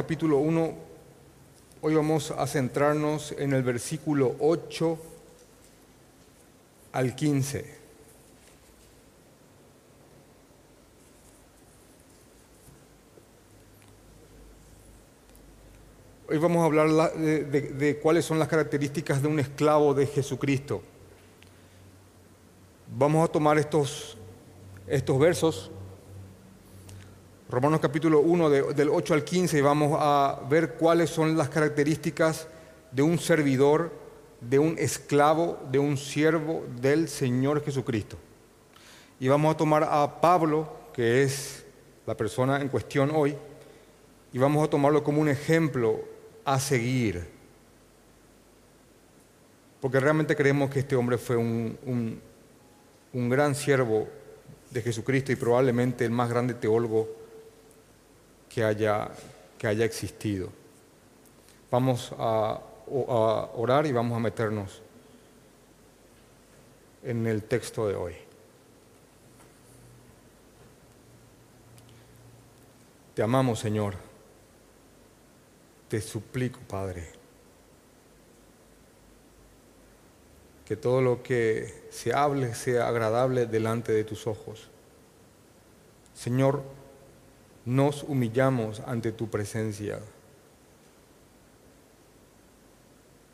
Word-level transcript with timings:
capítulo 0.00 0.38
1, 0.38 0.74
hoy 1.82 1.94
vamos 1.94 2.30
a 2.30 2.46
centrarnos 2.46 3.32
en 3.32 3.52
el 3.52 3.62
versículo 3.62 4.34
8 4.40 4.98
al 6.92 7.14
15. 7.14 7.74
Hoy 16.28 16.38
vamos 16.38 16.62
a 16.62 16.64
hablar 16.64 17.12
de, 17.14 17.44
de- 17.44 17.98
cuáles 17.98 18.24
son 18.24 18.38
las 18.38 18.48
características 18.48 19.20
de 19.20 19.28
un 19.28 19.38
esclavo 19.38 19.92
de 19.94 20.06
Jesucristo. 20.06 20.80
Vamos 22.96 23.28
a 23.28 23.32
tomar 23.32 23.58
estos, 23.58 24.16
estos 24.86 25.18
versos, 25.18 25.70
Romanos 27.50 27.80
capítulo 27.80 28.20
1, 28.20 28.48
de- 28.48 28.74
del 28.74 28.90
8 28.90 29.12
al 29.12 29.24
15, 29.24 29.58
y 29.58 29.60
vamos 29.60 29.98
a 30.00 30.40
ver 30.48 30.74
cuáles 30.74 31.10
son 31.10 31.36
las 31.36 31.48
características 31.48 32.46
de 32.92 33.02
un 33.02 33.18
servidor, 33.18 33.90
de 34.40 34.60
un 34.60 34.76
esclavo, 34.78 35.58
de 35.70 35.80
un 35.80 35.96
siervo 35.96 36.64
del 36.80 37.08
Señor 37.08 37.64
Jesucristo. 37.64 38.16
Y 39.18 39.26
vamos 39.26 39.52
a 39.52 39.56
tomar 39.56 39.82
a 39.82 40.20
Pablo, 40.20 40.70
que 40.92 41.24
es 41.24 41.64
la 42.06 42.16
persona 42.16 42.60
en 42.60 42.68
cuestión 42.68 43.10
hoy, 43.12 43.36
y 44.32 44.38
vamos 44.38 44.64
a 44.64 44.70
tomarlo 44.70 45.02
como 45.02 45.20
un 45.20 45.28
ejemplo 45.28 46.00
a 46.44 46.60
seguir. 46.60 47.26
Porque 49.80 49.98
realmente 49.98 50.36
creemos 50.36 50.70
que 50.70 50.78
este 50.78 50.94
hombre 50.94 51.18
fue 51.18 51.36
un- 51.36 52.20
un 53.12 53.28
gran 53.28 53.56
siervo 53.56 54.06
de 54.70 54.82
Jesucristo 54.82 55.32
y 55.32 55.36
probablemente 55.36 56.04
el 56.04 56.12
más 56.12 56.30
grande 56.30 56.54
teólogo 56.54 57.18
que 58.50 58.64
haya, 58.64 59.08
que 59.56 59.66
haya 59.66 59.84
existido. 59.84 60.50
Vamos 61.70 62.12
a, 62.18 62.58
a 62.58 63.50
orar 63.54 63.86
y 63.86 63.92
vamos 63.92 64.16
a 64.16 64.20
meternos 64.20 64.82
en 67.02 67.26
el 67.26 67.44
texto 67.44 67.88
de 67.88 67.94
hoy. 67.94 68.14
Te 73.14 73.22
amamos, 73.22 73.60
Señor. 73.60 73.94
Te 75.88 76.00
suplico, 76.00 76.60
Padre, 76.68 77.08
que 80.64 80.76
todo 80.76 81.00
lo 81.00 81.22
que 81.22 81.88
se 81.90 82.14
hable 82.14 82.54
sea 82.54 82.88
agradable 82.88 83.46
delante 83.46 83.92
de 83.92 84.04
tus 84.04 84.26
ojos. 84.26 84.68
Señor, 86.14 86.62
nos 87.64 88.02
humillamos 88.02 88.80
ante 88.80 89.12
tu 89.12 89.28
presencia. 89.28 90.00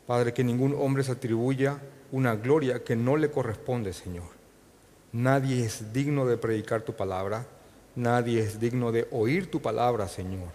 Padre, 0.05 0.33
que 0.33 0.43
ningún 0.43 0.75
hombre 0.79 1.03
se 1.03 1.11
atribuya 1.11 1.81
una 2.11 2.35
gloria 2.35 2.83
que 2.83 2.95
no 2.95 3.17
le 3.17 3.29
corresponde, 3.29 3.93
Señor. 3.93 4.37
Nadie 5.11 5.65
es 5.65 5.93
digno 5.93 6.25
de 6.25 6.37
predicar 6.37 6.81
tu 6.81 6.93
palabra, 6.93 7.45
nadie 7.95 8.39
es 8.39 8.59
digno 8.59 8.91
de 8.91 9.07
oír 9.11 9.49
tu 9.49 9.61
palabra, 9.61 10.07
Señor. 10.07 10.49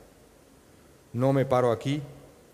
No 1.12 1.32
me 1.32 1.44
paro 1.44 1.72
aquí 1.72 2.02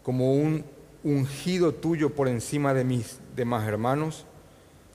como 0.03 0.35
un 0.35 0.65
ungido 1.05 1.73
tuyo 1.73 2.11
por 2.11 2.29
encima 2.29 2.75
de 2.75 2.85
mis 2.85 3.21
demás 3.37 3.67
hermanos, 3.69 4.25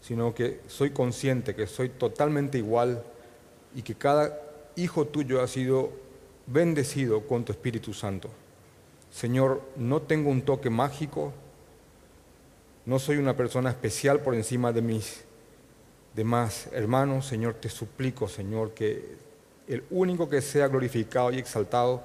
sino 0.02 0.34
que 0.34 0.60
soy 0.68 0.90
consciente 0.90 1.56
que 1.56 1.66
soy 1.66 1.88
totalmente 1.88 2.58
igual 2.58 3.04
y 3.74 3.82
que 3.82 3.96
cada 3.96 4.38
hijo 4.76 5.06
tuyo 5.06 5.42
ha 5.42 5.48
sido 5.48 5.92
bendecido 6.48 7.26
con 7.28 7.46
tu 7.46 7.52
Espíritu 7.52 7.94
Santo. 7.94 8.30
Señor, 9.12 9.62
no 9.76 10.02
tengo 10.02 10.30
un 10.30 10.42
toque 10.42 10.70
mágico, 10.70 11.34
no 12.86 13.00
soy 13.00 13.18
una 13.18 13.36
persona 13.36 13.70
especial 13.70 14.20
por 14.20 14.36
encima 14.36 14.74
de 14.74 14.82
mis 14.82 15.24
demás 16.16 16.68
hermanos. 16.72 17.26
Señor, 17.26 17.56
te 17.56 17.70
suplico, 17.70 18.28
Señor, 18.28 18.74
que 18.74 19.16
el 19.68 19.84
único 19.90 20.28
que 20.28 20.42
sea 20.42 20.68
glorificado 20.68 21.32
y 21.32 21.40
exaltado 21.40 22.04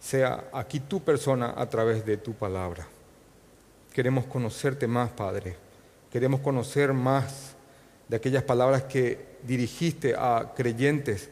sea 0.00 0.48
aquí 0.52 0.80
tu 0.80 1.02
persona 1.02 1.54
a 1.56 1.68
través 1.68 2.04
de 2.04 2.16
tu 2.16 2.32
palabra. 2.32 2.88
Queremos 3.92 4.24
conocerte 4.24 4.86
más, 4.86 5.10
Padre. 5.10 5.56
Queremos 6.10 6.40
conocer 6.40 6.92
más 6.92 7.54
de 8.08 8.16
aquellas 8.16 8.42
palabras 8.42 8.84
que 8.84 9.32
dirigiste 9.42 10.14
a 10.16 10.52
creyentes 10.56 11.30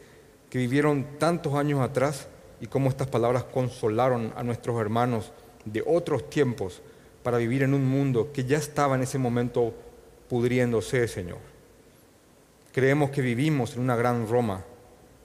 que 0.51 0.59
vivieron 0.59 1.17
tantos 1.17 1.55
años 1.55 1.79
atrás 1.79 2.27
y 2.59 2.67
cómo 2.67 2.89
estas 2.89 3.07
palabras 3.07 3.45
consolaron 3.45 4.33
a 4.35 4.43
nuestros 4.43 4.79
hermanos 4.81 5.31
de 5.63 5.81
otros 5.87 6.29
tiempos 6.29 6.81
para 7.23 7.37
vivir 7.37 7.63
en 7.63 7.73
un 7.73 7.85
mundo 7.85 8.31
que 8.33 8.43
ya 8.43 8.57
estaba 8.57 8.95
en 8.95 9.03
ese 9.03 9.17
momento 9.17 9.73
pudriéndose, 10.29 11.07
Señor. 11.07 11.37
Creemos 12.73 13.11
que 13.11 13.21
vivimos 13.21 13.75
en 13.75 13.81
una 13.81 13.95
gran 13.95 14.27
Roma 14.27 14.65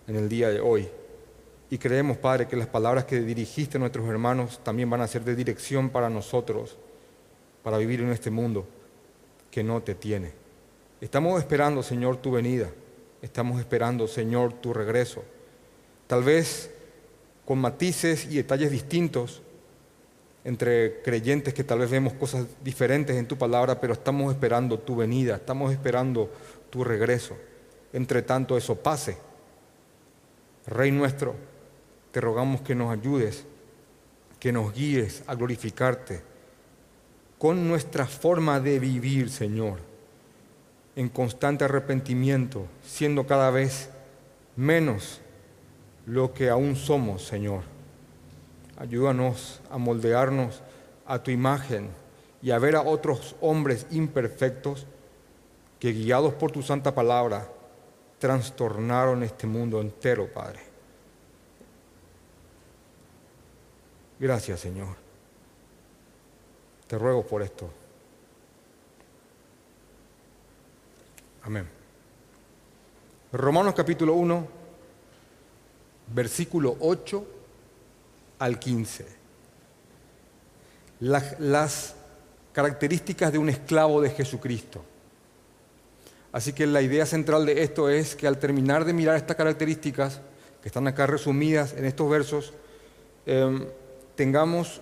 en 0.07 0.15
el 0.15 0.29
día 0.29 0.49
de 0.49 0.61
hoy 0.61 0.89
y 1.71 1.79
creemos, 1.79 2.19
Padre, 2.19 2.47
que 2.47 2.55
las 2.55 2.69
palabras 2.69 3.05
que 3.05 3.19
dirigiste 3.21 3.79
a 3.79 3.81
nuestros 3.81 4.09
hermanos 4.09 4.61
también 4.63 4.89
van 4.89 5.01
a 5.01 5.09
ser 5.09 5.25
de 5.25 5.35
dirección 5.35 5.91
para 5.91 6.09
nosotros, 6.09 6.79
para 7.65 7.79
vivir 7.79 8.01
en 8.01 8.11
este 8.11 8.31
mundo 8.31 8.65
que 9.51 9.65
no 9.65 9.83
te 9.83 9.97
tiene. 9.97 10.31
Estamos 11.01 11.41
esperando, 11.41 11.83
Señor, 11.83 12.19
tu 12.19 12.31
venida. 12.31 12.71
Estamos 13.27 13.59
esperando, 13.59 14.07
Señor, 14.07 14.53
tu 14.53 14.73
regreso. 14.73 15.25
Tal 16.07 16.23
vez 16.23 16.71
con 17.45 17.59
matices 17.59 18.25
y 18.27 18.37
detalles 18.37 18.71
distintos 18.71 19.43
entre 20.45 21.03
creyentes 21.03 21.53
que 21.53 21.65
tal 21.65 21.81
vez 21.81 21.91
vemos 21.91 22.13
cosas 22.13 22.47
diferentes 22.63 23.17
en 23.17 23.27
tu 23.27 23.37
palabra, 23.37 23.81
pero 23.81 23.95
estamos 23.95 24.33
esperando 24.33 24.79
tu 24.79 24.95
venida, 24.95 25.35
estamos 25.35 25.73
esperando 25.73 26.31
tu 26.71 26.85
regreso. 26.85 27.37
Entre 27.93 28.23
tanto 28.23 28.57
eso 28.57 28.77
pase. 28.77 29.19
Rey 30.69 30.93
nuestro, 30.93 31.35
te 32.13 32.21
rogamos 32.21 32.61
que 32.61 32.77
nos 32.77 32.93
ayudes, 32.93 33.45
que 34.39 34.53
nos 34.53 34.73
guíes 34.73 35.25
a 35.27 35.35
glorificarte 35.35 36.23
con 37.39 37.67
nuestra 37.67 38.07
forma 38.07 38.61
de 38.61 38.79
vivir, 38.79 39.31
Señor, 39.31 39.81
en 40.97 41.11
constante 41.11 41.65
arrepentimiento, 41.65 42.67
siendo 42.83 43.27
cada 43.27 43.51
vez 43.51 43.91
menos 44.57 45.21
lo 46.07 46.33
que 46.33 46.49
aún 46.49 46.75
somos, 46.75 47.23
Señor. 47.23 47.63
Ayúdanos 48.79 49.61
a 49.71 49.77
moldearnos 49.77 50.63
a 51.07 51.23
tu 51.23 51.31
imagen 51.31 51.91
y 52.43 52.51
a 52.51 52.59
ver 52.59 52.77
a 52.77 52.83
otros 52.83 53.37
hombres 53.41 53.87
imperfectos 53.91 54.87
que 55.79 55.93
guiados 55.93 56.33
por 56.35 56.51
tu 56.51 56.63
santa 56.63 56.95
palabra 56.95 57.47
trastornaron 58.19 59.23
este 59.23 59.47
mundo 59.47 59.81
entero, 59.81 60.33
Padre. 60.33 60.61
Gracias, 64.19 64.61
Señor. 64.61 64.97
Te 66.87 66.97
ruego 66.97 67.27
por 67.27 67.43
esto. 67.43 67.69
Amén. 71.47 71.69
Romanos 73.31 73.73
capítulo 73.77 74.15
1, 74.15 74.49
versículo 76.13 76.77
8 76.81 77.25
al 78.41 78.59
15. 78.59 79.07
Las, 80.99 81.95
características 82.53 83.31
de 83.31 83.39
un 83.39 83.49
esclavo 83.49 84.01
de 84.01 84.11
Jesucristo. 84.11 84.83
Así 86.33 86.53
que 86.53 86.67
la 86.67 86.83
idea 86.83 87.07
central 87.07 87.47
de 87.47 87.63
esto 87.63 87.91
es 87.91 88.17
que 88.17 88.27
al 88.27 88.39
terminar 88.39 88.85
de 88.85 88.93
mirar 88.93 89.15
estas 89.15 89.37
características, 89.37 90.21
que 90.61 90.69
están 90.69 90.89
acá 90.89 91.07
resumidas 91.07 91.75
en 91.75 91.85
estos 91.85 92.11
versos, 92.11 92.55
eh, 93.25 93.71
tengamos 94.17 94.81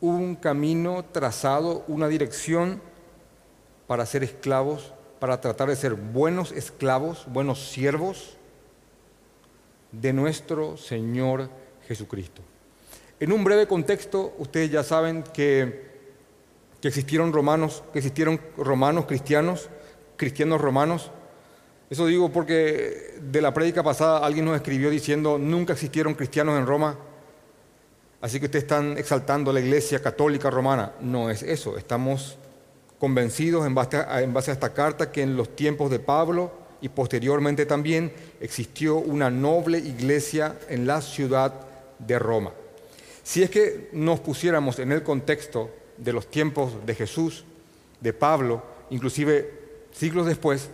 un 0.00 0.36
camino 0.36 1.04
trazado, 1.10 1.84
una 1.88 2.06
dirección 2.06 2.80
para 3.88 4.06
ser 4.06 4.22
esclavos, 4.22 4.92
para 5.22 5.40
tratar 5.40 5.68
de 5.68 5.76
ser 5.76 5.94
buenos 5.94 6.50
esclavos, 6.50 7.26
buenos 7.28 7.70
siervos 7.70 8.36
de 9.92 10.12
nuestro 10.12 10.76
Señor 10.76 11.48
Jesucristo. 11.86 12.42
En 13.20 13.30
un 13.30 13.44
breve 13.44 13.68
contexto, 13.68 14.34
ustedes 14.38 14.72
ya 14.72 14.82
saben 14.82 15.22
que, 15.22 15.86
que 16.80 16.88
existieron 16.88 17.32
romanos, 17.32 17.84
que 17.92 18.00
existieron 18.00 18.40
romanos 18.56 19.06
cristianos, 19.06 19.70
cristianos 20.16 20.60
romanos. 20.60 21.12
Eso 21.88 22.06
digo 22.06 22.32
porque 22.32 23.14
de 23.22 23.40
la 23.40 23.54
prédica 23.54 23.84
pasada 23.84 24.26
alguien 24.26 24.44
nos 24.44 24.56
escribió 24.56 24.90
diciendo 24.90 25.38
nunca 25.38 25.74
existieron 25.74 26.14
cristianos 26.14 26.58
en 26.58 26.66
Roma. 26.66 26.98
Así 28.20 28.40
que 28.40 28.46
ustedes 28.46 28.64
están 28.64 28.98
exaltando 28.98 29.52
la 29.52 29.60
iglesia 29.60 30.02
católica 30.02 30.50
romana. 30.50 30.94
No 31.00 31.30
es 31.30 31.44
eso. 31.44 31.76
Estamos 31.78 32.38
convencidos 33.02 33.66
en 33.66 33.74
base, 33.74 33.96
a, 33.96 34.22
esta 34.22 34.72
carta 34.72 35.10
que 35.10 35.22
en 35.22 35.36
los 35.36 35.56
tiempos 35.56 35.90
de 35.90 35.98
Pablo 35.98 36.52
y 36.80 36.88
posteriormente 36.88 37.66
también 37.66 38.12
existió 38.40 38.94
una 38.98 39.28
noble 39.28 39.78
iglesia 39.78 40.56
en 40.68 40.86
la 40.86 41.02
ciudad 41.02 41.52
de 41.98 42.16
Roma. 42.20 42.52
Si 43.24 43.42
es 43.42 43.50
que 43.50 43.88
nos 43.92 44.20
pusiéramos 44.20 44.78
en 44.78 44.92
el 44.92 45.02
contexto 45.02 45.68
de 45.96 46.12
los 46.12 46.30
tiempos 46.30 46.74
de 46.86 46.94
Jesús, 46.94 47.44
de 48.00 48.12
Pablo, 48.12 48.62
inclusive 48.90 49.50
siglos 49.90 50.26
después, 50.26 50.68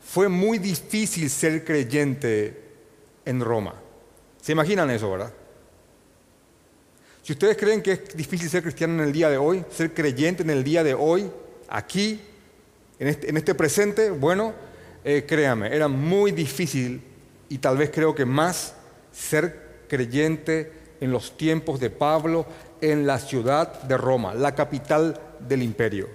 fue 0.00 0.30
muy 0.30 0.56
difícil 0.56 1.28
ser 1.28 1.62
creyente 1.62 2.58
en 3.26 3.42
Roma. 3.42 3.74
¿Se 4.40 4.52
imaginan 4.52 4.88
eso, 4.88 5.10
verdad? 5.10 5.34
Si 7.22 7.32
ustedes 7.32 7.56
creen 7.56 7.82
que 7.82 7.92
es 7.92 8.16
difícil 8.16 8.50
ser 8.50 8.62
cristiano 8.62 8.94
en 8.94 9.08
el 9.08 9.12
día 9.12 9.30
de 9.30 9.36
hoy, 9.36 9.64
ser 9.70 9.94
creyente 9.94 10.42
en 10.42 10.50
el 10.50 10.64
día 10.64 10.82
de 10.82 10.94
hoy, 10.94 11.30
aquí, 11.68 12.20
en 12.98 13.08
este, 13.08 13.36
este 13.36 13.54
presente, 13.54 14.10
bueno, 14.10 14.52
eh, 15.04 15.24
créame, 15.26 15.74
era 15.74 15.86
muy 15.86 16.32
difícil 16.32 17.00
y 17.48 17.58
tal 17.58 17.76
vez 17.76 17.90
creo 17.90 18.14
que 18.14 18.24
más 18.24 18.74
ser 19.12 19.84
creyente 19.88 20.72
en 21.00 21.12
los 21.12 21.36
tiempos 21.36 21.78
de 21.78 21.90
Pablo 21.90 22.44
en 22.80 23.06
la 23.06 23.20
ciudad 23.20 23.82
de 23.82 23.96
Roma, 23.96 24.34
la 24.34 24.54
capital 24.56 25.20
del 25.38 25.62
imperio. 25.62 26.08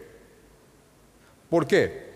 ¿Por 1.50 1.68
qué? 1.68 2.07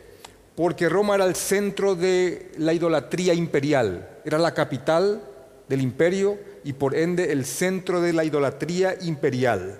Porque 0.56 0.90
Roma 0.90 1.16
era 1.16 1.26
el 1.26 1.36
centro 1.36 1.96
de 1.96 2.52
la 2.58 2.74
idolatría 2.74 3.34
imperial, 3.34 4.20
era 4.26 4.38
la 4.38 4.54
capital 4.54 5.22
del 5.70 5.82
imperio 5.82 6.38
y 6.64 6.74
por 6.74 6.96
ende 6.96 7.32
el 7.32 7.46
centro 7.46 8.02
de 8.02 8.14
la 8.14 8.24
idolatría 8.24 8.96
imperial. 9.02 9.80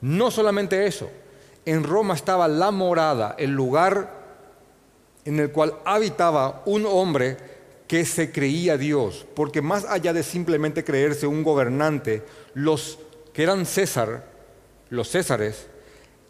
No 0.00 0.30
solamente 0.30 0.86
eso, 0.86 1.10
en 1.64 1.84
Roma 1.84 2.14
estaba 2.14 2.48
la 2.48 2.70
morada, 2.70 3.34
el 3.38 3.50
lugar 3.50 4.20
en 5.24 5.38
el 5.38 5.50
cual 5.50 5.74
habitaba 5.84 6.62
un 6.66 6.86
hombre 6.86 7.36
que 7.86 8.04
se 8.04 8.30
creía 8.30 8.76
Dios, 8.76 9.26
porque 9.34 9.60
más 9.60 9.84
allá 9.84 10.12
de 10.12 10.22
simplemente 10.22 10.84
creerse 10.84 11.26
un 11.26 11.42
gobernante, 11.42 12.22
los 12.54 12.98
que 13.32 13.42
eran 13.42 13.66
César, 13.66 14.26
los 14.90 15.10
Césares, 15.10 15.66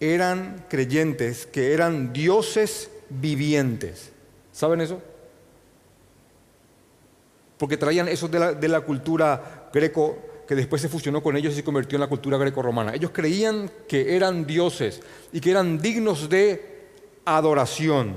eran 0.00 0.64
creyentes 0.68 1.46
que 1.46 1.74
eran 1.74 2.12
dioses 2.12 2.90
vivientes. 3.10 4.10
¿Saben 4.52 4.80
eso? 4.80 5.00
Porque 7.58 7.76
traían 7.76 8.08
eso 8.08 8.26
de 8.26 8.38
la, 8.38 8.52
de 8.54 8.68
la 8.68 8.80
cultura 8.80 9.59
greco 9.72 10.18
que 10.50 10.56
después 10.56 10.82
se 10.82 10.88
fusionó 10.88 11.22
con 11.22 11.36
ellos 11.36 11.52
y 11.52 11.56
se 11.56 11.64
convirtió 11.64 11.96
en 11.96 12.00
la 12.00 12.08
cultura 12.08 12.36
greco-romana. 12.36 12.92
Ellos 12.92 13.12
creían 13.14 13.70
que 13.86 14.16
eran 14.16 14.44
dioses 14.44 15.00
y 15.32 15.40
que 15.40 15.52
eran 15.52 15.80
dignos 15.80 16.28
de 16.28 16.88
adoración. 17.24 18.16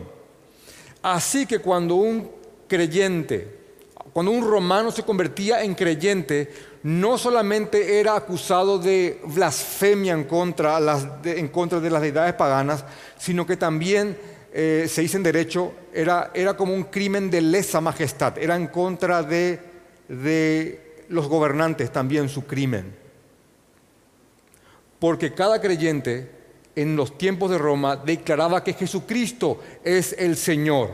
Así 1.03 1.45
que 1.45 1.59
cuando 1.59 1.93
un 1.93 2.31
creyente, 2.67 3.59
cuando 4.11 4.31
un 4.31 4.43
romano 4.43 4.89
se 4.89 5.03
convertía 5.03 5.61
en 5.63 5.75
creyente, 5.75 6.51
no 6.81 7.17
solamente 7.19 7.99
era 7.99 8.15
acusado 8.15 8.79
de 8.79 9.21
blasfemia 9.25 10.13
en 10.13 10.23
contra, 10.23 10.79
de, 11.21 11.89
las 11.91 12.01
deidades 12.01 12.33
paganas, 12.33 12.83
sino 13.17 13.45
que 13.45 13.57
también 13.57 14.17
eh, 14.51 14.87
se 14.89 15.01
dice 15.01 15.17
en 15.17 15.23
derecho, 15.23 15.73
era, 15.93 16.31
era 16.33 16.57
como 16.57 16.73
un 16.73 16.85
crimen 16.85 17.29
de 17.29 17.41
lesa 17.41 17.79
majestad, 17.79 18.37
era 18.37 18.55
en 18.55 18.67
contra 18.67 19.21
de, 19.21 19.59
de 20.07 20.82
los 21.09 21.27
gobernantes 21.27 21.91
también 21.91 22.29
su 22.29 22.45
crimen. 22.45 22.95
Porque 24.99 25.33
cada 25.33 25.59
creyente 25.59 26.31
en 26.75 26.95
los 26.95 27.17
tiempos 27.17 27.51
de 27.51 27.57
Roma 27.57 27.95
declaraba 27.95 28.63
que 28.63 28.73
Jesucristo 28.73 29.59
es 29.83 30.15
el 30.17 30.37
Señor. 30.37 30.89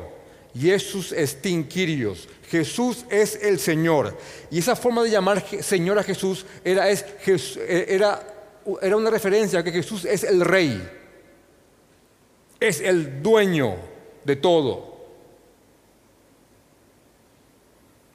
Jesús 0.58 1.12
estin 1.12 1.68
Kyrios. 1.68 2.28
Jesús 2.50 3.06
es 3.10 3.36
el 3.44 3.60
Señor. 3.60 4.18
Y 4.50 4.60
esa 4.60 4.76
forma 4.76 5.04
de 5.04 5.12
llamar 5.12 5.46
Señor 5.62 6.00
a 6.00 6.04
Jesús 6.04 6.46
era, 6.64 6.90
es, 6.90 7.06
era, 7.68 8.20
era 8.82 8.98
una 8.98 9.10
referencia 9.10 9.60
a 9.60 9.64
que 9.64 9.72
Jesús 9.72 10.06
es 10.06 10.24
el 10.24 10.42
Rey. 10.42 10.88
Es 12.60 12.82
el 12.82 13.22
dueño 13.22 13.76
de 14.26 14.36
todo. 14.36 14.98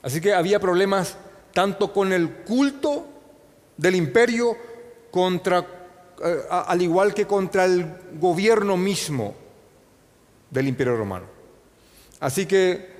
Así 0.02 0.20
que 0.20 0.35
había 0.35 0.61
problemas 0.61 1.17
tanto 1.54 1.92
con 1.92 2.12
el 2.12 2.28
culto 2.44 3.06
del 3.76 3.94
imperio 3.94 4.56
contra, 5.10 5.60
eh, 6.22 6.42
al 6.50 6.82
igual 6.82 7.14
que 7.14 7.26
contra 7.26 7.64
el 7.64 7.86
gobierno 8.20 8.76
mismo 8.76 9.34
del 10.50 10.68
imperio 10.68 10.96
romano. 10.96 11.26
Así 12.20 12.44
que 12.44 12.92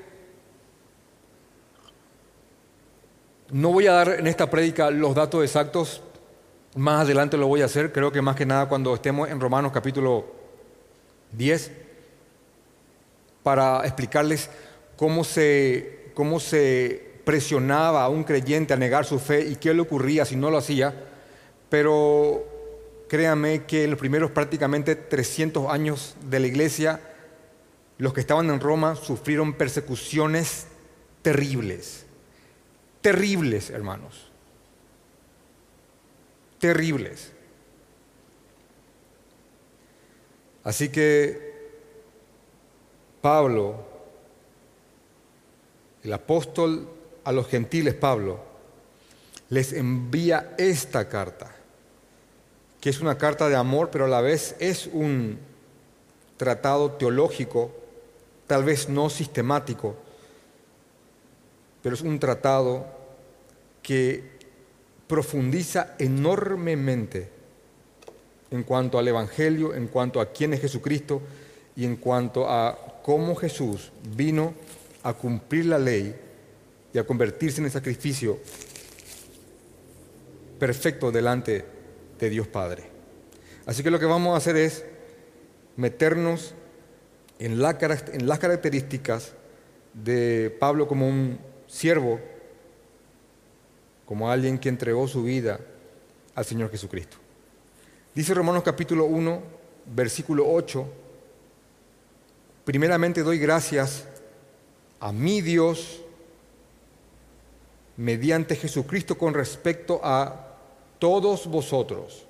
no 3.51 3.73
voy 3.73 3.87
a 3.89 3.93
dar 3.93 4.09
en 4.21 4.27
esta 4.27 4.49
prédica 4.49 4.91
los 4.91 5.15
datos 5.15 5.43
exactos, 5.45 6.03
más 6.77 7.03
adelante 7.03 7.37
lo 7.37 7.47
voy 7.47 7.63
a 7.63 7.67
hacer, 7.67 7.93
creo 7.93 8.11
que 8.11 8.23
más 8.23 8.37
que 8.37 8.47
nada 8.47 8.69
cuando 8.69 8.95
estemos 8.95 9.29
en 9.29 9.41
Romanos 9.41 9.73
capítulo 9.73 10.27
10, 11.33 11.73
para 13.43 13.85
explicarles 13.85 14.51
cómo 14.97 15.25
se, 15.25 16.11
cómo 16.15 16.41
se 16.41 17.14
presionaba 17.25 18.05
a 18.05 18.09
un 18.09 18.25
creyente 18.25 18.75
a 18.75 18.77
negar 18.77 19.05
su 19.05 19.19
fe 19.19 19.47
y 19.47 19.57
qué 19.57 19.73
le 19.75 19.81
ocurría 19.81 20.25
si 20.25 20.37
no 20.37 20.51
lo 20.51 20.59
hacía, 20.59 20.95
pero 21.69 22.47
créame 23.09 23.65
que 23.65 23.85
en 23.85 23.91
los 23.91 23.99
primeros 23.99 24.31
prácticamente 24.31 24.97
300 24.97 25.71
años 25.71 26.17
de 26.29 26.41
la 26.41 26.47
iglesia, 26.47 27.01
los 27.99 28.13
que 28.13 28.21
estaban 28.21 28.51
en 28.51 28.61
Roma 28.61 28.97
sufrieron 28.97 29.55
persecuciones 29.55 30.67
terribles, 31.23 32.07
terribles 33.01 33.71
hermanos, 33.71 34.31
terribles. 36.59 37.33
Así 40.65 40.89
que 40.89 41.55
Pablo, 43.21 43.87
el 46.03 46.13
apóstol 46.13 46.94
a 47.25 47.33
los 47.33 47.49
gentiles, 47.49 47.95
Pablo, 47.95 48.41
les 49.49 49.73
envía 49.73 50.55
esta 50.59 51.09
carta, 51.09 51.55
que 52.81 52.91
es 52.91 53.01
una 53.01 53.17
carta 53.19 53.49
de 53.49 53.57
amor, 53.57 53.91
pero 53.91 54.05
a 54.05 54.09
la 54.09 54.21
vez 54.21 54.57
es 54.59 54.89
un 54.93 55.39
tratado 56.37 56.93
teológico, 56.93 57.71
tal 58.47 58.65
vez 58.65 58.89
no 58.89 59.09
sistemático, 59.11 59.97
pero 61.83 61.95
es 61.95 62.03
un 62.03 62.19
tratado 62.19 62.87
que 63.83 64.35
profundiza 65.07 65.95
enormemente 65.99 67.29
en 68.51 68.63
cuanto 68.63 68.99
al 68.99 69.09
Evangelio, 69.09 69.75
en 69.75 69.89
cuanto 69.89 70.21
a 70.21 70.33
quién 70.33 70.55
es 70.55 70.61
Jesucristo 70.61 71.21
y 71.77 71.85
en 71.85 71.97
cuanto 71.97 72.49
a 72.49 73.01
cómo 73.03 73.35
Jesús 73.35 73.93
vino 74.17 74.55
a 75.03 75.13
cumplir 75.13 75.67
la 75.67 75.79
ley 75.79 76.15
y 76.95 76.99
a 76.99 77.05
convertirse 77.05 77.61
en 77.61 77.67
el 77.67 77.73
sacrificio 77.73 78.39
perfecto 80.61 81.11
delante 81.11 81.65
de 82.19 82.31
Dios 82.31 82.47
Padre. 82.47 82.85
Así 83.67 83.83
que 83.83 83.91
lo 83.91 83.99
que 83.99 84.07
vamos 84.07 84.33
a 84.33 84.37
hacer 84.37 84.57
es 84.57 84.85
meternos 85.77 86.55
en, 87.41 87.61
las 87.61 88.39
características 88.39 89.33
de 89.93 90.57
Pablo 90.61 90.87
como 90.87 91.09
un 91.09 91.39
siervo, 91.67 92.21
como 94.07 94.31
alguien 94.31 94.57
que 94.59 94.69
entregó 94.69 95.09
su 95.09 95.25
vida 95.25 95.59
al 96.37 96.45
Señor 96.45 96.71
Jesucristo. 96.71 97.17
Dice 98.15 98.35
Romanos 98.35 98.63
capítulo 98.63 99.07
1, 99.07 99.43
versículo 99.97 100.49
8, 100.49 100.87
primeramente 102.65 103.25
doy 103.25 103.39
gracias 103.41 104.07
a 105.01 105.11
mi 105.11 105.41
Dios 105.41 106.04
mediante 107.97 108.57
Jesucristo 108.57 109.17
con 109.17 109.35
respecto 109.35 110.01
a 110.03 110.57
todos 110.99 111.47
vosotros, 111.47 112.27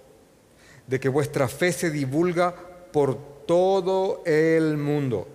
de 0.87 1.00
que 1.00 1.09
vuestra 1.09 1.49
fe 1.49 1.73
se 1.73 1.90
divulga 1.90 2.54
por 2.92 3.16
todo 3.47 4.23
el 4.26 4.76
mundo. 4.76 5.28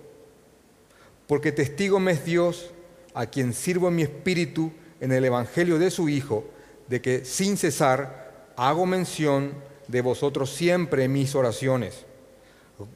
Porque 1.26 1.52
testigo 1.52 2.00
me 2.00 2.12
es 2.12 2.24
Dios, 2.24 2.70
a 3.14 3.26
quien 3.26 3.52
sirvo 3.52 3.88
en 3.88 3.96
mi 3.96 4.02
espíritu 4.02 4.72
en 5.00 5.12
el 5.12 5.24
Evangelio 5.24 5.78
de 5.78 5.90
su 5.90 6.08
Hijo, 6.08 6.44
de 6.88 7.00
que 7.00 7.24
sin 7.24 7.56
cesar 7.56 8.52
hago 8.56 8.86
mención 8.86 9.54
de 9.88 10.00
vosotros 10.02 10.50
siempre 10.50 11.04
en 11.04 11.12
mis 11.12 11.34
oraciones, 11.34 12.04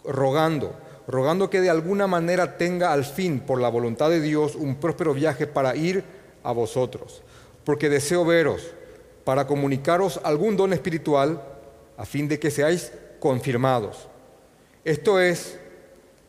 rogando, 0.05 0.75
rogando 1.09 1.50
que 1.50 1.61
de 1.61 1.71
alguna 1.71 2.07
manera 2.07 2.57
tenga 2.57 2.93
al 2.93 3.05
fin, 3.05 3.41
por 3.41 3.61
la 3.61 3.69
voluntad 3.69 4.11
de 4.11 4.21
Dios, 4.21 4.55
un 4.55 4.76
próspero 4.76 5.14
viaje 5.14 5.47
para 5.47 5.75
ir 5.75 6.05
a 6.45 6.53
vosotros, 6.53 7.23
porque 7.65 7.89
deseo 7.89 8.25
veros 8.25 8.63
para 9.25 9.47
comunicaros 9.47 10.21
algún 10.23 10.57
don 10.57 10.73
espiritual 10.73 11.43
a 11.97 12.05
fin 12.05 12.29
de 12.29 12.39
que 12.39 12.51
seáis 12.51 12.93
confirmados. 13.19 14.09
Esto 14.85 15.19
es, 15.19 15.59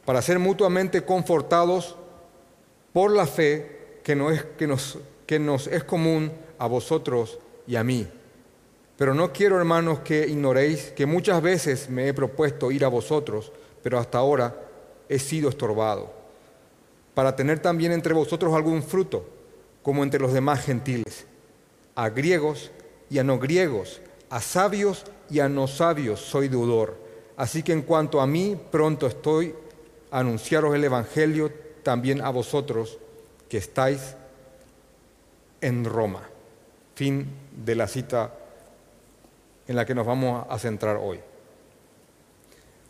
para 0.05 0.21
ser 0.21 0.39
mutuamente 0.39 1.03
confortados 1.03 1.95
por 2.93 3.11
la 3.11 3.27
fe 3.27 3.99
que, 4.03 4.15
no 4.15 4.31
es, 4.31 4.43
que, 4.57 4.65
nos, 4.65 4.97
que 5.27 5.37
nos 5.37 5.67
es 5.67 5.83
común 5.83 6.31
a 6.57 6.67
vosotros 6.67 7.37
y 7.67 7.75
a 7.75 7.83
mí. 7.83 8.07
Pero 8.97 9.13
no 9.13 9.33
quiero, 9.33 9.57
hermanos, 9.57 9.99
que 9.99 10.25
ignoréis 10.25 10.91
que 10.91 11.05
muchas 11.05 11.41
veces 11.41 11.89
me 11.89 12.07
he 12.07 12.13
propuesto 12.13 12.71
ir 12.71 12.85
a 12.85 12.89
vosotros, 12.89 13.51
pero 13.83 13.99
hasta 13.99 14.19
ahora 14.19 14.55
he 15.09 15.19
sido 15.19 15.49
estorbado, 15.49 16.13
para 17.13 17.35
tener 17.35 17.59
también 17.59 17.91
entre 17.91 18.13
vosotros 18.13 18.53
algún 18.53 18.81
fruto, 18.81 19.34
como 19.85 20.01
entre 20.01 20.19
los 20.19 20.33
demás 20.33 20.65
gentiles, 20.65 21.27
a 21.93 22.09
griegos 22.09 22.71
y 23.07 23.19
a 23.19 23.23
no 23.23 23.37
griegos, 23.37 24.01
a 24.31 24.41
sabios 24.41 25.05
y 25.29 25.41
a 25.41 25.47
no 25.47 25.67
sabios 25.67 26.21
soy 26.21 26.47
deudor. 26.47 26.97
Así 27.37 27.61
que 27.61 27.71
en 27.71 27.83
cuanto 27.83 28.19
a 28.19 28.25
mí, 28.25 28.59
pronto 28.71 29.05
estoy 29.05 29.53
a 30.09 30.21
anunciaros 30.21 30.73
el 30.73 30.85
Evangelio 30.85 31.53
también 31.83 32.21
a 32.21 32.31
vosotros 32.31 32.97
que 33.47 33.57
estáis 33.57 34.15
en 35.61 35.85
Roma. 35.85 36.23
Fin 36.95 37.27
de 37.63 37.75
la 37.75 37.87
cita 37.87 38.33
en 39.67 39.75
la 39.75 39.85
que 39.85 39.93
nos 39.93 40.07
vamos 40.07 40.47
a 40.49 40.57
centrar 40.57 40.97
hoy. 40.97 41.19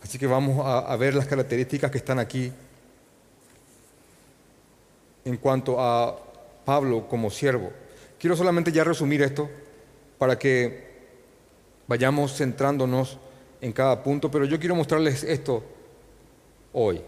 Así 0.02 0.18
que 0.18 0.28
vamos 0.28 0.66
a, 0.66 0.96
ver 0.96 1.14
las 1.14 1.28
características 1.28 1.92
que 1.92 1.98
están 1.98 2.20
aquí 2.20 2.54
en 5.26 5.36
cuanto 5.36 5.82
a 5.82 6.25
Pablo 6.66 7.08
como 7.08 7.30
siervo. 7.30 7.72
Quiero 8.20 8.36
solamente 8.36 8.72
ya 8.72 8.84
resumir 8.84 9.22
esto 9.22 9.50
para 10.18 10.38
que 10.38 10.96
vayamos 11.88 12.36
centrándonos 12.36 13.18
en 13.62 13.72
cada 13.72 14.04
punto, 14.04 14.32
pero 14.32 14.46
yo 14.46 14.60
quiero 14.60 14.76
mostrarles 14.76 15.24
esto 15.24 15.64
hoy, 16.74 17.02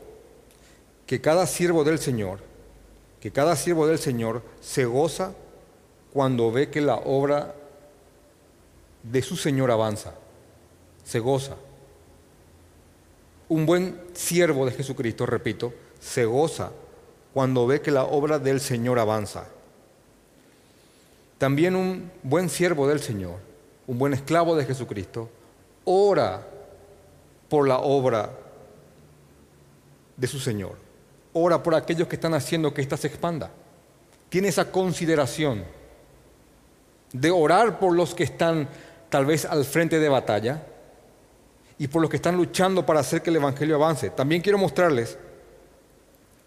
que 1.05 1.19
cada 1.19 1.45
siervo 1.47 1.83
del 1.83 1.99
Señor, 1.99 2.39
que 3.19 3.31
cada 3.31 3.55
siervo 3.55 3.87
del 3.87 3.99
Señor 3.99 4.43
se 4.61 4.85
goza 4.85 5.33
cuando 6.13 6.51
ve 6.51 6.69
que 6.69 6.81
la 6.81 6.95
obra 6.95 7.55
de 9.03 9.21
su 9.21 9.35
Señor 9.35 9.71
avanza, 9.71 10.13
se 11.03 11.19
goza. 11.19 11.55
Un 13.49 13.65
buen 13.65 14.01
siervo 14.13 14.65
de 14.65 14.73
Jesucristo, 14.73 15.25
repito, 15.25 15.73
se 15.99 16.25
goza 16.25 16.71
cuando 17.37 17.67
ve 17.67 17.81
que 17.81 17.91
la 17.91 18.03
obra 18.03 18.39
del 18.39 18.59
Señor 18.59 18.97
avanza. 18.97 19.45
También 21.37 21.75
un 21.75 22.11
buen 22.23 22.49
siervo 22.49 22.87
del 22.87 22.99
Señor, 22.99 23.35
un 23.85 23.99
buen 23.99 24.15
esclavo 24.15 24.55
de 24.55 24.65
Jesucristo, 24.65 25.29
ora 25.85 26.43
por 27.47 27.67
la 27.67 27.77
obra 27.77 28.31
de 30.15 30.25
su 30.25 30.39
Señor. 30.39 30.77
Ora 31.31 31.61
por 31.61 31.75
aquellos 31.75 32.07
que 32.07 32.15
están 32.15 32.33
haciendo 32.33 32.73
que 32.73 32.81
ésta 32.81 32.97
se 32.97 33.05
expanda. 33.05 33.51
Tiene 34.29 34.47
esa 34.47 34.71
consideración 34.71 35.63
de 37.13 37.29
orar 37.29 37.77
por 37.77 37.95
los 37.95 38.15
que 38.15 38.23
están 38.23 38.67
tal 39.09 39.27
vez 39.27 39.45
al 39.45 39.63
frente 39.63 39.99
de 39.99 40.09
batalla 40.09 40.63
y 41.77 41.87
por 41.87 42.01
los 42.01 42.09
que 42.09 42.17
están 42.17 42.35
luchando 42.35 42.83
para 42.83 43.01
hacer 43.01 43.21
que 43.21 43.29
el 43.29 43.35
Evangelio 43.35 43.75
avance. 43.75 44.09
También 44.09 44.41
quiero 44.41 44.57
mostrarles 44.57 45.19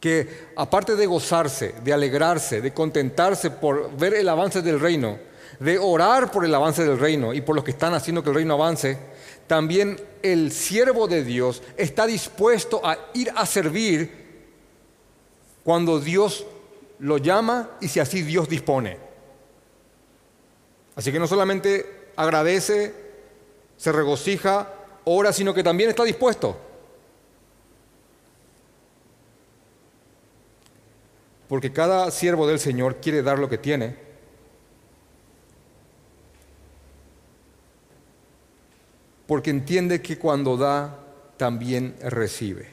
que 0.01 0.49
aparte 0.57 0.97
de 0.97 1.07
gozarse, 1.07 1.75
de 1.85 1.93
alegrarse, 1.93 2.63
de 2.63 2.73
contentarse 2.73 3.51
por 3.51 3.95
ver 3.97 4.15
el 4.15 4.29
avance 4.29 4.63
del 4.63 4.81
reino, 4.81 5.19
de 5.61 5.79
orar 5.79 6.31
por 6.31 6.45
el 6.45 6.55
avance 6.55 6.83
del 6.83 6.99
reino 6.99 7.35
y 7.35 7.43
por 7.43 7.55
los 7.55 7.63
que 7.63 7.73
están 7.73 7.93
haciendo 7.93 8.23
que 8.23 8.31
el 8.31 8.37
reino 8.37 8.55
avance, 8.55 8.99
también 9.47 10.01
el 10.23 10.53
siervo 10.53 11.07
de 11.07 11.23
Dios 11.23 11.63
está 11.77 12.07
dispuesto 12.07 12.81
a 12.83 12.97
ir 13.13 13.31
a 13.37 13.45
servir 13.45 14.11
cuando 15.63 16.01
Dios 16.01 16.47
lo 16.99 17.19
llama 17.19 17.71
y 17.81 17.89
si 17.89 18.01
así 18.01 18.23
Dios 18.23 18.49
dispone. 18.49 18.97
Así 20.97 21.13
que 21.13 21.19
no 21.19 21.27
solamente 21.27 22.13
agradece, 22.17 22.95
se 23.77 23.93
regocija, 23.93 24.73
ora, 25.05 25.33
sino 25.33 25.53
que 25.53 25.63
también 25.63 25.91
está 25.91 26.05
dispuesto. 26.05 26.70
Porque 31.51 31.73
cada 31.73 32.09
siervo 32.13 32.47
del 32.47 32.61
Señor 32.61 32.99
quiere 33.01 33.25
dar 33.25 33.41
lo 33.41 33.49
que 33.49 33.59
tiene. 33.59 33.97
Porque 39.27 39.51
entiende 39.51 40.01
que 40.01 40.17
cuando 40.17 40.57
da, 40.57 40.97
también 41.37 41.97
recibe. 42.03 42.69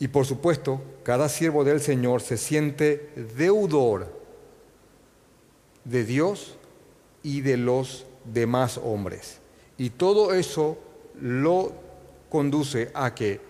Y 0.00 0.08
por 0.08 0.26
supuesto, 0.26 0.82
cada 1.04 1.28
siervo 1.28 1.62
del 1.62 1.80
Señor 1.80 2.22
se 2.22 2.38
siente 2.38 3.12
deudor 3.36 4.12
de 5.84 6.04
Dios 6.04 6.56
y 7.22 7.42
de 7.42 7.56
los 7.56 8.04
de 8.24 8.48
más 8.48 8.78
hombres. 8.78 9.38
Y 9.78 9.90
todo 9.90 10.34
eso 10.34 10.76
lo 11.20 11.72
conduce 12.28 12.90
a 12.94 13.14
que 13.14 13.40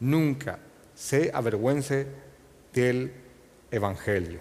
nunca 0.00 0.58
se 0.96 1.30
avergüence 1.32 2.08
del 2.72 3.21
Evangelio. 3.72 4.38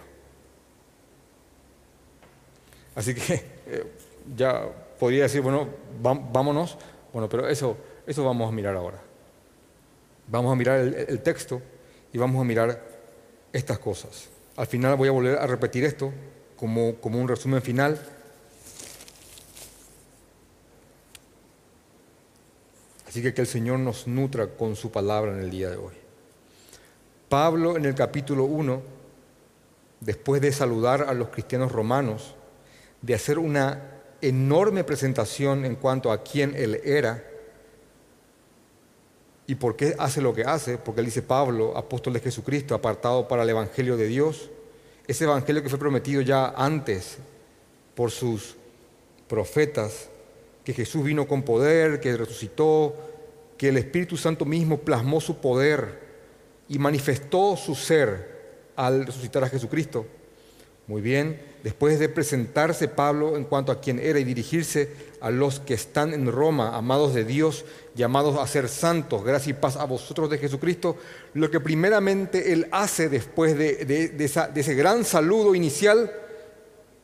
Así 2.93 3.15
que 3.15 3.33
eh, 3.65 3.91
ya 4.35 4.69
podría 4.99 5.23
decir, 5.23 5.41
bueno, 5.41 5.67
vámonos, 5.99 6.77
bueno, 7.11 7.27
pero 7.27 7.47
eso, 7.47 7.75
eso 8.05 8.23
vamos 8.23 8.47
a 8.47 8.51
mirar 8.51 8.75
ahora. 8.75 9.01
Vamos 10.27 10.53
a 10.53 10.55
mirar 10.55 10.79
el, 10.79 11.21
texto 11.21 11.61
y 12.13 12.19
vamos 12.19 12.39
a 12.39 12.43
mirar 12.43 12.79
estas 13.51 13.79
cosas. 13.79 14.29
Al 14.55 14.67
final 14.67 14.95
voy 14.95 15.07
a 15.07 15.11
volver 15.11 15.39
a 15.39 15.47
repetir 15.47 15.83
esto 15.83 16.13
como, 16.55 16.95
como 16.97 17.19
un 17.19 17.27
resumen 17.27 17.61
final 17.63 17.99
Así 23.11 23.21
que 23.21 23.33
que 23.33 23.41
el 23.41 23.47
Señor 23.47 23.77
nos 23.77 24.07
nutra 24.07 24.47
con 24.47 24.77
su 24.77 24.89
palabra 24.89 25.33
en 25.33 25.39
el 25.39 25.51
día 25.51 25.69
de 25.69 25.75
hoy. 25.75 25.95
Pablo 27.27 27.75
en 27.75 27.83
el 27.83 27.93
capítulo 27.93 28.45
1, 28.45 28.81
después 30.01 30.41
de 30.41 30.51
saludar 30.51 31.03
a 31.07 31.13
los 31.13 31.29
cristianos 31.29 31.71
romanos, 31.71 32.35
de 33.01 33.15
hacer 33.15 33.39
una 33.39 34.01
enorme 34.21 34.83
presentación 34.83 35.63
en 35.63 35.75
cuanto 35.75 36.11
a 36.11 36.23
quién 36.23 36.53
él 36.55 36.81
era 36.83 37.23
y 39.47 39.55
por 39.55 39.75
qué 39.75 39.95
hace 39.97 40.21
lo 40.21 40.33
que 40.33 40.43
hace, 40.43 40.77
porque 40.77 41.01
él 41.01 41.05
dice 41.05 41.21
Pablo, 41.21 41.77
apóstol 41.77 42.13
de 42.13 42.19
Jesucristo, 42.19 42.75
apartado 42.75 43.27
para 43.27 43.43
el 43.43 43.49
Evangelio 43.49 43.97
de 43.97 44.07
Dios, 44.07 44.49
ese 45.07 45.23
Evangelio 45.23 45.63
que 45.63 45.69
fue 45.69 45.79
prometido 45.79 46.21
ya 46.21 46.49
antes 46.55 47.17
por 47.95 48.11
sus 48.11 48.55
profetas 49.27 50.09
que 50.63 50.73
Jesús 50.73 51.03
vino 51.03 51.27
con 51.27 51.43
poder, 51.43 51.99
que 51.99 52.15
resucitó, 52.15 52.95
que 53.57 53.69
el 53.69 53.77
Espíritu 53.77 54.17
Santo 54.17 54.45
mismo 54.45 54.77
plasmó 54.79 55.19
su 55.21 55.37
poder 55.37 55.99
y 56.67 56.79
manifestó 56.79 57.57
su 57.57 57.75
ser 57.75 58.30
al 58.75 59.05
resucitar 59.05 59.43
a 59.43 59.49
Jesucristo. 59.49 60.05
Muy 60.87 61.01
bien, 61.01 61.39
después 61.63 61.99
de 61.99 62.09
presentarse 62.09 62.87
Pablo 62.87 63.37
en 63.37 63.45
cuanto 63.45 63.71
a 63.71 63.79
quien 63.79 63.97
era 63.97 64.19
y 64.19 64.25
dirigirse 64.25 64.89
a 65.21 65.29
los 65.29 65.59
que 65.59 65.73
están 65.73 66.13
en 66.13 66.29
Roma, 66.29 66.75
amados 66.75 67.13
de 67.13 67.23
Dios, 67.23 67.63
llamados 67.95 68.37
a 68.37 68.45
ser 68.45 68.67
santos, 68.67 69.23
gracia 69.23 69.51
y 69.51 69.53
paz 69.53 69.77
a 69.77 69.85
vosotros 69.85 70.29
de 70.29 70.37
Jesucristo, 70.37 70.97
lo 71.33 71.49
que 71.49 71.59
primeramente 71.59 72.51
él 72.51 72.67
hace 72.71 73.07
después 73.07 73.57
de, 73.57 73.85
de 73.85 74.25
ese 74.59 74.75
gran 74.75 75.05
saludo 75.05 75.55
inicial, 75.55 76.11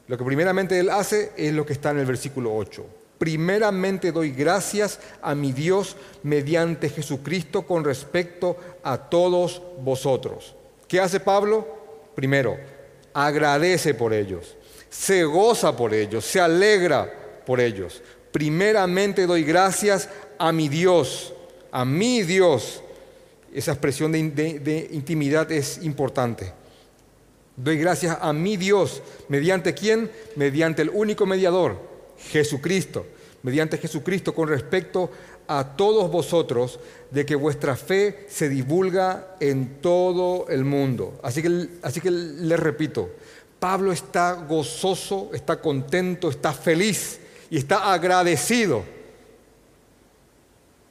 lo 0.08 0.18
que 0.18 0.26
primeramente 0.26 0.78
él 0.78 0.90
hace 0.90 1.32
es 1.38 1.54
lo 1.54 1.66
que 1.66 1.74
está 1.74 1.92
en 1.92 2.00
el 2.00 2.06
versículo 2.06 2.54
8. 2.56 2.86
Primeramente 3.18 4.12
doy 4.12 4.32
gracias 4.32 5.00
a 5.22 5.34
mi 5.34 5.54
Dios 5.54 5.96
mediante 6.24 6.90
Jesucristo 6.90 7.66
con 7.66 7.86
respecto 7.86 8.58
a 8.84 9.10
todos 9.10 9.62
vosotros. 9.82 10.57
¿Qué 10.88 11.00
hace 11.00 11.20
Pablo? 11.20 11.68
Primero, 12.16 12.58
agradece 13.14 13.94
por 13.94 14.14
ellos, 14.14 14.56
se 14.90 15.24
goza 15.24 15.76
por 15.76 15.94
ellos, 15.94 16.26
se 16.26 16.40
alegra 16.40 17.42
por 17.46 17.60
ellos. 17.60 18.02
Primeramente 18.32 19.26
doy 19.26 19.44
gracias 19.44 20.10
a 20.38 20.52
mi 20.52 20.70
Dios, 20.70 21.34
a 21.72 21.86
mi 21.86 22.24
Dios. 22.24 22.82
Esa 23.54 23.72
expresión 23.72 24.12
de, 24.12 24.22
de 24.60 24.88
intimidad 24.92 25.52
es 25.52 25.80
importante. 25.84 26.54
Doy 27.56 27.78
gracias 27.78 28.18
a 28.22 28.32
mi 28.34 28.56
Dios. 28.56 29.02
¿Mediante 29.30 29.74
quién? 29.74 30.12
Mediante 30.36 30.84
el 30.84 30.90
único 30.90 31.26
mediador, 31.26 31.78
Jesucristo, 32.30 33.06
mediante 33.42 33.78
Jesucristo 33.78 34.34
con 34.36 34.48
respecto 34.48 35.10
a 35.48 35.76
todos 35.76 36.12
vosotros, 36.12 36.80
de 37.12 37.26
que 37.26 37.36
vuestra 37.36 37.76
fe 37.76 38.26
se 38.30 38.50
divulga 38.50 39.36
en 39.40 39.82
todo 39.82 40.48
el 40.50 40.66
mundo. 40.66 41.20
Así 41.24 41.42
que, 41.42 41.70
así 41.82 42.02
que 42.02 42.12
les 42.12 42.60
repito, 42.60 43.10
Pablo 43.60 43.92
está 43.92 44.34
gozoso, 44.34 45.32
está 45.34 45.60
contento, 45.62 46.30
está 46.30 46.54
feliz 46.54 47.20
y 47.50 47.58
está 47.58 47.94
agradecido 47.94 48.84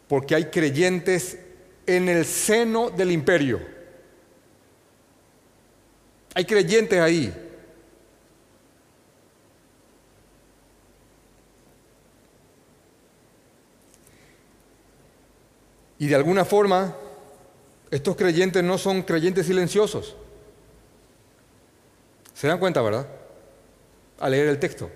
porque 0.08 0.34
hay 0.34 0.46
creyentes 0.46 1.38
en 1.86 2.08
el 2.08 2.24
seno 2.24 2.90
del 2.90 3.10
imperio. 3.10 3.60
Hay 6.34 6.44
creyentes 6.44 7.00
ahí 7.00 7.45
Y 15.98 16.06
de 16.06 16.14
alguna 16.14 16.44
forma, 16.44 16.94
estos 17.90 18.16
creyentes 18.16 18.62
no 18.62 18.78
son 18.78 19.02
creyentes 19.02 19.46
silenciosos. 19.46 20.16
¿Se 22.34 22.46
dan 22.46 22.58
cuenta, 22.58 22.82
verdad? 22.82 23.06
Al 24.20 24.32
leer 24.32 24.48
el 24.48 24.58
texto. 24.58 24.90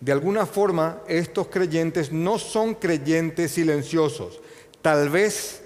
De 0.00 0.12
alguna 0.12 0.46
forma, 0.46 1.02
estos 1.06 1.48
creyentes 1.48 2.10
no 2.10 2.38
son 2.38 2.74
creyentes 2.74 3.50
silenciosos. 3.50 4.40
Tal 4.80 5.10
vez, 5.10 5.62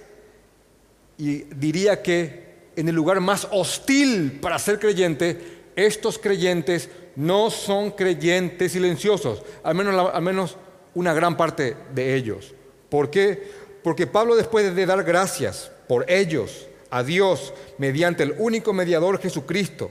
y 1.19 1.45
diría 1.55 2.03
que 2.03 2.45
en 2.75 2.89
el 2.89 2.95
lugar 2.97 3.21
más 3.21 3.47
hostil 3.53 4.41
para 4.41 4.59
ser 4.59 4.81
creyente, 4.81 5.63
estos 5.77 6.19
creyentes 6.19 6.89
no 7.15 7.51
son 7.51 7.93
creyentes 7.93 8.73
silenciosos, 8.73 9.43
al 9.63 9.77
menos, 9.77 10.11
al 10.13 10.23
menos 10.23 10.57
una 10.95 11.15
gran 11.15 11.37
parte 11.37 11.77
de 11.95 12.17
ellos. 12.17 12.55
¿Por 12.89 13.11
qué? 13.11 13.64
Porque 13.85 14.07
Pablo 14.07 14.35
después 14.35 14.75
de 14.75 14.87
dar 14.87 15.05
gracias 15.05 15.71
por 15.87 16.11
ellos 16.11 16.67
a 16.89 17.03
Dios 17.03 17.53
mediante 17.77 18.23
el 18.23 18.35
único 18.39 18.73
mediador 18.73 19.21
Jesucristo, 19.21 19.91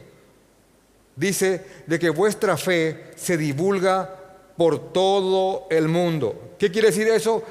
dice 1.16 1.64
de 1.86 2.00
que 2.00 2.10
vuestra 2.10 2.58
fe 2.58 3.12
se 3.16 3.38
divulga 3.38 4.50
por 4.58 4.92
todo 4.92 5.68
el 5.70 5.88
mundo. 5.90 6.56
¿Qué 6.58 6.72
quiere 6.72 6.88
decir 6.88 7.08
eso? 7.08 7.44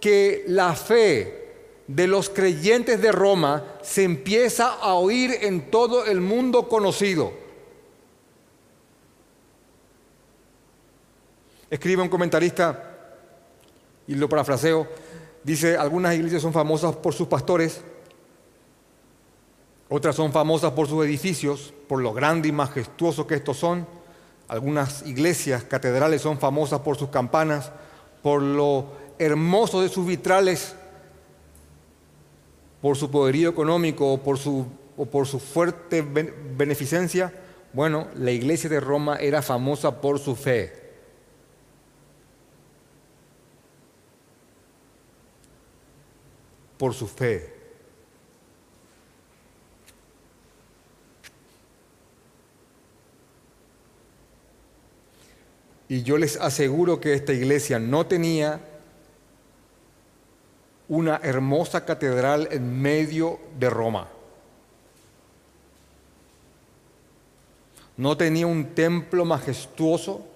Que 0.00 0.42
la 0.48 0.74
fe 0.74 1.50
de 1.86 2.06
los 2.06 2.30
creyentes 2.30 3.02
de 3.02 3.12
Roma 3.12 3.62
se 3.82 4.02
empieza 4.02 4.76
a 4.76 4.94
oír 4.94 5.30
en 5.42 5.70
todo 5.70 6.06
el 6.06 6.22
mundo 6.22 6.66
conocido. 6.66 7.30
Escribe 11.68 12.00
un 12.00 12.08
comentarista, 12.08 12.86
y 14.06 14.14
lo 14.14 14.28
parafraseo, 14.28 14.88
dice, 15.44 15.76
algunas 15.76 16.14
iglesias 16.14 16.42
son 16.42 16.52
famosas 16.52 16.96
por 16.96 17.14
sus 17.14 17.28
pastores, 17.28 17.82
otras 19.88 20.14
son 20.14 20.32
famosas 20.32 20.70
por 20.72 20.86
sus 20.86 21.04
edificios, 21.04 21.74
por 21.88 22.00
lo 22.00 22.12
grande 22.12 22.48
y 22.48 22.52
majestuoso 22.52 23.26
que 23.26 23.34
estos 23.34 23.56
son. 23.56 23.86
Algunas 24.46 25.04
iglesias, 25.04 25.64
catedrales 25.64 26.22
son 26.22 26.38
famosas 26.38 26.80
por 26.80 26.96
sus 26.96 27.08
campanas, 27.08 27.72
por 28.22 28.40
lo 28.40 28.86
hermoso 29.18 29.82
de 29.82 29.88
sus 29.88 30.06
vitrales, 30.06 30.76
por 32.80 32.96
su 32.96 33.10
poderío 33.10 33.50
económico 33.50 34.12
o 34.12 34.18
por 34.22 34.38
su, 34.38 34.64
o 34.96 35.06
por 35.06 35.26
su 35.26 35.40
fuerte 35.40 36.02
beneficencia. 36.02 37.32
Bueno, 37.72 38.06
la 38.14 38.30
iglesia 38.30 38.70
de 38.70 38.78
Roma 38.78 39.16
era 39.16 39.42
famosa 39.42 40.00
por 40.00 40.20
su 40.20 40.36
fe. 40.36 40.79
Por 46.80 46.94
su 46.94 47.06
fe. 47.06 47.52
Y 55.90 56.02
yo 56.04 56.16
les 56.16 56.38
aseguro 56.38 56.98
que 56.98 57.12
esta 57.12 57.34
iglesia 57.34 57.78
no 57.78 58.06
tenía 58.06 58.60
una 60.88 61.20
hermosa 61.22 61.84
catedral 61.84 62.48
en 62.50 62.80
medio 62.80 63.38
de 63.58 63.68
Roma. 63.68 64.08
No 67.98 68.16
tenía 68.16 68.46
un 68.46 68.74
templo 68.74 69.26
majestuoso 69.26 70.26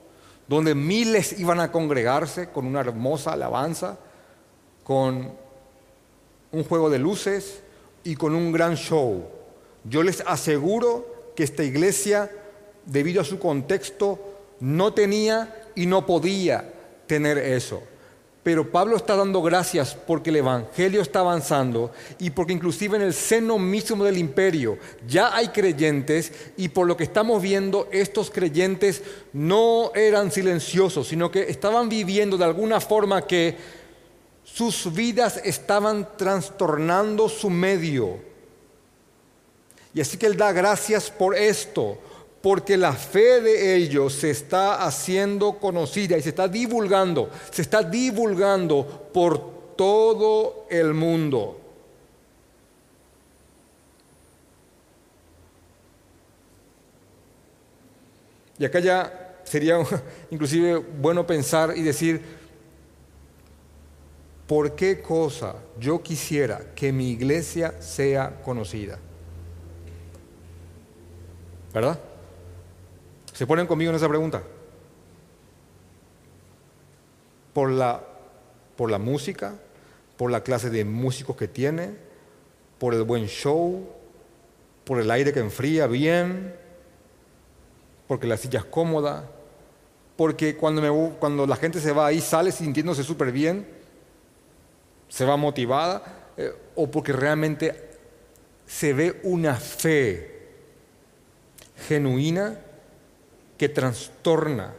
donde 0.46 0.74
miles 0.74 1.40
iban 1.40 1.60
a 1.60 1.72
congregarse 1.72 2.50
con 2.50 2.66
una 2.66 2.80
hermosa 2.80 3.32
alabanza, 3.32 3.96
con 4.82 5.42
un 6.54 6.64
juego 6.64 6.88
de 6.88 6.98
luces 6.98 7.60
y 8.04 8.14
con 8.14 8.34
un 8.34 8.52
gran 8.52 8.76
show. 8.76 9.24
Yo 9.84 10.02
les 10.02 10.22
aseguro 10.26 11.32
que 11.34 11.42
esta 11.42 11.64
iglesia, 11.64 12.30
debido 12.86 13.20
a 13.20 13.24
su 13.24 13.38
contexto, 13.38 14.18
no 14.60 14.94
tenía 14.94 15.68
y 15.74 15.86
no 15.86 16.06
podía 16.06 16.72
tener 17.06 17.38
eso. 17.38 17.82
Pero 18.44 18.70
Pablo 18.70 18.96
está 18.96 19.16
dando 19.16 19.40
gracias 19.40 19.96
porque 20.06 20.28
el 20.28 20.36
Evangelio 20.36 21.00
está 21.00 21.20
avanzando 21.20 21.92
y 22.18 22.28
porque 22.28 22.52
inclusive 22.52 22.96
en 22.96 23.02
el 23.02 23.14
seno 23.14 23.58
mismo 23.58 24.04
del 24.04 24.18
imperio 24.18 24.76
ya 25.08 25.34
hay 25.34 25.48
creyentes 25.48 26.30
y 26.58 26.68
por 26.68 26.86
lo 26.86 26.94
que 26.94 27.04
estamos 27.04 27.40
viendo 27.40 27.88
estos 27.90 28.30
creyentes 28.30 29.02
no 29.32 29.92
eran 29.94 30.30
silenciosos, 30.30 31.08
sino 31.08 31.30
que 31.30 31.48
estaban 31.48 31.88
viviendo 31.88 32.36
de 32.36 32.44
alguna 32.44 32.80
forma 32.80 33.26
que 33.26 33.56
sus 34.44 34.92
vidas 34.92 35.40
estaban 35.42 36.16
trastornando 36.16 37.28
su 37.28 37.50
medio. 37.50 38.18
Y 39.94 40.00
así 40.00 40.18
que 40.18 40.26
Él 40.26 40.36
da 40.36 40.52
gracias 40.52 41.10
por 41.10 41.34
esto, 41.36 41.98
porque 42.42 42.76
la 42.76 42.92
fe 42.92 43.40
de 43.40 43.74
ellos 43.74 44.12
se 44.12 44.30
está 44.30 44.84
haciendo 44.84 45.58
conocida 45.58 46.18
y 46.18 46.22
se 46.22 46.28
está 46.28 46.46
divulgando, 46.46 47.30
se 47.50 47.62
está 47.62 47.82
divulgando 47.82 49.08
por 49.12 49.76
todo 49.76 50.66
el 50.68 50.92
mundo. 50.92 51.60
Y 58.58 58.64
acá 58.64 58.78
ya 58.80 59.38
sería 59.44 59.78
inclusive 60.30 60.76
bueno 60.76 61.26
pensar 61.26 61.76
y 61.76 61.82
decir, 61.82 62.43
¿Por 64.46 64.74
qué 64.74 65.00
cosa 65.00 65.56
yo 65.78 66.02
quisiera 66.02 66.74
que 66.74 66.92
mi 66.92 67.10
iglesia 67.10 67.80
sea 67.80 68.42
conocida? 68.42 68.98
¿Verdad? 71.72 71.98
¿Se 73.32 73.46
ponen 73.46 73.66
conmigo 73.66 73.90
en 73.90 73.96
esa 73.96 74.08
pregunta? 74.08 74.42
Por 77.54 77.70
la, 77.70 78.02
por 78.76 78.90
la 78.90 78.98
música, 78.98 79.54
por 80.18 80.30
la 80.30 80.42
clase 80.42 80.68
de 80.68 80.84
músicos 80.84 81.36
que 81.36 81.48
tiene, 81.48 81.94
por 82.78 82.92
el 82.92 83.02
buen 83.04 83.26
show, 83.26 83.88
por 84.84 85.00
el 85.00 85.10
aire 85.10 85.32
que 85.32 85.40
enfría 85.40 85.86
bien, 85.86 86.54
porque 88.06 88.26
la 88.26 88.36
silla 88.36 88.58
es 88.58 88.66
cómoda, 88.66 89.24
porque 90.16 90.54
cuando, 90.56 91.16
cuando 91.18 91.46
la 91.46 91.56
gente 91.56 91.80
se 91.80 91.92
va 91.92 92.06
ahí 92.06 92.20
sale 92.20 92.52
sintiéndose 92.52 93.02
súper 93.02 93.32
bien 93.32 93.83
se 95.14 95.24
va 95.24 95.36
motivada 95.36 96.02
eh, 96.36 96.52
o 96.74 96.90
porque 96.90 97.12
realmente 97.12 97.72
se 98.66 98.92
ve 98.92 99.20
una 99.22 99.54
fe 99.54 100.48
genuina 101.86 102.58
que 103.56 103.68
trastorna. 103.68 104.74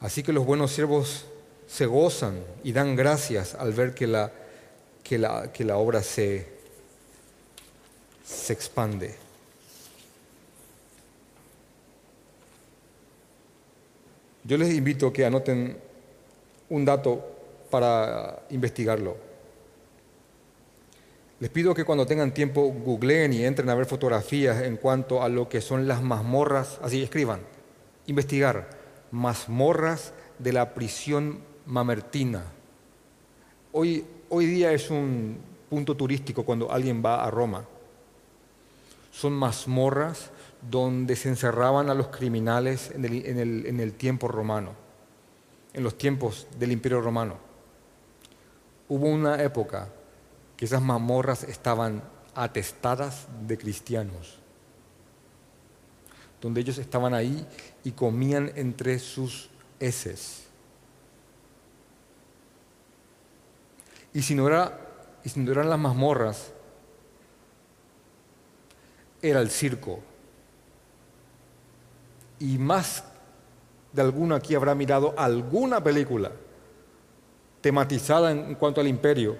Así 0.00 0.24
que 0.24 0.32
los 0.32 0.44
buenos 0.44 0.72
siervos 0.72 1.26
se 1.68 1.86
gozan 1.86 2.42
y 2.64 2.72
dan 2.72 2.96
gracias 2.96 3.54
al 3.54 3.72
ver 3.72 3.94
que 3.94 4.08
la, 4.08 4.32
que 5.04 5.16
la, 5.16 5.52
que 5.52 5.64
la 5.64 5.76
obra 5.76 6.02
se, 6.02 6.48
se 8.24 8.52
expande. 8.52 9.25
Yo 14.46 14.56
les 14.56 14.72
invito 14.72 15.08
a 15.08 15.12
que 15.12 15.26
anoten 15.26 15.76
un 16.68 16.84
dato 16.84 17.18
para 17.68 18.46
investigarlo. 18.50 19.16
Les 21.40 21.50
pido 21.50 21.74
que 21.74 21.84
cuando 21.84 22.06
tengan 22.06 22.32
tiempo 22.32 22.62
googleen 22.62 23.32
y 23.32 23.44
entren 23.44 23.68
a 23.68 23.74
ver 23.74 23.86
fotografías 23.86 24.62
en 24.62 24.76
cuanto 24.76 25.22
a 25.22 25.28
lo 25.28 25.48
que 25.48 25.60
son 25.60 25.88
las 25.88 26.00
mazmorras, 26.00 26.78
así 26.80 27.02
escriban, 27.02 27.40
investigar, 28.06 28.70
mazmorras 29.10 30.12
de 30.38 30.52
la 30.52 30.74
prisión 30.74 31.40
mamertina. 31.66 32.44
Hoy, 33.72 34.04
hoy 34.28 34.46
día 34.46 34.72
es 34.72 34.90
un 34.90 35.38
punto 35.68 35.96
turístico 35.96 36.44
cuando 36.44 36.70
alguien 36.70 37.02
va 37.04 37.24
a 37.24 37.30
Roma. 37.32 37.64
Son 39.10 39.32
mazmorras 39.32 40.30
donde 40.70 41.16
se 41.16 41.28
encerraban 41.28 41.90
a 41.90 41.94
los 41.94 42.08
criminales 42.08 42.90
en 42.94 43.04
el, 43.80 43.94
tiempo 43.94 44.28
romano, 44.28 44.72
en 45.72 45.84
los 45.84 45.96
tiempos 45.96 46.46
del 46.58 46.72
imperio 46.72 47.00
romano. 47.00 47.36
Hubo 48.88 49.06
una 49.06 49.42
época 49.42 49.88
que 50.56 50.64
esas 50.64 50.82
mamorras 50.82 51.44
estaban 51.44 52.02
atestadas 52.34 53.26
de 53.46 53.58
cristianos, 53.58 54.38
donde 56.40 56.60
ellos 56.60 56.78
estaban 56.78 57.14
ahí 57.14 57.46
y 57.84 57.92
comían 57.92 58.52
entre 58.56 58.98
sus 58.98 59.50
heces. 59.78 60.44
Y 64.12 64.22
si 64.22 64.34
no, 64.34 64.46
era, 64.48 64.80
y 65.24 65.28
si 65.28 65.40
no 65.40 65.52
eran 65.52 65.68
las 65.68 65.78
mazmorras, 65.78 66.52
era 69.22 69.40
el 69.40 69.50
circo 69.50 70.00
y 72.38 72.58
más 72.58 73.04
de 73.92 74.02
alguno 74.02 74.34
aquí 74.34 74.54
habrá 74.54 74.74
mirado 74.74 75.14
alguna 75.16 75.82
película 75.82 76.32
tematizada 77.60 78.30
en 78.30 78.54
cuanto 78.54 78.80
al 78.80 78.86
imperio 78.86 79.38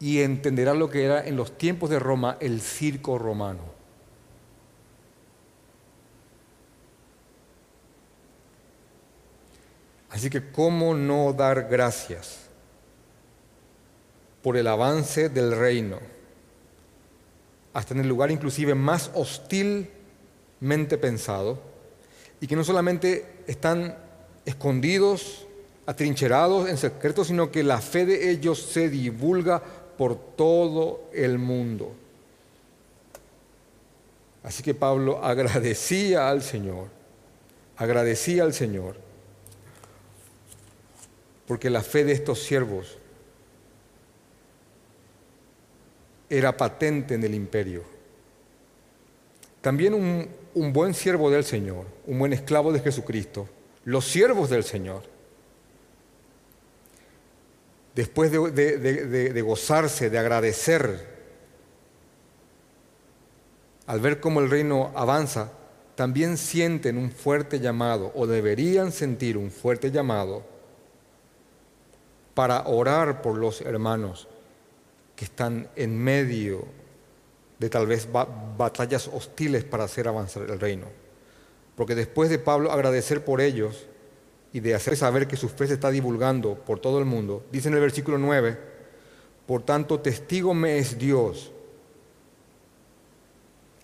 y 0.00 0.20
entenderá 0.20 0.74
lo 0.74 0.88
que 0.88 1.04
era 1.04 1.26
en 1.26 1.36
los 1.36 1.58
tiempos 1.58 1.90
de 1.90 1.98
Roma 1.98 2.36
el 2.40 2.60
circo 2.60 3.18
romano. 3.18 3.78
Así 10.10 10.30
que, 10.30 10.50
¿cómo 10.50 10.94
no 10.94 11.32
dar 11.32 11.68
gracias 11.68 12.48
por 14.42 14.56
el 14.56 14.66
avance 14.66 15.28
del 15.28 15.56
reino? 15.56 15.98
Hasta 17.74 17.94
en 17.94 18.00
el 18.00 18.08
lugar 18.08 18.30
inclusive 18.30 18.74
más 18.74 19.10
hostilmente 19.14 20.96
pensado, 20.98 21.60
y 22.40 22.46
que 22.46 22.56
no 22.56 22.64
solamente 22.64 23.42
están 23.46 23.96
escondidos, 24.44 25.46
atrincherados 25.86 26.68
en 26.68 26.76
secreto, 26.76 27.24
sino 27.24 27.50
que 27.50 27.62
la 27.62 27.80
fe 27.80 28.06
de 28.06 28.30
ellos 28.30 28.60
se 28.60 28.88
divulga 28.88 29.62
por 29.96 30.16
todo 30.36 31.08
el 31.12 31.38
mundo. 31.38 31.94
Así 34.42 34.62
que 34.62 34.74
Pablo 34.74 35.18
agradecía 35.24 36.28
al 36.28 36.42
Señor, 36.42 36.88
agradecía 37.76 38.44
al 38.44 38.54
Señor, 38.54 38.96
porque 41.46 41.70
la 41.70 41.82
fe 41.82 42.04
de 42.04 42.12
estos 42.12 42.42
siervos 42.42 42.98
era 46.30 46.56
patente 46.56 47.14
en 47.14 47.24
el 47.24 47.34
imperio. 47.34 47.82
También 49.60 49.94
un, 49.94 50.28
un 50.58 50.72
buen 50.72 50.92
siervo 50.92 51.30
del 51.30 51.44
Señor, 51.44 51.86
un 52.06 52.18
buen 52.18 52.32
esclavo 52.32 52.72
de 52.72 52.80
Jesucristo, 52.80 53.48
los 53.84 54.04
siervos 54.04 54.50
del 54.50 54.64
Señor, 54.64 55.02
después 57.94 58.32
de, 58.32 59.42
gozarse, 59.42 60.10
de 60.10 60.18
agradecer, 60.18 61.18
al 63.86 64.00
ver 64.00 64.20
cómo 64.20 64.40
el 64.40 64.50
reino 64.50 64.90
avanza, 64.94 65.52
también 65.94 66.36
sienten 66.36 66.98
un 66.98 67.10
fuerte 67.10 67.60
llamado, 67.60 68.12
o 68.14 68.26
deberían 68.26 68.90
sentir 68.92 69.36
un 69.36 69.50
fuerte 69.50 69.90
llamado, 69.90 70.42
para 72.34 72.66
orar 72.66 73.22
por 73.22 73.36
los 73.36 73.60
hermanos 73.60 74.28
que 75.14 75.24
están 75.24 75.68
en 75.74 75.98
medio 75.98 76.66
de 77.58 77.68
tal 77.68 77.86
vez 77.86 78.08
batallas 78.56 79.08
hostiles 79.12 79.64
para 79.64 79.84
hacer 79.84 80.06
avanzar 80.08 80.44
el 80.44 80.60
reino. 80.60 80.86
Porque 81.76 81.94
después 81.94 82.30
de 82.30 82.38
Pablo 82.38 82.72
agradecer 82.72 83.24
por 83.24 83.40
ellos 83.40 83.86
y 84.52 84.60
de 84.60 84.74
hacer 84.74 84.96
saber 84.96 85.26
que 85.26 85.36
su 85.36 85.48
fe 85.48 85.66
se 85.66 85.74
está 85.74 85.90
divulgando 85.90 86.54
por 86.54 86.80
todo 86.80 86.98
el 86.98 87.04
mundo, 87.04 87.44
dice 87.52 87.68
en 87.68 87.74
el 87.74 87.80
versículo 87.80 88.18
9, 88.18 88.58
por 89.46 89.62
tanto 89.62 90.00
testigo 90.00 90.54
me 90.54 90.78
es 90.78 90.98
Dios, 90.98 91.52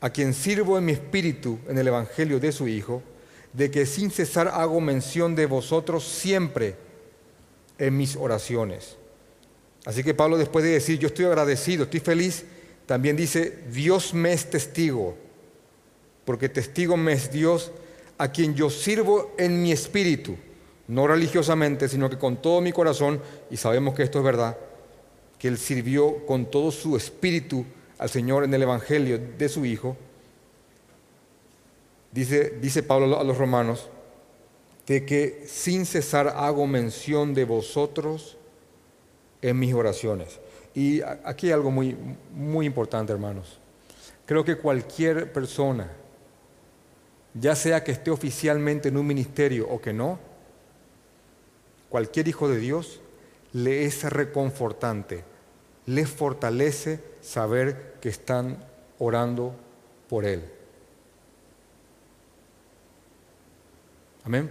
a 0.01 0.11
quien 0.11 0.35
sirvo 0.35 0.77
en 0.77 0.85
mi 0.85 0.93
espíritu 0.93 1.59
en 1.69 1.79
el 1.79 1.89
Evangelio 1.89 2.39
de 2.39 2.53
su 2.53 2.69
Hijo, 2.69 3.03
de 3.53 3.71
que 3.71 3.87
sin 3.87 4.11
cesar 4.11 4.49
hago 4.49 4.81
mención 4.81 5.35
de 5.35 5.47
vosotros 5.47 6.05
siempre 6.05 6.77
en 7.79 7.97
mis 7.97 8.17
oraciones. 8.17 8.97
Así 9.85 10.03
que 10.03 10.15
Pablo 10.15 10.37
después 10.37 10.65
de 10.65 10.73
decir, 10.73 10.99
yo 10.99 11.09
estoy 11.09 11.27
agradecido, 11.27 11.85
estoy 11.85 12.01
feliz, 12.01 12.45
también 12.87 13.17
dice, 13.17 13.65
Dios 13.71 14.13
me 14.15 14.33
es 14.33 14.51
testigo, 14.51 15.15
porque 16.25 16.49
testigo 16.49 16.97
me 16.97 17.13
es 17.13 17.31
Dios 17.31 17.73
a 18.19 18.29
quien 18.31 18.55
yo 18.55 18.71
sirvo 18.71 19.35
en 19.39 19.63
mi 19.63 19.73
espíritu, 19.73 20.37
no 20.89 21.07
religiosamente, 21.07 21.89
sino 21.89 22.11
que 22.11 22.19
con 22.19 22.37
todo 22.37 22.61
mi 22.61 22.73
corazón, 22.73 23.21
y 23.51 23.57
sabemos 23.57 23.95
que 23.95 24.03
esto 24.03 24.19
es 24.19 24.25
verdad, 24.25 24.57
que 25.39 25.49
Él 25.49 25.59
sirvió 25.59 26.25
con 26.27 26.51
todo 26.51 26.71
su 26.71 26.97
espíritu 26.97 27.65
al 27.99 28.11
Señor 28.11 28.45
en 28.45 28.53
el 28.53 28.63
Evangelio 28.63 29.19
de 29.19 29.49
su 29.49 29.65
Hijo. 29.65 29.97
Dice, 32.13 32.59
dice 32.61 32.83
Pablo 32.83 33.19
a 33.19 33.25
los 33.25 33.39
romanos, 33.39 33.89
de 34.87 35.07
que 35.07 35.45
sin 35.47 35.87
cesar 35.87 36.29
hago 36.37 36.67
mención 36.67 37.35
de 37.35 37.45
vosotros 37.45 38.37
en 39.43 39.59
mis 39.59 39.75
oraciones. 39.75 40.39
Y 40.75 41.01
aquí 41.03 41.47
hay 41.47 41.53
algo 41.53 41.71
muy, 41.71 41.97
muy 42.33 42.67
importante, 42.67 43.13
hermanos. 43.13 43.59
Creo 44.27 44.45
que 44.45 44.57
cualquier 44.57 45.33
persona, 45.33 45.91
ya 47.35 47.55
sea 47.55 47.85
que 47.85 47.93
esté 47.93 48.11
oficialmente 48.11 48.89
en 48.89 48.97
un 48.97 49.07
ministerio 49.07 49.69
o 49.69 49.81
que 49.81 49.93
no, 49.93 50.19
cualquier 51.89 52.27
hijo 52.27 52.49
de 52.49 52.59
Dios 52.59 53.01
le 53.53 53.85
es 53.85 54.03
reconfortante, 54.03 55.23
le 55.87 56.07
fortalece 56.07 57.01
saber 57.21 57.95
que 58.01 58.09
están 58.09 58.65
orando 58.99 59.55
por 60.09 60.25
él. 60.25 60.43
Amén. 64.25 64.51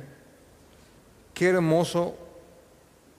Qué 1.33 1.49
hermoso 1.49 2.15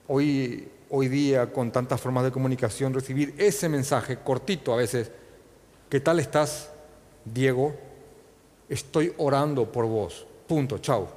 hoy 0.07 0.69
hoy 0.97 1.09
día 1.09 1.51
con 1.51 1.73
tantas 1.73 1.99
formas 1.99 2.23
de 2.23 2.31
comunicación 2.31 2.93
recibir 2.93 3.35
ese 3.37 3.67
mensaje 3.67 4.19
cortito 4.19 4.71
a 4.71 4.77
veces. 4.77 5.11
¿Qué 5.89 5.99
tal 5.99 6.19
estás, 6.21 6.71
Diego? 7.25 7.75
Estoy 8.69 9.13
orando 9.17 9.69
por 9.69 9.85
vos. 9.87 10.25
Punto, 10.47 10.77
chao. 10.77 11.09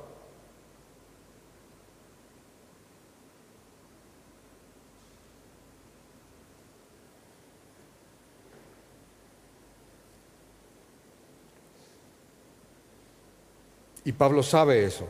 Y 14.05 14.11
Pablo 14.11 14.43
sabe 14.43 14.85
eso. 14.85 15.07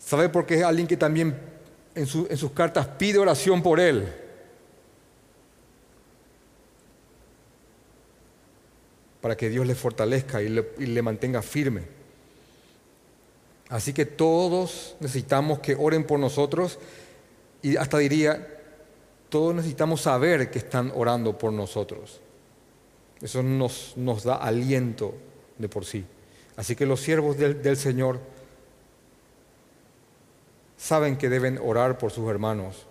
Sabe 0.00 0.28
porque 0.30 0.56
es 0.56 0.64
alguien 0.64 0.88
que 0.88 0.96
también 0.96 1.55
en, 1.96 2.06
sus 2.06 2.52
cartas 2.52 2.86
pide 2.86 3.18
oración 3.18 3.62
por 3.62 3.80
él. 3.80 4.06
Para 9.22 9.36
que 9.36 9.48
Dios 9.48 9.66
le 9.66 9.74
fortalezca 9.74 10.42
y 10.42 10.48
le, 10.50 11.02
mantenga 11.02 11.40
firme. 11.40 11.82
Así 13.70 13.92
que 13.92 14.04
todos 14.04 14.94
necesitamos 15.00 15.58
que 15.58 15.74
oren 15.74 16.04
por 16.04 16.20
nosotros 16.20 16.78
y 17.62 17.76
hasta 17.76 17.98
diría, 17.98 18.60
todos 19.30 19.54
necesitamos 19.54 20.02
saber 20.02 20.50
que 20.50 20.58
están 20.58 20.92
orando 20.94 21.36
por 21.36 21.52
nosotros. 21.52 22.20
Eso 23.22 23.42
nos, 23.42 23.94
da 24.22 24.36
aliento 24.36 25.14
de 25.58 25.68
por 25.68 25.86
sí. 25.86 26.04
Así 26.56 26.76
que 26.76 26.86
los 26.86 27.00
siervos 27.00 27.38
del 27.38 27.76
Señor 27.76 28.20
saben 30.76 31.16
que 31.16 31.28
deben 31.28 31.58
orar 31.58 31.98
por 31.98 32.10
sus 32.10 32.28
hermanos. 32.28 32.86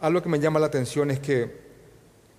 Algo 0.00 0.22
que 0.22 0.28
me 0.28 0.40
llama 0.40 0.60
la 0.60 0.66
atención 0.66 1.10
es 1.10 1.20
que 1.20 1.66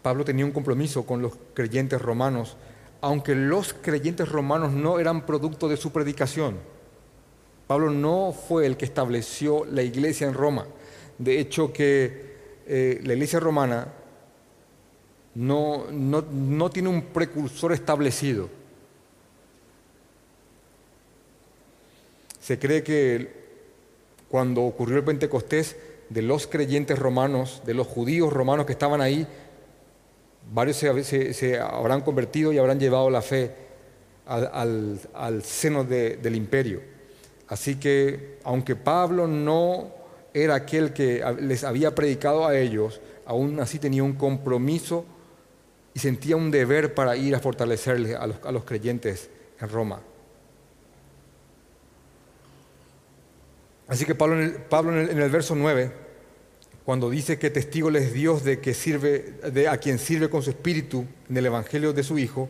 Pablo 0.01 0.23
tenía 0.23 0.45
un 0.45 0.51
compromiso 0.51 1.05
con 1.05 1.21
los 1.21 1.33
creyentes 1.53 2.01
romanos, 2.01 2.55
aunque 3.01 3.35
los 3.35 3.73
creyentes 3.73 4.29
romanos 4.29 4.71
no 4.71 4.99
eran 4.99 5.25
producto 5.25 5.67
de 5.67 5.77
su 5.77 5.91
predicación. 5.91 6.57
Pablo 7.67 7.89
no 7.89 8.31
fue 8.31 8.65
el 8.65 8.77
que 8.77 8.85
estableció 8.85 9.65
la 9.65 9.81
iglesia 9.81 10.27
en 10.27 10.33
Roma. 10.33 10.65
De 11.17 11.39
hecho, 11.39 11.73
que 11.73 12.37
eh, 12.65 13.01
la 13.03 13.13
iglesia 13.13 13.39
romana 13.39 13.87
no, 15.35 15.91
no 15.91 16.69
tiene 16.69 16.89
un 16.89 17.01
precursor 17.01 17.73
establecido. 17.73 18.49
Se 22.47 22.57
cree 22.57 22.81
que 22.81 23.27
cuando 24.29 24.63
ocurrió 24.63 24.95
el 24.95 25.03
Pentecostés, 25.03 25.75
de 26.07 26.21
los 26.21 26.47
creyentes 26.47 26.97
romanos, 26.97 27.62
de 27.65 27.73
los 27.73 27.88
judíos 27.88 28.31
romanos 28.31 28.65
que 28.65 28.71
estaban 28.71 29.01
ahí, 29.01 29.27
varios 30.53 30.77
se, 30.77 31.60
habrán 31.60 31.99
convertido 31.99 32.53
y 32.53 32.57
habrán 32.57 32.79
llevado 32.79 33.10
la 33.10 33.21
fe 33.21 33.51
al, 34.25 35.41
seno 35.43 35.83
del 35.83 36.36
imperio. 36.38 36.79
Así 37.49 37.75
que, 37.75 38.38
aunque 38.45 38.77
Pablo 38.77 39.27
no 39.27 39.91
era 40.33 40.55
aquel 40.55 40.93
que 40.93 41.21
les 41.41 41.65
había 41.65 41.93
predicado 41.93 42.47
a 42.47 42.57
ellos, 42.57 43.01
aún 43.25 43.60
así 43.60 43.77
tenía 43.77 44.03
un 44.03 44.13
compromiso 44.13 45.03
y 45.93 45.99
sentía 45.99 46.38
un 46.38 46.49
deber 46.49 46.93
para 46.93 47.17
ir 47.17 47.36
a 47.36 47.41
fortalecerles 47.41 48.15
a 48.15 48.51
los, 48.53 48.63
creyentes 48.63 49.29
en 49.60 49.67
Roma. 49.67 49.99
Así 53.88 54.06
que 54.06 54.15
Pablo, 54.15 54.41
en 54.41 55.19
el, 55.19 55.30
verso 55.30 55.56
9, 55.56 55.91
cuando 56.84 57.10
dice 57.10 57.39
que 57.39 57.50
testigo 57.50 57.89
es 57.91 58.13
Dios 58.13 58.43
de, 58.43 58.60
que 58.60 58.73
sirve, 58.73 59.36
de 59.52 59.67
a 59.69 59.78
quien 59.78 59.97
sirve 59.97 60.30
con 60.30 60.41
su 60.43 60.50
espíritu 60.50 61.06
en 61.30 61.38
el 61.38 61.45
Evangelio 61.45 61.93
de 61.93 62.04
su 62.04 62.19
Hijo, 62.19 62.50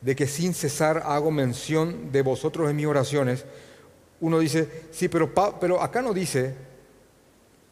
de 0.00 0.14
que 0.14 0.26
sin 0.26 0.54
cesar 0.54 1.02
hago 1.04 1.30
mención 1.30 2.12
de 2.12 2.22
vosotros 2.22 2.70
en 2.70 2.76
mis 2.76 2.86
oraciones, 2.86 3.44
uno 4.20 4.38
dice, 4.38 4.68
sí, 4.92 5.08
pero, 5.08 5.32
pero 5.60 5.82
acá 5.82 6.02
no 6.02 6.14
dice 6.14 6.54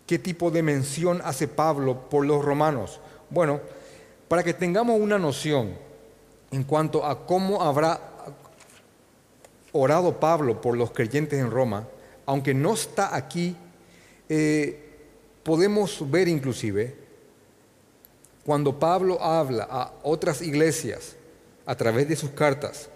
qué 0.06 0.18
tipo 0.18 0.50
de 0.50 0.62
mención 0.62 1.20
hace 1.24 1.46
Pablo 1.46 2.08
por 2.10 2.26
los 2.26 2.44
romanos. 2.44 3.00
Bueno, 3.30 3.60
para 4.28 4.42
que 4.42 4.54
tengamos 4.54 5.00
una 5.00 5.18
noción 5.18 5.74
en 6.50 6.64
cuanto 6.64 7.06
a 7.06 7.26
cómo 7.26 7.62
habrá 7.62 8.00
orado 9.72 10.18
Pablo 10.18 10.60
por 10.60 10.76
los 10.76 10.90
creyentes 10.90 11.38
en 11.38 11.50
Roma, 11.50 11.86
aunque 12.26 12.54
no 12.54 12.74
está 12.74 13.14
aquí, 13.14 13.56
eh, 14.28 14.80
podemos 15.42 16.10
ver 16.10 16.28
inclusive 16.28 16.96
cuando 18.44 18.78
Pablo 18.78 19.22
habla 19.22 19.66
a 19.70 19.92
otras 20.02 20.42
iglesias 20.42 21.16
a 21.66 21.74
través 21.74 22.08
de 22.08 22.16
sus 22.16 22.30
cartas 22.30 22.90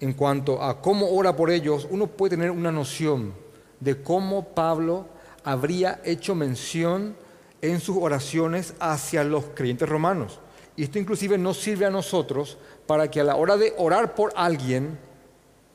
en 0.00 0.12
cuanto 0.12 0.62
a 0.62 0.80
cómo 0.82 1.08
ora 1.10 1.34
por 1.34 1.50
ellos, 1.50 1.86
uno 1.90 2.06
puede 2.06 2.36
tener 2.36 2.50
una 2.50 2.72
noción 2.72 3.32
de 3.80 4.02
cómo 4.02 4.48
Pablo 4.48 5.06
habría 5.44 6.00
hecho 6.04 6.34
mención 6.34 7.16
en 7.62 7.80
sus 7.80 7.96
oraciones 7.96 8.74
hacia 8.80 9.24
los 9.24 9.44
creyentes 9.54 9.88
romanos. 9.88 10.40
Y 10.76 10.84
esto 10.84 10.98
inclusive 10.98 11.38
nos 11.38 11.58
sirve 11.58 11.86
a 11.86 11.90
nosotros 11.90 12.58
para 12.86 13.10
que 13.10 13.20
a 13.20 13.24
la 13.24 13.36
hora 13.36 13.56
de 13.56 13.72
orar 13.78 14.14
por 14.14 14.32
alguien 14.36 14.98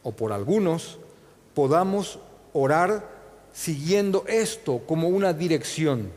o 0.04 0.12
por 0.12 0.32
algunos, 0.32 0.99
podamos 1.54 2.19
orar 2.54 3.08
siguiendo 3.54 4.24
esto 4.28 4.82
como 4.88 5.08
una 5.08 5.34
dirección. 5.34 6.12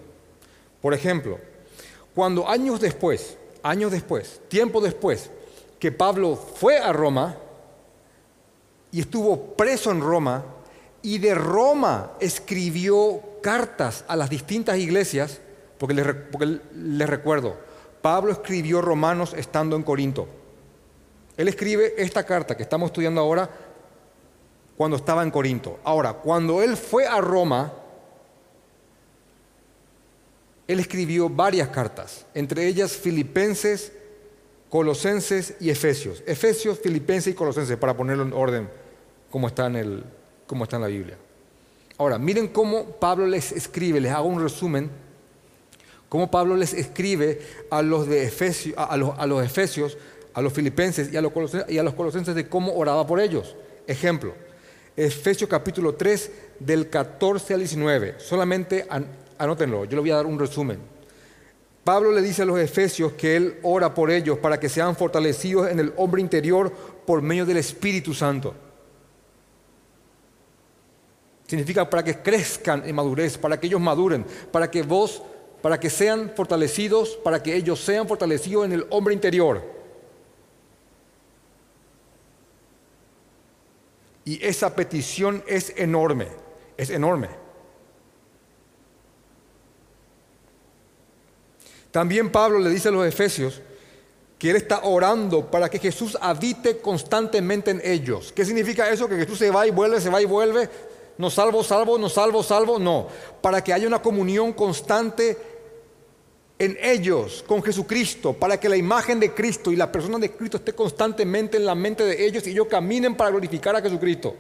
Por 0.81 0.95
ejemplo, 0.95 1.39
cuando 2.15 2.49
años 2.49 2.81
después, 2.81 3.37
años 3.63 3.91
después, 3.91 4.41
tiempo 4.49 4.81
después, 4.81 5.31
que 5.79 5.93
Pablo 5.93 6.37
fue 6.37 6.79
a 6.79 6.93
Roma 6.93 7.37
y 8.91 9.01
estuvo 9.01 9.55
preso 9.57 9.91
en 9.91 10.01
Roma 10.01 10.45
y 11.03 11.19
de 11.19 11.35
Roma 11.35 12.13
escribió 12.21 13.21
cartas 13.43 14.05
a 14.07 14.15
las 14.15 14.31
distintas 14.31 14.79
iglesias, 14.79 15.41
porque 15.79 15.95
les, 15.95 17.09
recuerdo, 17.09 17.57
Pablo 18.01 18.33
escribió 18.33 18.81
Romanos 18.81 19.35
estando 19.37 19.75
en 19.75 19.83
Corinto. 19.83 20.29
Él 21.37 21.49
escribe 21.49 21.95
esta 21.97 22.25
carta 22.25 22.57
que 22.57 22.63
estamos 22.63 22.91
estudiando 22.91 23.21
ahora 23.21 23.51
cuando 24.77 24.97
estaba 24.97 25.23
en 25.23 25.31
Corinto. 25.31 25.79
Ahora, 25.85 26.15
cuando 26.15 26.63
él 26.63 26.77
fue 26.77 27.07
a 27.07 27.21
Roma, 27.21 27.73
él 30.67 30.81
escribió 30.81 31.29
varias 31.29 31.69
cartas, 31.69 32.27
entre 32.35 32.67
ellas 32.67 32.93
Filipenses, 32.93 33.93
Colosenses 34.71 35.55
y 35.61 35.71
Efesios. 35.71 36.23
Efesios, 36.27 36.79
Filipenses 36.79 37.35
y 37.35 37.37
Colosenses, 37.37 37.77
para 37.77 37.97
ponerlo 37.97 38.23
en 38.23 38.33
orden 38.33 38.71
como 39.31 39.49
está 39.49 39.67
en, 39.67 39.77
el, 39.77 40.05
como 40.47 40.65
está 40.65 40.77
en 40.77 40.83
la 40.83 40.89
Biblia. 40.89 41.19
Ahora, 41.99 42.19
miren 42.19 42.49
cómo 42.49 42.87
Pablo 42.87 43.27
les 43.27 43.53
escribe, 43.53 44.01
les 44.01 44.13
hago 44.13 44.29
un 44.29 44.43
resumen, 44.43 44.91
cómo 46.09 46.31
Pablo 46.31 46.57
les 46.57 46.75
escribe 46.75 47.41
a 47.71 47.83
los, 47.83 48.07
de 48.09 48.25
Efesios, 48.25 48.75
a, 48.79 48.97
los, 48.97 49.19
a 49.19 49.27
los 49.27 49.45
Efesios, 49.45 49.99
a 50.35 50.41
los 50.41 50.53
Filipenses 50.53 51.13
y 51.13 51.17
a 51.17 51.23
los, 51.23 51.33
y 51.69 51.79
a 51.79 51.83
los 51.83 51.95
Colosenses 51.95 52.35
de 52.35 52.49
cómo 52.49 52.75
oraba 52.75 53.07
por 53.07 53.21
ellos. 53.21 53.57
Ejemplo, 53.87 54.35
Efesios 54.97 55.49
capítulo 55.49 55.95
3 55.95 56.31
del 56.59 56.91
14 56.91 57.55
al 57.55 57.61
19. 57.61 58.17
Solamente 58.19 58.87
anótenlo, 59.39 59.85
yo 59.85 59.97
le 59.97 60.01
voy 60.01 60.11
a 60.11 60.17
dar 60.17 60.27
un 60.27 60.39
resumen. 60.39 60.79
Pablo 61.83 62.13
le 62.13 62.23
dice 62.23 62.43
a 62.43 62.45
los 62.45 62.61
efesios 62.61 63.13
que 63.13 63.35
él 63.35 63.59
ora 63.63 63.93
por 63.93 64.11
ellos 64.11 64.39
para 64.39 64.61
que 64.61 64.69
sean 64.69 64.95
fortalecidos 64.95 65.69
en 65.69 65.81
el 65.81 65.93
hombre 65.97 66.21
interior 66.21 66.71
por 67.07 67.23
medio 67.23 67.45
del 67.45 67.57
Espíritu 67.57 68.15
Santo. 68.15 68.55
Significa 71.47 71.89
para 71.89 72.05
que 72.05 72.19
crezcan 72.19 72.83
en 72.87 72.95
madurez, 72.95 73.37
para 73.37 73.59
que 73.59 73.67
ellos 73.67 73.81
maduren, 73.81 74.25
para 74.53 74.71
que 74.71 74.83
vos, 74.83 75.23
para 75.61 75.81
que 75.81 75.91
sean 75.91 76.33
fortalecidos, 76.37 77.17
para 77.25 77.43
que 77.43 77.57
ellos 77.57 77.81
sean 77.81 78.07
fortalecidos 78.07 78.65
en 78.67 78.73
el 78.73 78.87
hombre 78.91 79.15
interior. 79.15 79.72
Y 84.25 84.45
esa 84.45 84.75
petición 84.75 85.43
es 85.47 85.73
enorme, 85.77 86.29
es 86.77 86.91
enorme. 86.91 87.29
También 91.91 92.31
Pablo 92.31 92.59
le 92.59 92.71
dice 92.71 92.89
a 92.89 92.93
los 92.93 93.07
efesios 93.07 93.61
que 94.39 94.51
él 94.51 94.57
está 94.57 94.81
orando 94.83 95.51
para 95.51 95.69
que 95.69 95.79
Jesús 95.79 96.17
habite 96.21 96.79
constantemente 96.79 97.71
en 97.71 97.81
ellos. 97.85 98.33
¿Qué 98.33 98.45
significa 98.45 98.91
eso? 98.91 99.09
Que 99.09 99.17
Jesús 99.17 99.39
se 99.39 99.51
va 99.51 99.67
y 99.67 99.71
vuelve, 99.71 100.01
se 100.01 100.11
va 100.11 100.21
y 100.21 100.25
vuelve. 100.25 100.69
No 101.19 101.31
salvo, 101.31 101.63
salvo, 101.63 101.99
no 101.99 102.09
salvo, 102.09 102.43
salvo. 102.43 102.79
No. 102.79 103.07
Para 103.41 103.63
que 103.63 103.73
haya 103.73 103.87
una 103.87 104.03
comunión 104.03 104.53
constante 104.53 105.52
en 106.65 106.79
ellos 106.81 107.45
con 107.45 107.61
Jesucristo, 107.61 108.33
para 108.33 108.59
que 108.61 108.69
la 108.69 108.77
imagen 108.77 109.19
de 109.19 109.35
Cristo 109.35 109.73
y 109.73 109.77
la 109.77 109.91
persona 109.91 110.17
de 110.19 110.31
Cristo 110.31 110.59
esté 110.59 110.73
constantemente 110.73 111.57
en 111.57 111.67
la 111.67 111.75
mente 111.75 112.05
de 112.05 112.25
ellos 112.25 112.47
y 112.47 112.51
ellos 112.51 112.69
caminen 112.69 113.17
para 113.17 113.31
glorificar 113.31 113.75
a 113.75 113.83
Jesucristo. 113.83 114.37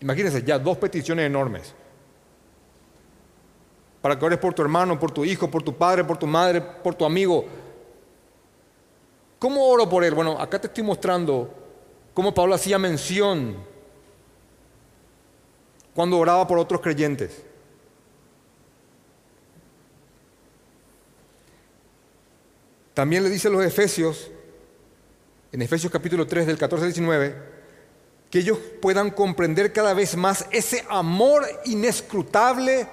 Imagínense 0.00 0.44
ya 0.44 0.60
dos 0.60 0.78
peticiones 0.78 1.26
enormes 1.26 1.74
para 4.00 4.16
que 4.16 4.24
ores 4.24 4.38
por 4.38 4.54
tu 4.54 4.62
hermano, 4.62 4.96
por 4.96 5.10
tu 5.10 5.24
hijo, 5.24 5.50
por 5.50 5.64
tu 5.64 5.74
padre, 5.74 6.04
por 6.04 6.16
tu 6.16 6.28
madre, 6.28 6.60
por 6.60 6.94
tu 6.94 7.04
amigo. 7.04 7.44
¿Cómo 9.40 9.66
oro 9.66 9.88
por 9.88 10.04
él? 10.04 10.14
Bueno, 10.14 10.40
acá 10.40 10.60
te 10.60 10.68
estoy 10.68 10.84
mostrando 10.84 11.52
cómo 12.14 12.32
Pablo 12.32 12.54
hacía 12.54 12.78
mención 12.78 13.56
cuando 15.96 16.16
oraba 16.16 16.46
por 16.46 16.58
otros 16.58 16.80
creyentes. 16.80 17.47
También 22.98 23.22
le 23.22 23.30
dice 23.30 23.46
a 23.46 23.52
los 23.52 23.64
Efesios, 23.64 24.28
en 25.52 25.62
Efesios 25.62 25.92
capítulo 25.92 26.26
3 26.26 26.48
del 26.48 26.58
14 26.58 26.84
al 26.84 26.92
19, 26.92 27.36
que 28.28 28.40
ellos 28.40 28.58
puedan 28.82 29.12
comprender 29.12 29.72
cada 29.72 29.94
vez 29.94 30.16
más 30.16 30.46
ese 30.50 30.84
amor 30.90 31.46
inescrutable 31.66 32.88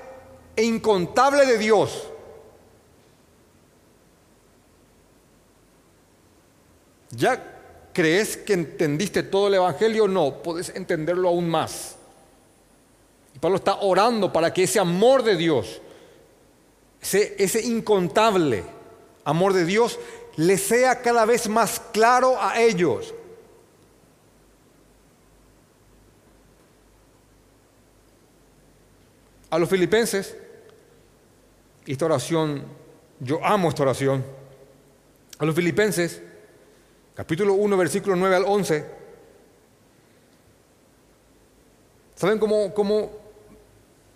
e 0.55 0.63
incontable 0.63 1.47
de 1.47 1.57
Dios. 1.57 2.07
¿Ya 7.09 7.89
crees 7.91 8.37
que 8.37 8.53
entendiste 8.53 9.23
todo 9.23 9.47
el 9.47 9.55
Evangelio? 9.55 10.07
No, 10.07 10.43
puedes 10.43 10.69
entenderlo 10.75 11.29
aún 11.29 11.49
más. 11.49 11.95
Y 13.33 13.39
Pablo 13.39 13.57
está 13.57 13.77
orando 13.77 14.31
para 14.31 14.53
que 14.53 14.65
ese 14.65 14.79
amor 14.79 15.23
de 15.23 15.35
Dios, 15.35 15.81
ese, 17.01 17.35
ese 17.39 17.65
incontable 17.65 18.74
amor 19.25 19.51
de 19.51 19.65
Dios, 19.65 19.99
le 20.37 20.57
sea 20.57 21.01
cada 21.01 21.25
vez 21.25 21.49
más 21.49 21.81
claro 21.91 22.41
a 22.41 22.61
ellos. 22.61 23.13
A 29.49 29.59
los 29.59 29.69
filipenses 29.69 30.35
esta 31.93 32.05
oración, 32.05 32.63
yo 33.19 33.45
amo 33.45 33.69
esta 33.69 33.83
oración. 33.83 34.25
A 35.37 35.45
los 35.45 35.53
filipenses, 35.53 36.21
capítulo 37.13 37.53
1, 37.53 37.77
versículo 37.77 38.15
9 38.15 38.35
al 38.35 38.45
11. 38.45 38.85
¿Saben 42.15 42.39
cómo, 42.39 42.73
cómo 42.73 43.11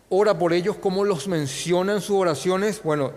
ora 0.09 0.37
por 0.37 0.53
ellos? 0.53 0.77
¿Cómo 0.77 1.03
los 1.03 1.27
menciona 1.27 1.93
en 1.93 2.01
sus 2.01 2.15
oraciones? 2.15 2.81
Bueno, 2.81 3.11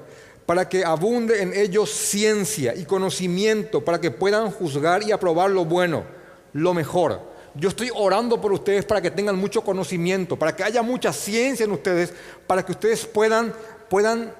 para 0.46 0.68
que 0.68 0.84
abunde 0.84 1.42
en 1.42 1.54
ellos 1.54 1.90
ciencia 1.90 2.74
y 2.74 2.84
conocimiento, 2.84 3.84
para 3.84 4.00
que 4.00 4.10
puedan 4.10 4.50
juzgar 4.50 5.02
y 5.02 5.12
aprobar 5.12 5.50
lo 5.50 5.64
bueno, 5.64 6.04
lo 6.52 6.74
mejor. 6.74 7.20
Yo 7.54 7.68
estoy 7.68 7.90
orando 7.94 8.40
por 8.40 8.52
ustedes 8.52 8.84
para 8.84 9.00
que 9.00 9.10
tengan 9.10 9.36
mucho 9.36 9.62
conocimiento, 9.62 10.38
para 10.38 10.56
que 10.56 10.64
haya 10.64 10.82
mucha 10.82 11.12
ciencia 11.12 11.64
en 11.64 11.72
ustedes, 11.72 12.12
para 12.46 12.64
que 12.64 12.72
ustedes 12.72 13.06
puedan, 13.06 13.52
puedan 13.88 14.34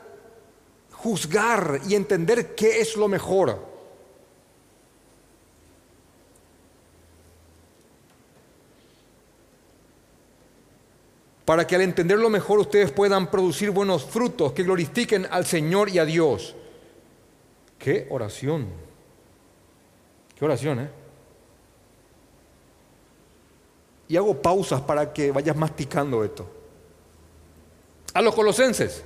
juzgar 0.92 1.80
y 1.88 1.94
entender 1.94 2.54
qué 2.54 2.80
es 2.80 2.96
lo 2.96 3.08
mejor. 3.08 3.71
para 11.44 11.66
que 11.66 11.74
al 11.74 11.82
entenderlo 11.82 12.30
mejor 12.30 12.60
ustedes 12.60 12.92
puedan 12.92 13.30
producir 13.30 13.70
buenos 13.70 14.04
frutos 14.04 14.52
que 14.52 14.62
glorifiquen 14.62 15.26
al 15.30 15.44
Señor 15.44 15.88
y 15.88 15.98
a 15.98 16.04
Dios. 16.04 16.54
Qué 17.78 18.06
oración. 18.10 18.68
Qué 20.38 20.44
oración, 20.44 20.80
¿eh? 20.80 20.90
Y 24.08 24.16
hago 24.16 24.40
pausas 24.40 24.80
para 24.82 25.12
que 25.12 25.32
vayas 25.32 25.56
masticando 25.56 26.22
esto. 26.22 26.48
A 28.14 28.22
los 28.22 28.34
colosenses. 28.34 29.04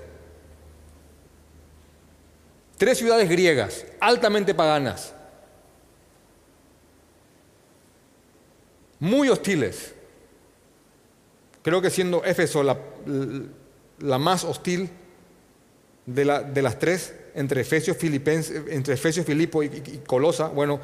Tres 2.76 2.98
ciudades 2.98 3.28
griegas, 3.30 3.86
altamente 4.00 4.54
paganas, 4.54 5.14
muy 8.98 9.28
hostiles 9.30 9.95
Creo 11.66 11.82
que 11.82 11.90
siendo 11.90 12.22
Éfeso 12.24 12.62
la, 12.62 14.18
más 14.20 14.44
hostil 14.44 14.88
de, 16.06 16.24
las 16.24 16.78
tres, 16.78 17.12
entre 17.34 17.62
Efesios, 17.62 17.96
Filipenses, 17.96 18.62
entre 18.68 18.94
Efesios 18.94 19.26
Filipo 19.26 19.64
y, 19.64 19.66
y, 19.66 20.02
Colosa, 20.06 20.46
bueno, 20.46 20.78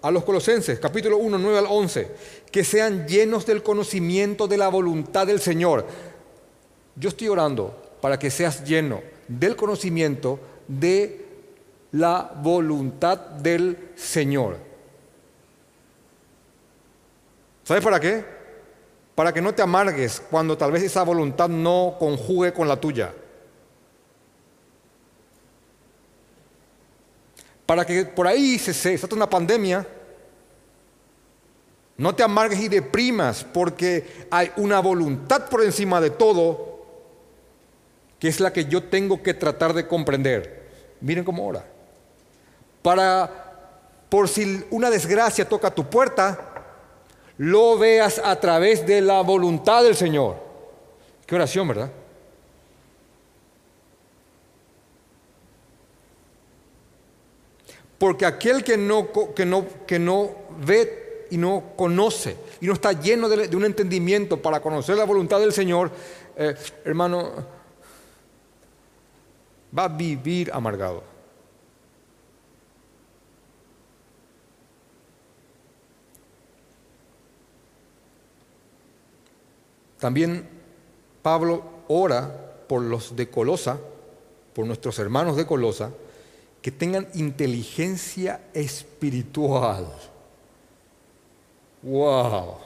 a 0.00 0.12
los 0.12 0.22
colosenses, 0.22 0.78
capítulo 0.78 1.16
1, 1.16 1.38
9 1.38 1.58
al 1.58 1.66
11, 1.68 2.10
que 2.52 2.62
sean 2.62 3.08
llenos 3.08 3.46
del 3.46 3.64
conocimiento 3.64 4.46
de 4.46 4.58
la 4.58 4.68
voluntad 4.68 5.26
del 5.26 5.40
Señor. 5.40 5.84
Yo 6.94 7.08
estoy 7.08 7.26
orando 7.26 7.96
para 8.00 8.16
que 8.16 8.30
seas 8.30 8.62
lleno 8.62 9.02
del 9.26 9.56
conocimiento 9.56 10.38
de 10.68 11.26
la 11.90 12.32
voluntad 12.40 13.18
del 13.18 13.76
Señor. 13.96 14.56
¿Sabes 17.64 17.82
para 17.82 17.98
qué? 17.98 18.37
Para 19.18 19.32
que 19.32 19.40
no 19.40 19.52
te 19.52 19.62
amargues 19.62 20.22
cuando 20.30 20.56
tal 20.56 20.70
vez 20.70 20.84
esa 20.84 21.02
voluntad 21.02 21.48
no 21.48 21.96
conjugue 21.98 22.52
con 22.52 22.68
la 22.68 22.76
tuya. 22.76 23.12
Para 27.66 27.84
que 27.84 28.04
por 28.04 28.28
ahí 28.28 28.60
se, 28.60 28.72
se 28.72 28.96
una 29.12 29.28
pandemia, 29.28 29.84
no 31.96 32.14
te 32.14 32.22
amargues 32.22 32.60
y 32.60 32.68
deprimas 32.68 33.42
porque 33.42 34.28
hay 34.30 34.52
una 34.56 34.78
voluntad 34.78 35.48
por 35.48 35.64
encima 35.64 36.00
de 36.00 36.10
todo 36.10 36.86
que 38.20 38.28
es 38.28 38.38
la 38.38 38.52
que 38.52 38.66
yo 38.66 38.84
tengo 38.84 39.20
que 39.20 39.34
tratar 39.34 39.74
de 39.74 39.88
comprender. 39.88 40.68
Miren 41.00 41.24
cómo 41.24 41.44
ora. 41.44 41.64
Para, 42.82 43.82
por 44.08 44.28
si 44.28 44.64
una 44.70 44.90
desgracia 44.90 45.48
toca 45.48 45.74
tu 45.74 45.90
puerta, 45.90 46.57
lo 47.38 47.78
veas 47.78 48.20
a 48.22 48.38
través 48.38 48.86
de 48.86 49.00
la 49.00 49.22
voluntad 49.22 49.82
del 49.82 49.94
Señor. 49.94 50.36
Qué 51.26 51.34
oración, 51.34 51.68
¿verdad? 51.68 51.90
Porque 57.98 58.26
aquel 58.26 58.62
que 58.62 58.76
no, 58.76 59.08
que 59.34 59.44
no, 59.44 59.66
que 59.86 59.98
no 59.98 60.30
ve 60.60 61.26
y 61.30 61.36
no 61.36 61.72
conoce 61.76 62.36
y 62.60 62.66
no 62.66 62.72
está 62.72 62.92
lleno 62.92 63.28
de, 63.28 63.48
de 63.48 63.56
un 63.56 63.64
entendimiento 63.64 64.40
para 64.40 64.60
conocer 64.60 64.96
la 64.96 65.04
voluntad 65.04 65.40
del 65.40 65.52
Señor, 65.52 65.90
eh, 66.36 66.54
hermano, 66.84 67.32
va 69.76 69.84
a 69.84 69.88
vivir 69.88 70.50
amargado. 70.52 71.17
También 79.98 80.48
Pablo 81.22 81.64
ora 81.88 82.64
por 82.68 82.82
los 82.82 83.16
de 83.16 83.28
Colosa, 83.28 83.78
por 84.54 84.66
nuestros 84.66 84.98
hermanos 84.98 85.36
de 85.36 85.46
Colosa, 85.46 85.90
que 86.62 86.70
tengan 86.70 87.08
inteligencia 87.14 88.40
espiritual. 88.52 89.86
¡Wow! 91.82 92.56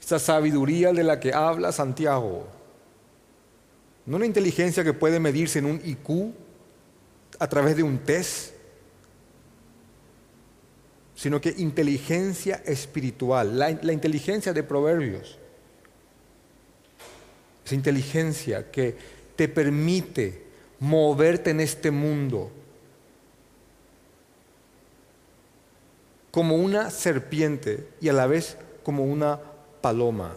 Esa 0.00 0.18
sabiduría 0.18 0.92
de 0.92 1.04
la 1.04 1.20
que 1.20 1.32
habla 1.32 1.72
Santiago. 1.72 2.46
No 4.04 4.16
una 4.16 4.26
inteligencia 4.26 4.82
que 4.82 4.92
puede 4.92 5.20
medirse 5.20 5.60
en 5.60 5.66
un 5.66 5.80
IQ 5.84 6.32
a 7.38 7.48
través 7.48 7.76
de 7.76 7.82
un 7.82 7.98
test, 7.98 8.54
sino 11.14 11.40
que 11.40 11.54
inteligencia 11.56 12.62
espiritual, 12.66 13.58
la, 13.58 13.70
la 13.82 13.92
inteligencia 13.92 14.52
de 14.52 14.62
proverbios. 14.64 15.38
Esa 17.64 17.74
inteligencia 17.74 18.70
que 18.70 18.96
te 19.36 19.48
permite 19.48 20.42
moverte 20.80 21.50
en 21.50 21.60
este 21.60 21.90
mundo 21.90 22.50
como 26.32 26.56
una 26.56 26.90
serpiente 26.90 27.88
y 28.00 28.08
a 28.08 28.12
la 28.14 28.26
vez 28.26 28.56
como 28.82 29.04
una 29.04 29.38
paloma. 29.80 30.36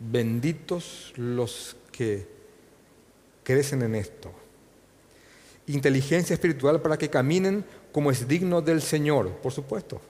Benditos 0.00 1.12
los 1.16 1.76
que 1.92 2.26
crecen 3.44 3.82
en 3.82 3.94
esto. 3.94 4.32
Inteligencia 5.68 6.34
espiritual 6.34 6.82
para 6.82 6.98
que 6.98 7.08
caminen 7.08 7.64
como 7.92 8.10
es 8.10 8.26
digno 8.26 8.60
del 8.62 8.82
Señor, 8.82 9.30
por 9.36 9.52
supuesto. 9.52 10.00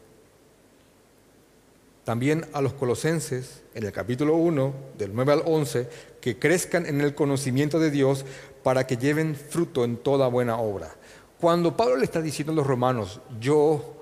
También 2.05 2.47
a 2.53 2.61
los 2.61 2.73
colosenses, 2.73 3.62
en 3.75 3.85
el 3.85 3.93
capítulo 3.93 4.35
1, 4.37 4.75
del 4.99 5.15
9 5.15 5.33
al 5.33 5.43
11, 5.47 5.88
que 6.21 6.38
crezcan 6.38 6.87
en 6.87 7.01
el 7.01 7.15
conocimiento 7.15 7.79
de 7.79 7.91
Dios 7.91 8.25
para 8.65 8.87
que 8.87 8.97
lleven 8.97 9.37
fruto 9.37 9.85
en 9.85 9.97
toda 9.97 10.27
buena 10.27 10.59
obra. 10.59 10.97
Cuando 11.41 11.77
Pablo 11.77 11.97
le 11.97 12.05
está 12.05 12.21
diciendo 12.21 12.53
a 12.53 12.57
los 12.57 12.67
romanos, 12.67 13.21
yo, 13.41 13.97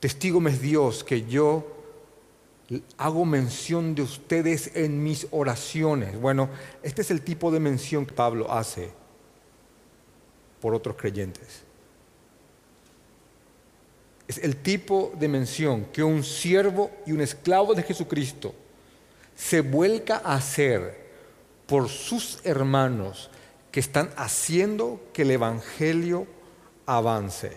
testigo 0.00 0.46
es 0.48 0.60
Dios, 0.60 1.04
que 1.04 1.22
yo 1.22 1.66
hago 2.96 3.24
mención 3.24 3.94
de 3.94 4.02
ustedes 4.02 4.72
en 4.74 5.02
mis 5.02 5.28
oraciones. 5.30 6.20
Bueno, 6.20 6.48
este 6.82 7.02
es 7.02 7.10
el 7.12 7.22
tipo 7.22 7.50
de 7.52 7.60
mención 7.60 8.06
que 8.06 8.14
Pablo 8.14 8.50
hace 8.50 8.90
por 10.60 10.74
otros 10.74 10.96
creyentes. 10.96 11.62
Es 14.28 14.38
el 14.38 14.56
tipo 14.56 15.12
de 15.18 15.28
mención 15.28 15.86
que 15.92 16.02
un 16.02 16.24
siervo 16.24 16.90
y 17.06 17.12
un 17.12 17.20
esclavo 17.20 17.74
de 17.74 17.82
Jesucristo 17.82 18.54
se 19.36 19.60
vuelca 19.60 20.20
a 20.24 20.34
hacer 20.34 21.06
por 21.66 21.88
sus 21.88 22.40
hermanos 22.44 23.30
que 23.70 23.80
están 23.80 24.10
haciendo 24.16 25.00
que 25.12 25.22
el 25.22 25.32
Evangelio 25.32 26.26
avance. 26.86 27.52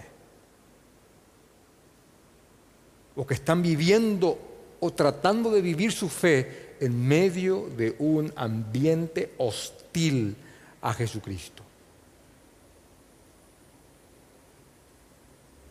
O 3.15 3.25
que 3.25 3.34
están 3.34 3.62
viviendo 3.62 4.38
o 4.79 4.91
tratando 4.91 5.51
de 5.51 5.62
vivir 5.62 5.91
su 5.91 6.10
fe 6.10 6.75
en 6.79 7.08
medio 7.08 7.69
de 7.77 7.95
un 7.99 8.32
ambiente 8.36 9.34
hostil 9.38 10.36
a 10.82 10.93
Jesucristo. 10.93 11.68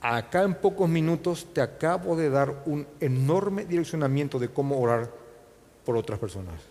Acá 0.00 0.42
en 0.42 0.54
pocos 0.54 0.88
minutos 0.88 1.48
te 1.52 1.61
acabo 1.61 2.16
de 2.16 2.30
dar 2.30 2.62
un 2.66 2.87
enorme 3.00 3.64
direccionamiento 3.64 4.38
de 4.38 4.48
cómo 4.48 4.80
orar 4.80 5.11
por 5.84 5.96
otras 5.96 6.18
personas. 6.18 6.62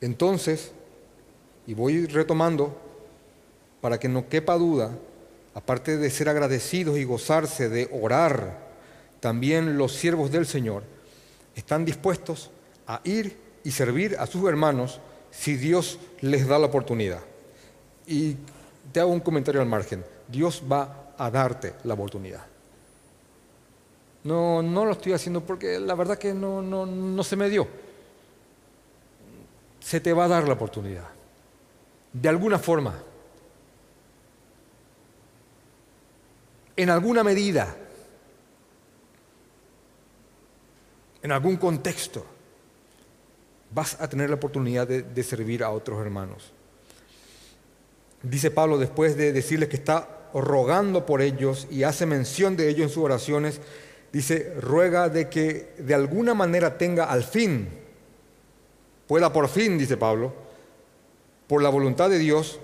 Entonces, 0.00 0.72
y 1.66 1.74
voy 1.74 2.06
retomando, 2.06 2.78
para 3.80 3.98
que 3.98 4.08
no 4.08 4.28
quepa 4.28 4.54
duda, 4.56 4.90
aparte 5.54 5.96
de 5.96 6.10
ser 6.10 6.28
agradecidos 6.28 6.98
y 6.98 7.04
gozarse 7.04 7.68
de 7.68 7.88
orar, 7.92 8.64
también 9.20 9.78
los 9.78 9.92
siervos 9.92 10.30
del 10.30 10.46
Señor 10.46 10.82
están 11.54 11.84
dispuestos 11.84 12.50
a 12.86 13.00
ir 13.04 13.38
y 13.64 13.70
servir 13.70 14.16
a 14.18 14.26
sus 14.26 14.46
hermanos 14.48 15.00
si 15.34 15.56
Dios 15.56 15.98
les 16.20 16.46
da 16.46 16.58
la 16.58 16.66
oportunidad. 16.66 17.20
Y 18.06 18.36
te 18.92 19.00
hago 19.00 19.12
un 19.12 19.20
comentario 19.20 19.60
al 19.60 19.66
margen. 19.66 20.04
Dios 20.28 20.62
va 20.70 21.12
a 21.18 21.30
darte 21.30 21.74
la 21.84 21.94
oportunidad. 21.94 22.44
No, 24.22 24.62
no 24.62 24.84
lo 24.84 24.92
estoy 24.92 25.12
haciendo 25.12 25.42
porque 25.42 25.78
la 25.78 25.94
verdad 25.94 26.18
que 26.18 26.32
no, 26.32 26.62
no, 26.62 26.86
no 26.86 27.24
se 27.24 27.36
me 27.36 27.48
dio. 27.48 27.66
Se 29.80 30.00
te 30.00 30.12
va 30.12 30.24
a 30.24 30.28
dar 30.28 30.48
la 30.48 30.54
oportunidad. 30.54 31.08
De 32.12 32.28
alguna 32.28 32.58
forma. 32.58 32.94
en 36.76 36.90
alguna 36.90 37.22
medida, 37.22 37.74
en 41.22 41.32
algún 41.32 41.56
contexto, 41.56 42.26
vas 43.74 44.00
a 44.00 44.08
tener 44.08 44.30
la 44.30 44.36
oportunidad 44.36 44.86
de, 44.86 45.22
servir 45.22 45.64
a 45.64 45.70
otros 45.70 46.00
hermanos. 46.00 46.52
Dice 48.22 48.50
Pablo 48.50 48.78
después 48.78 49.16
de 49.16 49.32
decirles 49.32 49.68
que 49.68 49.76
está 49.76 50.30
rogando 50.32 51.04
por 51.04 51.20
ellos 51.20 51.66
y 51.70 51.82
hace 51.82 52.06
mención 52.06 52.56
de 52.56 52.68
ellos 52.68 52.84
en 52.84 52.88
sus 52.88 53.04
oraciones, 53.04 53.60
dice, 54.12 54.54
ruega 54.60 55.08
de 55.08 55.28
que 55.28 55.74
de 55.78 55.94
alguna 55.94 56.34
manera 56.34 56.78
tenga 56.78 57.04
al 57.04 57.24
fin, 57.24 57.68
pueda 59.08 59.32
por 59.32 59.48
fin, 59.48 59.76
dice 59.76 59.96
Pablo, 59.96 60.32
por 61.48 61.60
la 61.60 61.68
voluntad 61.68 62.08
de 62.08 62.18
Dios, 62.18 62.60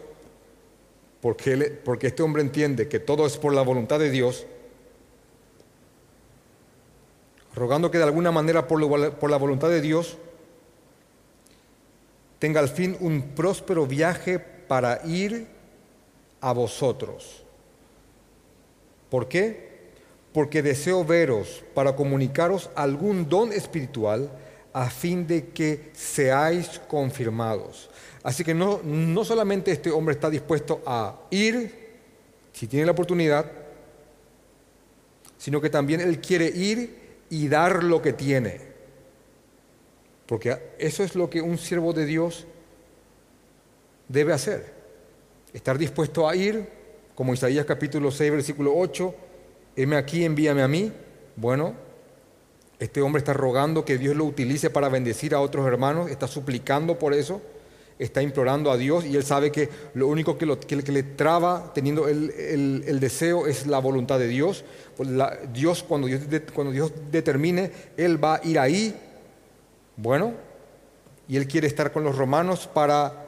porque, 1.20 1.56
porque 1.84 2.06
este 2.06 2.22
hombre 2.22 2.40
entiende 2.40 2.88
que 2.88 3.00
todo 3.00 3.26
es 3.26 3.36
por 3.36 3.52
la 3.52 3.62
voluntad 3.62 3.98
de 3.98 4.10
Dios, 4.10 4.46
rogando 7.54 7.90
que 7.90 7.98
de 7.98 8.04
alguna 8.04 8.30
manera 8.30 8.66
por, 8.68 9.18
por 9.18 9.30
la 9.30 9.36
voluntad 9.36 9.68
de 9.68 9.80
Dios 9.80 10.16
tenga 12.40 12.58
al 12.58 12.68
fin 12.68 12.96
un 12.98 13.22
próspero 13.36 13.86
viaje 13.86 14.40
para 14.40 15.02
ir 15.06 15.46
a 16.40 16.52
vosotros. 16.52 17.44
¿Por 19.10 19.28
qué? 19.28 19.68
Porque 20.32 20.62
deseo 20.62 21.04
veros 21.04 21.62
para 21.74 21.94
comunicaros 21.94 22.70
algún 22.74 23.28
don 23.28 23.52
espiritual 23.52 24.30
a 24.72 24.88
fin 24.88 25.26
de 25.26 25.48
que 25.48 25.90
seáis 25.92 26.80
confirmados. 26.88 27.90
Así 28.22 28.42
que 28.42 28.54
no, 28.54 28.80
no 28.84 29.24
solamente 29.24 29.70
este 29.70 29.90
hombre 29.90 30.14
está 30.14 30.30
dispuesto 30.30 30.82
a 30.86 31.20
ir, 31.30 31.90
si 32.52 32.66
tiene 32.66 32.86
la 32.86 32.92
oportunidad, 32.92 33.50
sino 35.36 35.60
que 35.60 35.70
también 35.70 36.00
él 36.00 36.20
quiere 36.20 36.46
ir 36.46 36.96
y 37.28 37.48
dar 37.48 37.84
lo 37.84 38.00
que 38.00 38.12
tiene. 38.12 38.69
Porque 40.30 40.56
eso 40.78 41.02
es 41.02 41.16
lo 41.16 41.28
que 41.28 41.42
un 41.42 41.58
siervo 41.58 41.92
de 41.92 42.06
Dios 42.06 42.46
debe 44.06 44.32
hacer. 44.32 44.72
Estar 45.52 45.76
dispuesto 45.76 46.28
a 46.28 46.36
ir, 46.36 46.68
como 47.16 47.34
Isaías 47.34 47.66
capítulo 47.66 48.12
6, 48.12 48.30
versículo 48.30 48.72
8, 48.76 49.12
heme 49.74 49.96
aquí, 49.96 50.24
envíame 50.24 50.62
a 50.62 50.68
mí. 50.68 50.92
Bueno, 51.34 51.74
este 52.78 53.02
hombre 53.02 53.18
está 53.18 53.32
rogando 53.32 53.84
que 53.84 53.98
Dios 53.98 54.14
lo 54.14 54.24
utilice 54.24 54.70
para 54.70 54.88
bendecir 54.88 55.34
a 55.34 55.40
otros 55.40 55.66
hermanos, 55.66 56.08
está 56.12 56.28
suplicando 56.28 56.96
por 56.96 57.12
eso, 57.12 57.42
está 57.98 58.22
implorando 58.22 58.70
a 58.70 58.76
Dios 58.76 59.04
y 59.04 59.16
él 59.16 59.24
sabe 59.24 59.50
que 59.50 59.68
lo 59.94 60.06
único 60.06 60.38
que, 60.38 60.46
le 60.46 61.02
traba 61.02 61.72
teniendo 61.74 62.06
el, 62.06 63.00
deseo 63.00 63.48
es 63.48 63.66
la 63.66 63.80
voluntad 63.80 64.20
de 64.20 64.28
Dios. 64.28 64.64
Pues 64.96 65.08
Dios 65.52 65.82
cuando, 65.82 66.06
Dios, 66.06 66.22
cuando 66.54 66.72
Dios 66.72 66.92
determine, 67.10 67.72
él 67.96 68.22
va 68.22 68.36
a 68.36 68.46
ir 68.46 68.60
ahí. 68.60 68.94
Bueno, 70.02 70.32
y 71.28 71.36
él 71.36 71.46
quiere 71.46 71.66
estar 71.66 71.92
con 71.92 72.04
los 72.04 72.16
romanos 72.16 72.66
para 72.66 73.26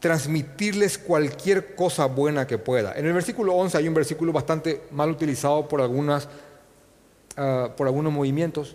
transmitirles 0.00 0.98
cualquier 0.98 1.76
cosa 1.76 2.06
buena 2.06 2.48
que 2.48 2.58
pueda. 2.58 2.94
En 2.98 3.06
el 3.06 3.12
versículo 3.12 3.54
11 3.54 3.78
hay 3.78 3.86
un 3.86 3.94
versículo 3.94 4.32
bastante 4.32 4.82
mal 4.90 5.08
utilizado 5.12 5.68
por, 5.68 5.80
algunas, 5.80 6.28
ah, 7.36 7.70
por 7.76 7.86
algunos 7.86 8.12
movimientos 8.12 8.74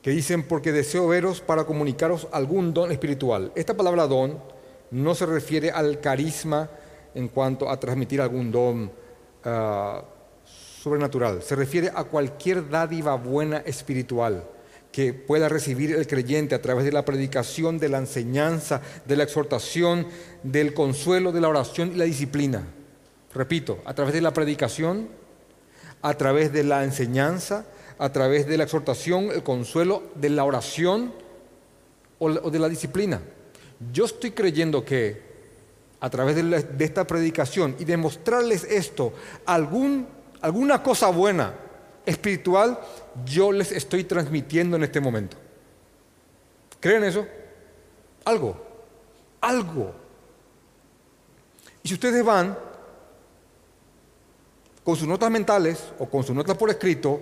que 0.00 0.10
dicen, 0.10 0.44
porque 0.44 0.70
deseo 0.70 1.08
veros 1.08 1.40
para 1.40 1.64
comunicaros 1.64 2.28
algún 2.30 2.72
don 2.72 2.92
espiritual. 2.92 3.50
Esta 3.56 3.76
palabra 3.76 4.06
don 4.06 4.38
no 4.92 5.16
se 5.16 5.26
refiere 5.26 5.72
al 5.72 5.98
carisma 5.98 6.70
en 7.16 7.26
cuanto 7.26 7.68
a 7.68 7.80
transmitir 7.80 8.20
algún 8.20 8.52
don 8.52 8.92
ah, 9.44 10.04
sobrenatural, 10.44 11.42
se 11.42 11.56
refiere 11.56 11.90
a 11.92 12.04
cualquier 12.04 12.70
dádiva 12.70 13.16
buena 13.16 13.58
espiritual 13.58 14.44
que 14.92 15.12
pueda 15.12 15.48
recibir 15.48 15.92
el 15.92 16.06
creyente 16.06 16.54
a 16.54 16.62
través 16.62 16.84
de 16.84 16.92
la 16.92 17.04
predicación, 17.04 17.78
de 17.78 17.88
la 17.88 17.98
enseñanza, 17.98 18.80
de 19.06 19.16
la 19.16 19.24
exhortación, 19.24 20.06
del 20.42 20.74
consuelo, 20.74 21.32
de 21.32 21.40
la 21.40 21.48
oración 21.48 21.92
y 21.94 21.96
la 21.96 22.04
disciplina. 22.04 22.64
Repito, 23.32 23.78
a 23.84 23.94
través 23.94 24.12
de 24.14 24.20
la 24.20 24.32
predicación, 24.32 25.08
a 26.02 26.14
través 26.14 26.52
de 26.52 26.64
la 26.64 26.82
enseñanza, 26.82 27.66
a 27.98 28.10
través 28.10 28.46
de 28.46 28.56
la 28.56 28.64
exhortación, 28.64 29.30
el 29.30 29.42
consuelo, 29.42 30.02
de 30.16 30.30
la 30.30 30.44
oración 30.44 31.12
o 32.18 32.50
de 32.50 32.58
la 32.58 32.68
disciplina. 32.68 33.20
Yo 33.92 34.04
estoy 34.04 34.32
creyendo 34.32 34.84
que 34.84 35.30
a 36.00 36.10
través 36.10 36.36
de, 36.36 36.84
esta 36.84 37.06
predicación 37.06 37.76
y 37.78 37.84
demostrarles 37.84 38.64
esto, 38.64 39.12
alguna 39.44 40.82
cosa 40.82 41.08
buena, 41.08 41.54
espiritual, 42.10 42.78
yo 43.24 43.52
les 43.52 43.72
estoy 43.72 44.04
transmitiendo 44.04 44.76
en 44.76 44.84
este 44.84 45.00
momento. 45.00 45.36
¿Creen 46.80 47.04
eso? 47.04 47.26
Algo, 48.24 48.56
algo. 49.40 49.92
Y 51.82 51.88
si 51.88 51.94
ustedes 51.94 52.24
van 52.24 52.56
con 54.82 54.96
sus 54.96 55.06
notas 55.06 55.30
mentales 55.30 55.92
o 55.98 56.06
con 56.06 56.24
sus 56.24 56.34
notas 56.34 56.56
por 56.56 56.70
escrito 56.70 57.20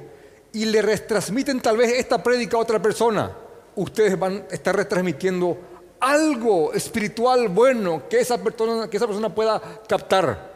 y 0.53 0.65
le 0.65 0.81
retransmiten 0.83 1.61
tal 1.61 1.77
vez 1.77 1.93
esta 1.93 2.23
prédica 2.23 2.57
a 2.57 2.61
otra 2.61 2.81
persona, 2.81 3.33
ustedes 3.77 4.19
van 4.19 4.47
a 4.51 4.55
estar 4.55 4.75
retransmitiendo 4.75 5.59
algo 6.01 6.73
espiritual 6.73 7.49
bueno 7.49 8.09
que 8.09 8.21
esa 8.21 8.39
persona, 8.39 8.89
que 8.89 8.97
esa 8.97 9.07
persona 9.07 9.35
pueda 9.35 9.61
captar, 9.89 10.53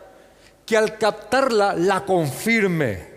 que 0.64 0.76
al 0.76 0.96
captarla 0.96 1.74
la 1.74 2.04
confirme 2.04 3.11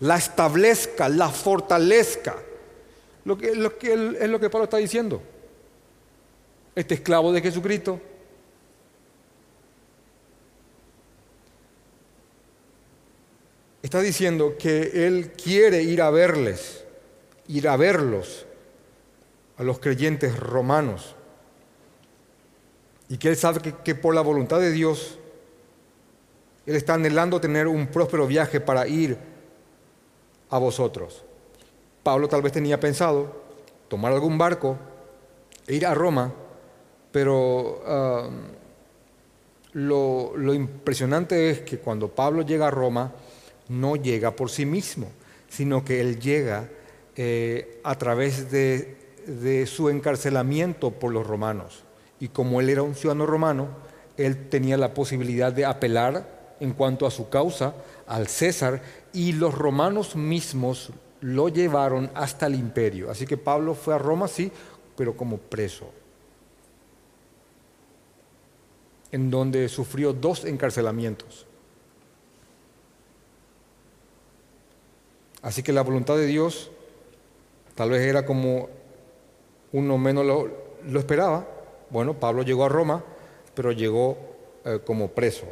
la 0.00 0.16
establezca, 0.16 1.08
la 1.08 1.28
fortalezca. 1.28 2.36
Lo 3.24 3.36
que, 3.36 3.50
es 3.50 3.56
lo 4.28 4.40
que 4.40 4.50
Pablo 4.50 4.64
está 4.64 4.76
diciendo. 4.76 5.22
Este 6.74 6.94
esclavo 6.94 7.32
de 7.32 7.40
Jesucristo. 7.40 8.00
Está 13.82 14.00
diciendo 14.00 14.56
que 14.58 15.06
él 15.06 15.32
quiere 15.32 15.82
ir 15.82 16.02
a 16.02 16.10
verles, 16.10 16.84
ir 17.46 17.68
a 17.68 17.76
verlos, 17.76 18.46
a 19.56 19.62
los 19.62 19.78
creyentes 19.78 20.36
romanos. 20.38 21.14
Y 23.08 23.18
que 23.18 23.28
él 23.28 23.36
sabe 23.36 23.60
que, 23.60 23.74
que 23.84 23.94
por 23.94 24.14
la 24.14 24.20
voluntad 24.20 24.58
de 24.58 24.72
Dios, 24.72 25.18
él 26.66 26.74
está 26.74 26.94
anhelando 26.94 27.40
tener 27.40 27.68
un 27.68 27.86
próspero 27.86 28.26
viaje 28.26 28.60
para 28.60 28.88
ir 28.88 29.35
a 30.56 30.60
vosotros. 30.60 31.22
Pablo 32.02 32.28
tal 32.28 32.42
vez 32.42 32.52
tenía 32.52 32.78
pensado 32.78 33.44
tomar 33.88 34.12
algún 34.12 34.38
barco 34.38 34.76
e 35.66 35.74
ir 35.74 35.86
a 35.86 35.94
Roma, 35.94 36.32
pero 37.10 37.82
um, 37.84 38.56
lo, 39.72 40.54
impresionante 40.54 41.50
es 41.50 41.60
que 41.60 41.78
cuando 41.78 42.08
Pablo 42.08 42.42
llega 42.42 42.68
a 42.68 42.70
Roma, 42.70 43.12
no 43.68 43.96
llega 43.96 44.30
por 44.36 44.50
sí 44.50 44.64
mismo, 44.66 45.08
sino 45.48 45.84
que 45.84 46.00
él 46.00 46.20
llega 46.20 46.68
eh, 47.16 47.80
a 47.82 47.96
través 47.96 48.50
de, 48.50 48.96
de 49.26 49.66
su 49.66 49.88
encarcelamiento 49.88 50.92
por 50.92 51.12
los 51.12 51.26
romanos. 51.26 51.82
Y 52.20 52.28
como 52.28 52.60
él 52.60 52.70
era 52.70 52.82
un 52.82 52.94
ciudadano 52.94 53.26
romano, 53.26 53.68
él 54.16 54.48
tenía 54.48 54.76
la 54.76 54.94
posibilidad 54.94 55.52
de 55.52 55.64
apelar 55.64 56.54
en 56.60 56.72
cuanto 56.72 57.06
a 57.06 57.10
su 57.10 57.28
causa 57.28 57.74
al 58.06 58.28
César 58.28 58.80
y 59.16 59.32
los 59.32 59.54
romanos 59.54 60.14
mismos 60.14 60.90
lo 61.22 61.48
llevaron 61.48 62.10
hasta 62.12 62.48
el 62.48 62.54
imperio. 62.54 63.10
Así 63.10 63.24
que 63.24 63.38
Pablo 63.38 63.72
fue 63.74 63.94
a 63.94 63.98
Roma, 63.98 64.28
sí, 64.28 64.52
pero 64.94 65.16
como 65.16 65.38
preso, 65.38 65.90
en 69.10 69.30
donde 69.30 69.70
sufrió 69.70 70.12
dos 70.12 70.44
encarcelamientos. 70.44 71.46
Así 75.40 75.62
que 75.62 75.72
la 75.72 75.80
voluntad 75.80 76.18
de 76.18 76.26
Dios 76.26 76.70
tal 77.74 77.88
vez 77.88 78.02
era 78.02 78.26
como 78.26 78.68
uno 79.72 79.96
menos 79.96 80.26
lo, 80.26 80.98
esperaba. 80.98 81.48
Bueno, 81.88 82.20
Pablo 82.20 82.42
llegó 82.42 82.66
a 82.66 82.68
Roma, 82.68 83.02
pero 83.54 83.72
llegó 83.72 84.18
eh, 84.66 84.80
como 84.84 85.08
preso. 85.08 85.46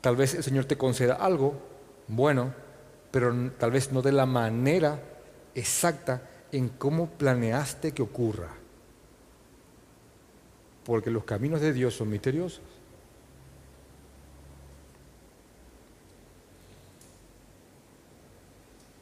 Tal 0.00 0.16
vez 0.16 0.34
el 0.34 0.44
Señor 0.44 0.64
te 0.64 0.78
conceda 0.78 1.14
algo 1.14 1.54
bueno, 2.06 2.54
pero 3.10 3.50
tal 3.58 3.70
vez 3.70 3.92
no 3.92 4.02
de 4.02 4.12
la 4.12 4.26
manera 4.26 5.00
exacta 5.54 6.22
en 6.52 6.68
cómo 6.68 7.08
planeaste 7.10 7.92
que 7.92 8.02
ocurra. 8.02 8.54
Porque 10.84 11.10
los 11.10 11.24
caminos 11.24 11.60
de 11.60 11.72
Dios 11.72 11.94
son 11.94 12.08
misteriosos. 12.10 12.62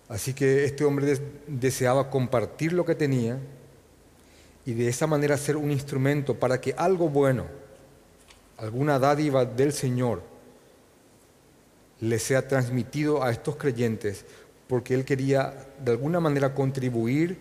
Así 0.08 0.34
que 0.34 0.64
este 0.64 0.84
hombre 0.84 1.18
deseaba 1.46 2.10
compartir 2.10 2.72
lo 2.72 2.84
que 2.84 2.94
tenía 2.94 3.38
y 4.64 4.72
de 4.74 4.88
esa 4.88 5.06
manera 5.06 5.36
ser 5.36 5.56
un 5.56 5.70
instrumento 5.70 6.38
para 6.38 6.60
que 6.60 6.74
algo 6.76 7.08
bueno, 7.08 7.46
alguna 8.56 8.98
dádiva 8.98 9.44
del 9.44 9.72
Señor, 9.72 10.22
le 12.00 12.18
sea 12.18 12.46
transmitido 12.46 13.22
a 13.22 13.30
estos 13.30 13.56
creyentes 13.56 14.24
porque 14.68 14.94
él 14.94 15.04
quería 15.04 15.54
de 15.82 15.92
alguna 15.92 16.20
manera 16.20 16.54
contribuir 16.54 17.38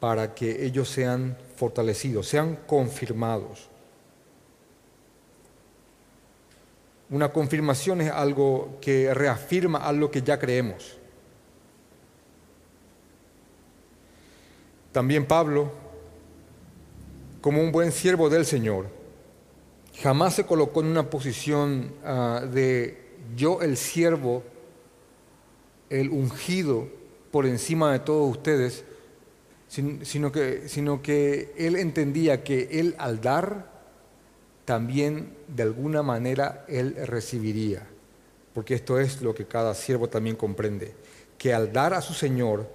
para 0.00 0.34
que 0.34 0.64
ellos 0.64 0.88
sean 0.88 1.36
fortalecidos, 1.56 2.28
sean 2.28 2.56
confirmados. 2.66 3.68
Una 7.10 7.32
confirmación 7.32 8.00
es 8.00 8.10
algo 8.10 8.78
que 8.80 9.12
reafirma 9.12 9.78
algo 9.78 10.10
que 10.10 10.22
ya 10.22 10.38
creemos. 10.38 10.96
También 14.92 15.26
Pablo, 15.26 15.70
como 17.40 17.60
un 17.60 17.72
buen 17.72 17.92
siervo 17.92 18.28
del 18.28 18.46
Señor, 18.46 18.86
jamás 20.00 20.34
se 20.34 20.46
colocó 20.46 20.80
en 20.80 20.86
una 20.86 21.10
posición 21.10 21.94
ah, 22.04 22.42
de 22.50 23.01
yo 23.36 23.62
el 23.62 23.76
siervo, 23.76 24.42
el 25.90 26.10
ungido 26.10 26.88
por 27.30 27.46
encima 27.46 27.92
de 27.92 28.00
todos 28.00 28.30
ustedes, 28.30 28.84
sino 29.68 30.30
que, 30.30 30.68
sino 30.68 31.00
que 31.00 31.54
él 31.56 31.76
entendía 31.76 32.44
que 32.44 32.68
él 32.72 32.94
al 32.98 33.20
dar, 33.20 33.72
también 34.64 35.34
de 35.48 35.62
alguna 35.62 36.02
manera 36.02 36.64
él 36.68 36.94
recibiría. 37.06 37.86
Porque 38.52 38.74
esto 38.74 39.00
es 39.00 39.22
lo 39.22 39.34
que 39.34 39.46
cada 39.46 39.74
siervo 39.74 40.08
también 40.08 40.36
comprende, 40.36 40.94
que 41.38 41.54
al 41.54 41.72
dar 41.72 41.94
a 41.94 42.02
su 42.02 42.12
Señor, 42.12 42.68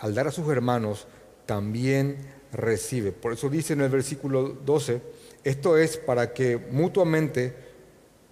al 0.00 0.14
dar 0.14 0.28
a 0.28 0.32
sus 0.32 0.48
hermanos, 0.48 1.06
también 1.46 2.18
recibe. 2.52 3.12
Por 3.12 3.32
eso 3.32 3.48
dice 3.48 3.72
en 3.72 3.80
el 3.80 3.88
versículo 3.88 4.50
12, 4.50 5.00
esto 5.44 5.78
es 5.78 5.96
para 5.96 6.32
que 6.32 6.58
mutuamente, 6.58 7.54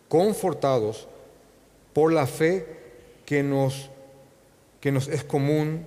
confortados 0.09 1.09
por 1.93 2.12
la 2.12 2.26
fe 2.26 2.66
que 3.26 3.43
nos, 3.43 3.88
es 5.09 5.24
común 5.24 5.86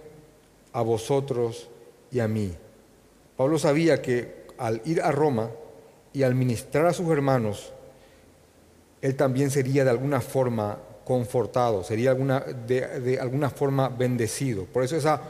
a 0.73 0.81
vosotros 0.81 1.69
y 2.11 2.19
a 2.19 2.27
mí. 2.27 2.53
Pablo 3.37 3.59
sabía 3.59 4.01
que 4.01 4.45
al 4.57 4.81
ir 4.85 5.01
a 5.01 5.11
Roma 5.11 5.51
y 6.13 6.23
al 6.23 6.35
ministrar 6.35 6.85
a 6.85 6.93
sus 6.93 7.09
hermanos, 7.09 7.73
él 9.01 9.15
también 9.15 9.51
sería 9.51 9.83
de 9.83 9.89
alguna 9.89 10.21
forma 10.21 10.79
confortado, 11.03 11.83
sería 11.83 12.15
de, 12.15 13.19
alguna 13.19 13.49
forma 13.49 13.89
bendecido. 13.89 14.65
Por 14.65 14.83
eso 14.83 14.95
esa, 14.95 15.21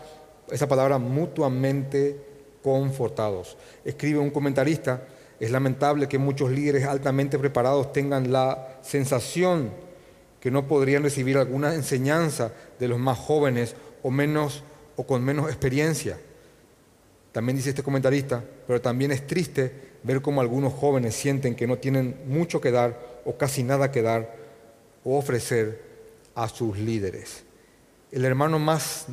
esa 0.49 0.67
palabra 0.67 0.97
mutuamente 0.97 2.15
confortados. 2.63 3.57
Escribe 3.83 4.19
un 4.19 4.29
comentarista, 4.29 5.01
es 5.39 5.51
lamentable 5.51 6.07
que 6.07 6.17
muchos 6.17 6.51
líderes 6.51 6.85
altamente 6.85 7.37
preparados 7.37 7.91
tengan 7.91 8.31
la 8.31 8.77
sensación 8.81 9.84
que 10.45 10.51
no 10.51 10.67
podrían 10.67 11.01
recibir 11.01 11.39
alguna 11.39 11.73
enseñanza 11.73 12.51
de 12.77 12.87
los 12.87 12.99
más 12.99 13.17
jóvenes 13.17 13.75
o 14.03 14.11
menos 14.11 14.61
o 14.95 15.03
con 15.03 15.23
menos 15.23 15.47
experiencia. 15.47 16.19
También 17.31 17.55
dice 17.55 17.69
este 17.69 17.81
comentarista, 17.81 18.43
pero 18.67 18.79
también 18.79 19.11
es 19.11 19.25
triste 19.25 19.71
ver 20.03 20.21
cómo 20.21 20.41
algunos 20.41 20.71
jóvenes 20.71 21.15
sienten 21.15 21.55
que 21.55 21.65
no 21.65 21.79
tienen 21.79 22.17
mucho 22.27 22.61
que 22.61 22.69
dar 22.69 23.23
o 23.25 23.35
casi 23.35 23.63
nada 23.63 23.89
que 23.89 24.03
dar 24.03 24.35
o 25.03 25.17
ofrecer 25.17 25.81
a 26.35 26.47
sus 26.47 26.77
líderes. 26.77 27.43
El 28.11 28.23
hermano 28.23 28.59
más 28.59 29.07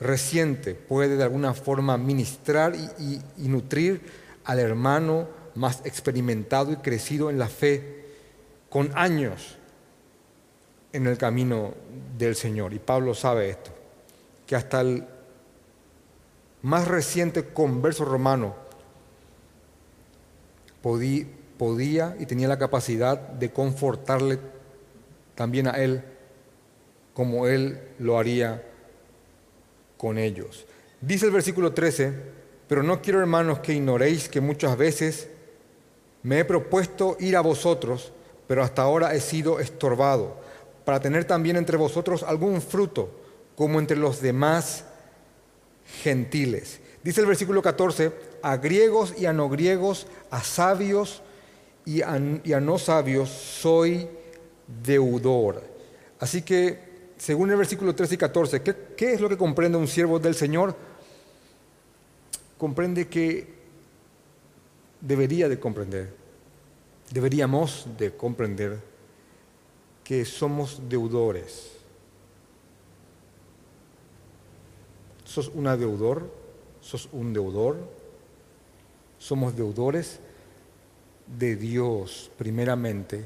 reciente 0.00 0.74
puede 0.74 1.18
de 1.18 1.24
alguna 1.24 1.52
forma 1.52 1.98
ministrar 1.98 2.74
y, 2.74 3.20
nutrir 3.36 4.00
al 4.46 4.60
hermano 4.60 5.28
más 5.54 5.82
experimentado 5.84 6.72
y 6.72 6.76
crecido 6.76 7.28
en 7.28 7.38
la 7.38 7.48
fe 7.48 8.06
con 8.70 8.90
años 8.94 9.58
en 10.92 11.06
el 11.06 11.16
camino 11.18 11.74
del 12.18 12.36
Señor. 12.36 12.72
Y 12.72 12.78
Pablo 12.78 13.14
sabe 13.14 13.50
esto, 13.50 13.70
que 14.46 14.56
hasta 14.56 14.80
el 14.80 15.04
más 16.62 16.88
reciente 16.88 17.44
converso 17.44 18.04
romano 18.04 18.54
podía 20.82 22.16
y 22.18 22.26
tenía 22.26 22.48
la 22.48 22.58
capacidad 22.58 23.18
de 23.18 23.50
confortarle 23.50 24.38
también 25.34 25.68
a 25.68 25.72
él 25.72 26.02
como 27.14 27.46
él 27.46 27.80
lo 27.98 28.18
haría 28.18 28.62
con 29.96 30.18
ellos. 30.18 30.66
Dice 31.00 31.26
el 31.26 31.32
versículo 31.32 31.72
13, 31.72 32.12
pero 32.68 32.82
no 32.82 33.02
quiero 33.02 33.20
hermanos 33.20 33.58
que 33.60 33.74
ignoréis 33.74 34.28
que 34.28 34.40
muchas 34.40 34.76
veces 34.76 35.28
me 36.22 36.40
he 36.40 36.44
propuesto 36.44 37.16
ir 37.20 37.36
a 37.36 37.40
vosotros, 37.40 38.12
pero 38.46 38.62
hasta 38.62 38.82
ahora 38.82 39.14
he 39.14 39.20
sido 39.20 39.60
estorbado, 39.60 40.36
para 40.84 41.00
tener 41.00 41.24
también 41.24 41.56
entre 41.56 41.76
vosotros 41.76 42.22
algún 42.22 42.60
fruto, 42.62 43.10
como 43.56 43.78
entre 43.78 43.96
los 43.96 44.20
demás 44.20 44.84
gentiles. 46.02 46.80
Dice 47.02 47.20
el 47.20 47.26
versículo 47.26 47.62
14, 47.62 48.12
a 48.42 48.56
griegos 48.56 49.14
y 49.18 49.26
a 49.26 49.32
no 49.32 49.48
griegos, 49.48 50.06
a 50.30 50.42
sabios 50.42 51.22
y 51.84 52.02
a, 52.02 52.18
no 52.18 52.78
sabios, 52.78 53.28
soy 53.30 54.08
deudor. 54.82 55.62
Así 56.18 56.42
que, 56.42 56.78
según 57.16 57.50
el 57.50 57.56
versículo 57.56 57.94
13 57.94 58.14
y 58.14 58.18
14, 58.18 58.62
¿qué, 58.62 58.76
¿qué 58.96 59.12
es 59.14 59.20
lo 59.20 59.28
que 59.28 59.36
comprende 59.36 59.78
un 59.78 59.88
siervo 59.88 60.18
del 60.18 60.34
Señor? 60.34 60.76
Comprende 62.58 63.08
que 63.08 63.48
debería 65.00 65.48
de 65.48 65.58
comprender, 65.58 66.12
deberíamos 67.10 67.86
de 67.98 68.14
comprender 68.14 68.89
que 70.10 70.24
somos 70.24 70.82
deudores 70.88 71.70
¿Sos 75.22 75.52
una 75.54 75.76
deudor? 75.76 76.28
¿Sos 76.80 77.08
un 77.12 77.32
deudor? 77.32 77.76
Somos 79.20 79.54
deudores 79.54 80.18
de 81.38 81.54
Dios 81.54 82.32
primeramente 82.36 83.24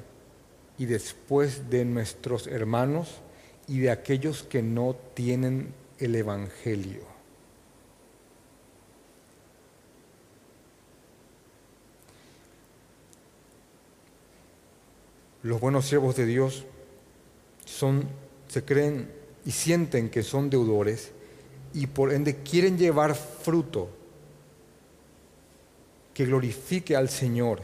y 0.77 0.85
después 0.85 1.71
de 1.71 1.87
nuestros 1.87 2.47
hermanos 2.49 3.23
y 3.67 3.79
de 3.79 3.91
aquellos 3.91 4.43
que 4.43 4.61
no 4.61 4.95
tienen 5.15 5.73
el 5.99 6.15
Evangelio. 6.15 7.01
Los 15.43 15.59
buenos 15.59 15.87
siervos 15.87 16.17
de 16.17 16.27
Dios 16.27 16.67
son, 17.65 18.09
se 18.49 18.65
creen 18.65 19.11
y 19.45 19.51
sienten 19.51 20.11
que 20.11 20.23
son 20.23 20.51
deudores 20.51 21.11
y 21.73 21.87
por 21.87 22.13
ende 22.13 22.37
quieren 22.37 22.79
llevar 22.79 23.15
fruto 23.15 23.91
que 26.15 26.25
glorifique 26.25 26.95
al 26.95 27.09
Señor, 27.09 27.61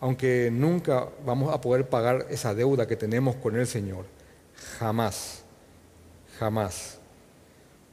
aunque 0.00 0.50
nunca 0.52 1.08
vamos 1.24 1.54
a 1.54 1.60
poder 1.60 1.88
pagar 1.88 2.26
esa 2.28 2.54
deuda 2.54 2.88
que 2.88 2.96
tenemos 2.96 3.36
con 3.36 3.56
el 3.56 3.66
Señor, 3.68 4.04
jamás, 4.78 5.44
jamás. 6.38 6.98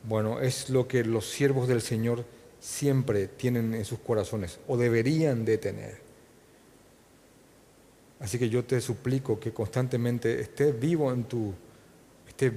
Bueno, 0.03 0.41
es 0.41 0.71
lo 0.71 0.87
que 0.87 1.03
los 1.03 1.29
siervos 1.29 1.67
del 1.67 1.81
Señor 1.81 2.25
siempre 2.59 3.27
tienen 3.27 3.75
en 3.75 3.85
sus 3.85 3.99
corazones, 3.99 4.59
o 4.67 4.75
deberían 4.75 5.45
de 5.45 5.57
tener. 5.59 6.08
Así 8.19 8.37
que 8.37 8.49
yo 8.49 8.65
te 8.65 8.81
suplico 8.81 9.39
que 9.39 9.53
constantemente 9.53 10.41
esté 10.41 10.71
vivo 10.71 11.11
en 11.11 11.23
tu, 11.23 11.53
esté 12.27 12.51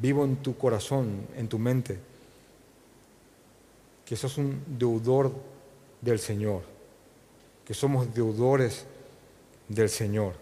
vivo 0.00 0.24
en 0.24 0.36
tu 0.36 0.56
corazón, 0.56 1.26
en 1.36 1.48
tu 1.48 1.58
mente, 1.58 1.98
que 4.04 4.16
sos 4.16 4.38
un 4.38 4.62
deudor 4.78 5.32
del 6.00 6.20
Señor, 6.20 6.62
que 7.64 7.74
somos 7.74 8.14
deudores 8.14 8.84
del 9.68 9.88
Señor. 9.88 10.34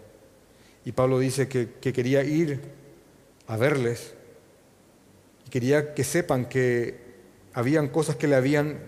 Y 0.85 0.93
Pablo 0.93 1.19
dice 1.19 1.49
que, 1.49 1.69
quería 1.81 2.23
ir 2.23 2.61
a 3.47 3.57
verles 3.57 4.13
y 5.47 5.51
quería 5.51 5.95
que 5.95 6.05
sepan 6.05 6.47
que 6.47 7.03
habían 7.55 7.89
cosas 7.89 8.17
que 8.17 8.29
le 8.29 8.37
habían 8.37 8.79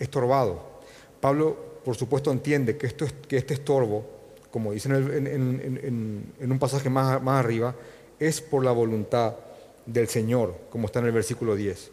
estorbado. 0.00 0.80
Pablo, 1.20 1.56
por 1.84 1.96
supuesto, 1.96 2.32
entiende 2.32 2.76
que, 2.76 2.88
esto, 2.88 3.06
que 3.28 3.36
este 3.36 3.54
estorbo, 3.54 4.17
como 4.58 4.72
dice 4.72 4.88
en, 4.88 6.32
un 6.40 6.58
pasaje 6.58 6.90
más, 6.90 7.22
más 7.22 7.44
arriba, 7.44 7.76
es 8.18 8.40
por 8.40 8.64
la 8.64 8.72
voluntad 8.72 9.36
del 9.86 10.08
Señor, 10.08 10.52
como 10.68 10.86
está 10.86 10.98
en 10.98 11.06
el 11.06 11.12
versículo 11.12 11.54
10. 11.54 11.92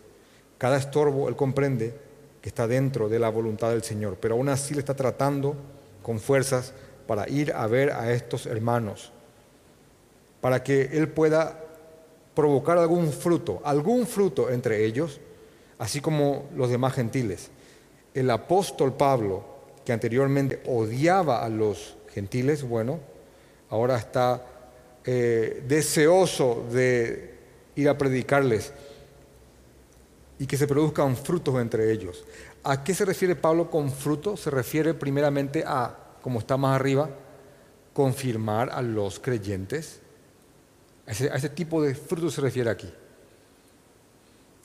Cada 0.58 0.78
estorbo, 0.78 1.30
Él 1.30 1.36
comprende 1.36 1.94
que 2.42 2.50
está 2.50 2.66
dentro 2.66 3.08
de 3.08 3.20
la 3.20 3.30
voluntad 3.30 3.70
del 3.70 3.84
Señor, 3.84 4.18
pero 4.20 4.34
aún 4.34 4.50
así 4.50 4.74
le 4.74 4.80
está 4.80 4.96
tratando 4.96 5.56
con 6.02 6.20
fuerzas 6.20 6.74
para 7.06 7.30
ir 7.30 7.54
a 7.54 7.68
ver 7.68 7.92
a 7.92 8.12
estos 8.12 8.48
hermanos, 8.48 9.12
para 10.42 10.64
que 10.64 10.90
Él 10.94 11.08
pueda 11.10 11.64
provocar 12.34 12.80
algún 12.80 13.12
fruto, 13.12 13.62
algún 13.64 14.08
fruto 14.08 14.50
entre 14.50 14.86
ellos, 14.86 15.20
así 15.78 16.02
como 16.02 16.50
los 16.56 16.72
demás 16.72 16.94
gentiles. 16.94 17.52
El 18.16 18.32
apóstol 18.32 18.94
Pablo, 18.94 19.46
que 19.86 19.94
anteriormente 19.94 20.64
odiaba 20.66 21.46
a 21.46 21.50
los 21.50 21.96
gentiles, 22.16 22.64
bueno, 22.64 23.00
ahora 23.70 23.98
está 23.98 24.42
eh, 25.04 25.64
deseoso 25.68 26.66
de 26.72 27.36
ir 27.76 27.90
a 27.90 27.98
predicarles 27.98 28.72
y 30.40 30.48
que 30.48 30.56
se 30.58 30.66
produzcan 30.66 31.18
frutos 31.18 31.62
entre 31.62 31.92
ellos. 31.92 32.24
¿A 32.64 32.84
qué 32.84 32.94
se 32.94 33.04
refiere 33.04 33.36
Pablo 33.36 33.70
con 33.70 33.92
fruto? 33.92 34.38
Se 34.38 34.50
refiere 34.50 34.94
primeramente 34.94 35.64
a, 35.68 35.94
como 36.22 36.40
está 36.40 36.56
más 36.56 36.76
arriba, 36.76 37.10
confirmar 37.94 38.70
a 38.70 38.82
los 38.82 39.20
creyentes. 39.20 40.00
A 41.06 41.12
ese, 41.12 41.50
tipo 41.50 41.84
de 41.84 41.96
fruto 41.96 42.32
se 42.32 42.42
refiere 42.42 42.70
aquí. 42.70 42.92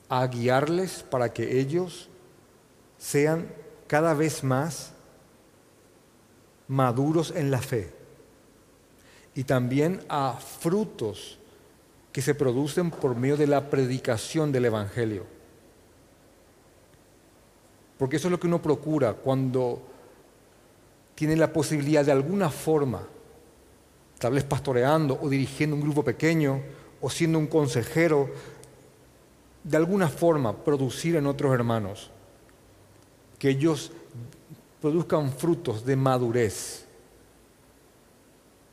A 0.07 0.25
guiarles 0.27 1.03
para 1.03 1.31
que 1.33 1.59
ellos 1.59 2.09
sean 2.97 3.47
cada 3.87 4.13
vez 4.13 4.43
más 4.43 4.93
maduros 6.71 7.33
en 7.35 7.51
la 7.51 7.61
fe. 7.61 7.91
Y 9.35 9.43
también 9.43 10.01
a 10.07 10.33
frutos 10.33 11.37
que 12.13 12.21
se 12.21 12.33
producen 12.33 12.91
por 12.91 13.15
medio 13.15 13.35
de 13.35 13.47
la 13.47 13.69
predicación 13.69 14.51
del 14.51 14.65
Evangelio. 14.65 15.25
porque 17.97 18.15
eso 18.15 18.29
es 18.29 18.31
lo 18.31 18.39
que 18.39 18.47
uno 18.47 18.59
procura 18.59 19.13
cuando 19.13 19.79
tiene 21.13 21.35
la 21.35 21.53
posibilidad 21.53 22.03
de 22.03 22.11
alguna 22.11 22.49
forma, 22.49 23.07
tal 24.17 24.33
vez 24.33 24.43
pastoreando 24.43 25.19
o 25.21 25.29
dirigiendo 25.29 25.75
un 25.75 25.83
grupo 25.83 26.03
pequeño 26.03 26.63
o 26.99 27.11
siendo 27.11 27.37
un 27.37 27.45
consejero, 27.45 28.27
de 29.63 29.77
alguna 29.77 30.09
forma 30.09 30.57
producir 30.63 31.15
en 31.15 31.27
otros 31.27 31.53
hermanos, 31.53 32.09
que 33.37 33.49
ellos 33.49 33.91
produzcan 34.81 35.31
frutos 35.31 35.85
de 35.85 35.95
madurez. 35.95 36.85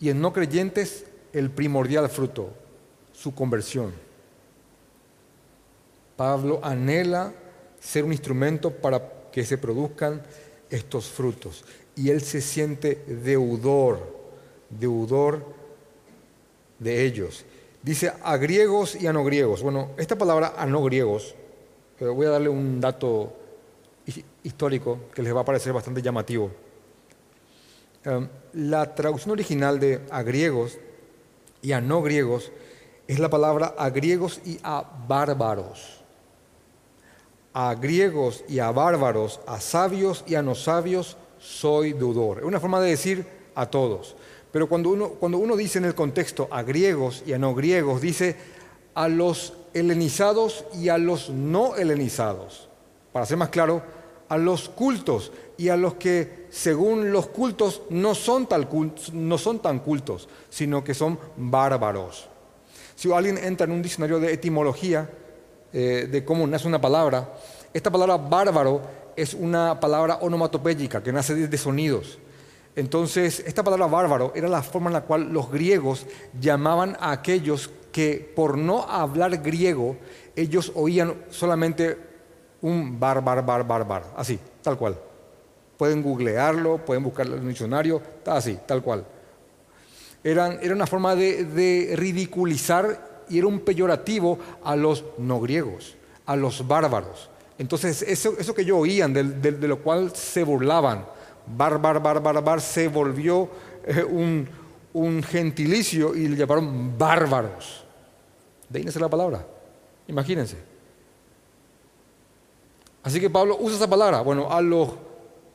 Y 0.00 0.08
en 0.08 0.20
no 0.20 0.32
creyentes, 0.32 1.04
el 1.32 1.50
primordial 1.50 2.08
fruto, 2.08 2.50
su 3.12 3.34
conversión. 3.34 3.92
Pablo 6.16 6.60
anhela 6.62 7.32
ser 7.78 8.04
un 8.04 8.12
instrumento 8.12 8.70
para 8.70 9.30
que 9.30 9.44
se 9.44 9.58
produzcan 9.58 10.22
estos 10.70 11.08
frutos. 11.08 11.64
Y 11.94 12.10
él 12.10 12.22
se 12.22 12.40
siente 12.40 13.04
deudor, 13.06 14.16
deudor 14.70 15.44
de 16.78 17.04
ellos. 17.04 17.44
Dice 17.82 18.12
a 18.22 18.36
griegos 18.36 18.96
y 18.96 19.06
a 19.06 19.12
no 19.12 19.24
griegos. 19.24 19.62
Bueno, 19.62 19.90
esta 19.98 20.16
palabra 20.16 20.54
a 20.56 20.66
no 20.66 20.82
griegos, 20.82 21.34
eh, 22.00 22.06
voy 22.06 22.26
a 22.26 22.30
darle 22.30 22.48
un 22.48 22.80
dato 22.80 23.32
histórico 24.42 25.00
que 25.14 25.22
les 25.22 25.34
va 25.34 25.40
a 25.40 25.44
parecer 25.44 25.72
bastante 25.72 26.02
llamativo. 26.02 26.50
Em, 28.04 28.28
la 28.54 28.94
traducción 28.94 29.32
original 29.32 29.78
de 29.80 30.00
a 30.10 30.22
griegos 30.22 30.78
y 31.62 31.72
a 31.72 31.80
no 31.80 32.02
griegos 32.02 32.52
es 33.06 33.18
la 33.18 33.28
palabra 33.28 33.74
a 33.76 33.90
griegos 33.90 34.40
y 34.44 34.58
a 34.62 34.84
bárbaros. 35.06 36.02
A 37.52 37.74
griegos 37.74 38.44
y 38.48 38.60
a 38.60 38.70
bárbaros, 38.70 39.40
a 39.46 39.60
sabios 39.60 40.24
y 40.26 40.36
a 40.36 40.42
no 40.42 40.54
sabios, 40.54 41.16
soy 41.38 41.92
deudor. 41.92 42.38
Es 42.38 42.44
una 42.44 42.60
forma 42.60 42.80
de 42.80 42.90
decir 42.90 43.26
a 43.54 43.66
todos. 43.66 44.14
Pero 44.52 44.68
cuando 44.68 44.90
uno, 44.90 45.08
cuando 45.10 45.38
uno 45.38 45.56
dice 45.56 45.78
en 45.78 45.84
el 45.84 45.94
contexto 45.94 46.48
a 46.50 46.62
griegos 46.62 47.22
y 47.26 47.32
a 47.32 47.38
no 47.38 47.54
griegos, 47.54 48.00
dice 48.00 48.36
a 48.94 49.08
los 49.08 49.54
helenizados 49.74 50.64
y 50.74 50.88
a 50.88 50.98
los 50.98 51.30
no 51.30 51.76
helenizados. 51.76 52.68
Para 53.12 53.26
ser 53.26 53.36
más 53.36 53.48
claro, 53.48 53.82
a 54.28 54.36
los 54.36 54.68
cultos 54.68 55.32
y 55.56 55.68
a 55.68 55.76
los 55.76 55.94
que 55.94 56.46
según 56.50 57.12
los 57.12 57.28
cultos 57.28 57.82
no 57.90 58.14
son, 58.14 58.48
no 59.12 59.38
son 59.38 59.58
tan 59.60 59.80
cultos, 59.80 60.28
sino 60.50 60.84
que 60.84 60.94
son 60.94 61.18
bárbaros. 61.36 62.28
Si 62.94 63.12
alguien 63.12 63.38
entra 63.38 63.64
en 63.66 63.72
un 63.72 63.82
diccionario 63.82 64.20
de 64.20 64.32
etimología 64.32 65.10
eh, 65.72 66.08
de 66.10 66.24
cómo 66.24 66.46
nace 66.46 66.66
una 66.66 66.80
palabra, 66.80 67.34
esta 67.72 67.90
palabra 67.90 68.16
bárbaro 68.16 68.82
es 69.16 69.34
una 69.34 69.78
palabra 69.78 70.18
onomatopéyica 70.20 71.02
que 71.02 71.12
nace 71.12 71.34
de 71.34 71.58
sonidos. 71.58 72.18
Entonces, 72.76 73.42
esta 73.44 73.64
palabra 73.64 73.86
bárbaro 73.86 74.32
era 74.36 74.48
la 74.48 74.62
forma 74.62 74.88
en 74.88 74.94
la 74.94 75.00
cual 75.02 75.32
los 75.32 75.50
griegos 75.50 76.06
llamaban 76.40 76.96
a 77.00 77.10
aquellos 77.10 77.70
que 77.90 78.32
por 78.36 78.56
no 78.56 78.84
hablar 78.84 79.42
griego, 79.42 79.96
ellos 80.36 80.70
oían 80.76 81.16
solamente 81.30 82.07
un 82.62 82.98
bar, 82.98 83.22
bar, 83.22 83.44
bar, 83.44 84.04
así, 84.16 84.38
tal 84.62 84.76
cual. 84.76 84.98
Pueden 85.76 86.02
googlearlo, 86.02 86.78
pueden 86.84 87.04
buscarlo 87.04 87.36
en 87.36 87.42
el 87.42 87.48
diccionario, 87.48 88.02
así, 88.26 88.58
tal 88.66 88.82
cual. 88.82 89.04
Era 90.24 90.58
una 90.72 90.86
forma 90.86 91.14
de, 91.14 91.94
ridiculizar 91.96 93.24
y 93.28 93.38
era 93.38 93.46
un 93.46 93.60
peyorativo 93.60 94.38
a 94.64 94.74
los 94.74 95.04
no 95.18 95.40
griegos, 95.40 95.96
a 96.26 96.34
los 96.34 96.66
bárbaros. 96.66 97.30
Entonces, 97.58 98.02
eso, 98.02 98.34
eso 98.38 98.54
que 98.54 98.64
yo 98.64 98.78
oían, 98.78 99.12
de, 99.12 99.52
lo 99.52 99.78
cual 99.80 100.14
se 100.14 100.42
burlaban, 100.42 101.04
bar, 101.46 101.80
bar, 101.80 102.22
bar, 102.22 102.60
se 102.60 102.88
volvió 102.88 103.48
eh, 103.84 104.04
un, 104.04 105.22
gentilicio 105.22 106.14
y 106.14 106.28
le 106.28 106.36
llamaron 106.36 106.98
bárbaros. 106.98 107.84
De 108.68 108.82
la 108.82 109.08
palabra. 109.08 109.46
Imagínense. 110.08 110.56
Así 113.08 113.20
que 113.20 113.30
Pablo 113.30 113.56
usa 113.58 113.76
esa 113.76 113.88
palabra. 113.88 114.20
Bueno, 114.20 114.52
a 114.52 114.60
los 114.60 114.90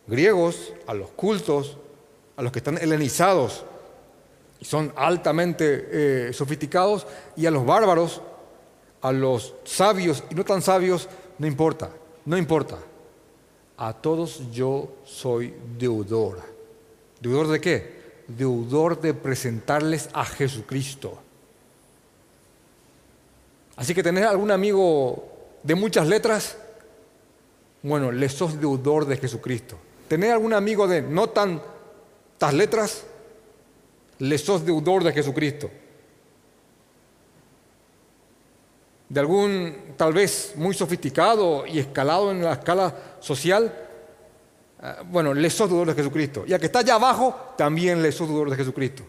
griegos, 0.08 0.74
a 0.88 0.95
los 0.95 1.12
cultos, 1.12 1.78
a 2.36 2.41
los 2.41 2.51
que 2.51 2.58
están 2.58 2.80
helenizados 2.80 3.64
y 4.60 4.66
son 4.66 4.91
altamente 4.95 5.88
eh, 5.91 6.34
sofisticados, 6.34 7.06
y 7.36 7.45
a 7.45 7.51
los 7.51 7.64
bárbaros, 7.64 8.24
a 9.01 9.12
los 9.12 9.54
sabios 9.66 10.24
y 10.32 10.34
no 10.34 10.43
tan 10.43 10.64
sabios, 10.64 11.08
no 11.38 11.45
importa, 11.45 11.91
no 12.26 12.39
importa. 12.39 12.80
A 13.78 13.93
todos 13.93 14.51
yo 14.51 14.89
soy 15.06 15.54
deudor. 15.78 16.39
¿Deudor 17.22 17.49
de 17.49 17.62
qué? 17.62 18.24
Deudor 18.28 18.99
de 18.99 19.14
presentarles 19.14 20.10
a 20.12 20.26
Jesucristo. 20.26 21.20
Así 23.76 23.93
que 23.93 24.01
tenés 24.01 24.26
algún 24.26 24.49
amigo 24.49 25.24
de 25.62 25.76
muchas 25.76 26.08
letras, 26.08 26.58
bueno, 27.84 28.11
le 28.11 28.29
sos 28.29 28.59
deudor 28.59 29.05
de 29.05 29.17
Jesucristo. 29.17 29.77
¿Tenés 30.07 30.31
algún 30.31 30.53
amigo 30.53 30.88
de 30.88 31.01
no 31.01 31.29
tantas 31.29 32.53
letras? 32.53 33.05
Le 34.19 34.38
sos 34.38 34.65
deudor 34.65 35.03
de 35.03 35.11
Jesucristo. 35.11 35.69
De 39.09 39.19
algún 39.19 39.93
tal 39.97 40.13
vez 40.13 40.53
muy 40.55 40.73
sofisticado 40.73 41.67
y 41.67 41.79
escalado 41.79 42.31
en 42.31 42.43
la 42.43 42.53
escala 42.53 43.17
social, 43.19 43.71
eh, 44.81 44.95
bueno, 45.09 45.34
le 45.34 45.49
sos 45.49 45.69
deudor 45.69 45.89
de 45.89 45.93
Jesucristo. 45.93 46.45
Y 46.47 46.53
a 46.53 46.59
que 46.59 46.67
está 46.67 46.79
allá 46.79 46.95
abajo, 46.95 47.53
también 47.57 48.01
le 48.01 48.13
sos 48.13 48.29
deudor 48.29 48.49
de 48.49 48.55
Jesucristo. 48.55 49.03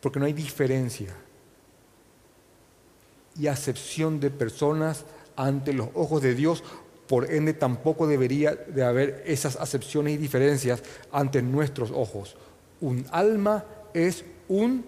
Porque 0.00 0.20
no 0.20 0.26
hay 0.26 0.34
diferencia 0.34 1.16
y 3.38 3.46
acepción 3.46 4.20
de 4.20 4.30
personas 4.30 5.04
ante 5.36 5.72
los 5.72 5.88
ojos 5.94 6.22
de 6.22 6.34
Dios, 6.34 6.62
por 7.06 7.30
ende 7.30 7.54
tampoco 7.54 8.06
debería 8.06 8.54
de 8.54 8.84
haber 8.84 9.22
esas 9.26 9.56
acepciones 9.56 10.14
y 10.14 10.16
diferencias 10.16 10.82
ante 11.12 11.40
nuestros 11.40 11.90
ojos. 11.90 12.36
Un 12.80 13.06
alma 13.10 13.64
es 13.94 14.24
un 14.48 14.84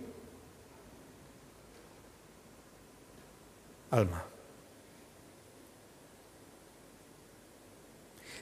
alma. 3.91 4.25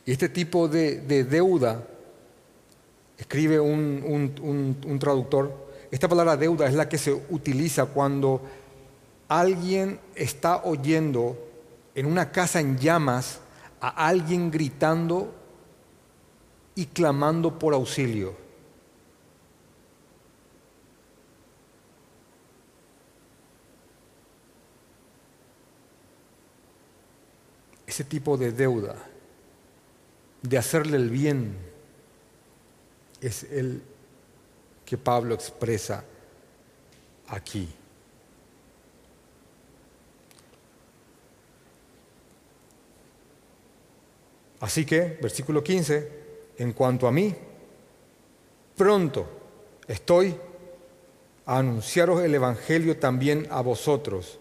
Y 0.04 0.12
este 0.12 0.30
tipo 0.30 0.68
de, 0.68 1.24
deuda, 1.24 1.86
escribe 3.18 3.60
un 3.60 4.98
traductor, 4.98 5.68
esta 5.90 6.08
palabra 6.08 6.36
deuda 6.36 6.66
es 6.66 6.74
la 6.74 6.88
que 6.88 6.98
se 6.98 7.12
utiliza 7.12 7.86
cuando 7.86 8.42
alguien 9.28 10.00
está 10.14 10.64
oyendo 10.64 11.36
en 11.94 12.06
una 12.06 12.32
casa 12.32 12.60
en 12.60 12.78
llamas 12.78 13.40
a 13.80 14.08
alguien 14.08 14.50
gritando 14.50 15.34
y 16.74 16.86
clamando 16.86 17.58
por 17.58 17.74
auxilio. 17.74 18.34
Ese 27.86 28.04
tipo 28.04 28.36
de 28.36 28.52
deuda, 28.52 28.96
de 30.42 30.58
hacerle 30.58 30.96
el 30.96 31.10
bien, 31.10 31.56
es 33.20 33.42
el 33.44 33.82
que 34.84 34.96
Pablo 34.96 35.34
expresa 35.34 36.04
aquí. 37.28 37.68
Así 44.60 44.84
que, 44.84 45.18
versículo 45.20 45.62
15, 45.62 46.12
en 46.58 46.72
cuanto 46.72 47.06
a 47.06 47.12
mí, 47.12 47.34
pronto 48.76 49.26
estoy 49.86 50.36
a 51.46 51.58
anunciaros 51.58 52.22
el 52.22 52.34
Evangelio 52.34 52.98
también 52.98 53.46
a 53.50 53.60
vosotros 53.60 54.38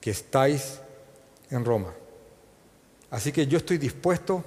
que 0.00 0.10
estáis 0.10 0.80
en 1.50 1.64
Roma. 1.64 1.94
Así 3.10 3.32
que 3.32 3.46
yo 3.46 3.58
estoy 3.58 3.78
dispuesto 3.78 4.44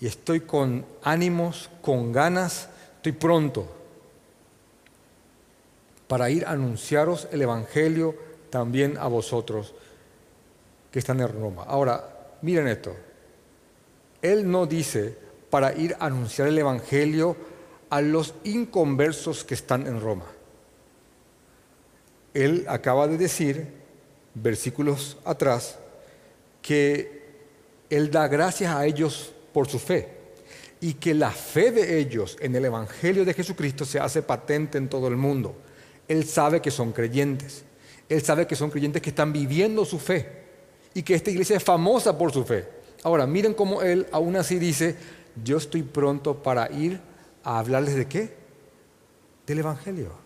y 0.00 0.06
estoy 0.06 0.40
con 0.40 0.84
ánimos, 1.02 1.70
con 1.80 2.12
ganas, 2.12 2.68
estoy 2.96 3.12
pronto 3.12 3.66
para 6.08 6.28
ir 6.30 6.44
a 6.44 6.50
anunciaros 6.50 7.28
el 7.30 7.42
Evangelio 7.42 8.14
también 8.50 8.98
a 8.98 9.06
vosotros 9.06 9.74
que 10.90 10.98
están 10.98 11.20
en 11.20 11.28
Roma. 11.28 11.64
Ahora, 11.64 12.36
miren 12.42 12.68
esto, 12.68 12.94
él 14.22 14.50
no 14.50 14.66
dice 14.66 15.16
para 15.50 15.74
ir 15.74 15.96
a 15.98 16.06
anunciar 16.06 16.48
el 16.48 16.58
Evangelio 16.58 17.36
a 17.90 18.00
los 18.00 18.34
inconversos 18.44 19.44
que 19.44 19.54
están 19.54 19.86
en 19.86 20.00
Roma. 20.00 20.24
Él 22.32 22.64
acaba 22.68 23.06
de 23.06 23.18
decir, 23.18 23.66
versículos 24.34 25.18
atrás, 25.24 25.78
que 26.62 27.22
Él 27.90 28.10
da 28.10 28.28
gracias 28.28 28.74
a 28.74 28.86
ellos 28.86 29.34
por 29.52 29.68
su 29.68 29.78
fe 29.78 30.08
y 30.80 30.94
que 30.94 31.12
la 31.12 31.30
fe 31.30 31.70
de 31.70 31.98
ellos 31.98 32.38
en 32.40 32.56
el 32.56 32.64
Evangelio 32.64 33.24
de 33.24 33.34
Jesucristo 33.34 33.84
se 33.84 34.00
hace 34.00 34.22
patente 34.22 34.78
en 34.78 34.88
todo 34.88 35.08
el 35.08 35.16
mundo. 35.16 35.54
Él 36.08 36.24
sabe 36.24 36.62
que 36.62 36.70
son 36.70 36.92
creyentes. 36.92 37.64
Él 38.08 38.22
sabe 38.22 38.46
que 38.46 38.56
son 38.56 38.70
creyentes 38.70 39.02
que 39.02 39.10
están 39.10 39.32
viviendo 39.32 39.84
su 39.84 39.98
fe 39.98 40.28
y 40.94 41.02
que 41.02 41.14
esta 41.14 41.30
iglesia 41.30 41.56
es 41.56 41.62
famosa 41.62 42.16
por 42.16 42.32
su 42.32 42.44
fe. 42.44 42.81
Ahora, 43.02 43.26
miren 43.26 43.54
cómo 43.54 43.82
Él 43.82 44.06
aún 44.12 44.36
así 44.36 44.58
dice, 44.58 44.96
yo 45.42 45.56
estoy 45.56 45.82
pronto 45.82 46.42
para 46.42 46.70
ir 46.70 47.00
a 47.42 47.58
hablarles 47.58 47.96
de 47.96 48.06
qué? 48.06 48.34
Del 49.46 49.58
Evangelio. 49.58 50.22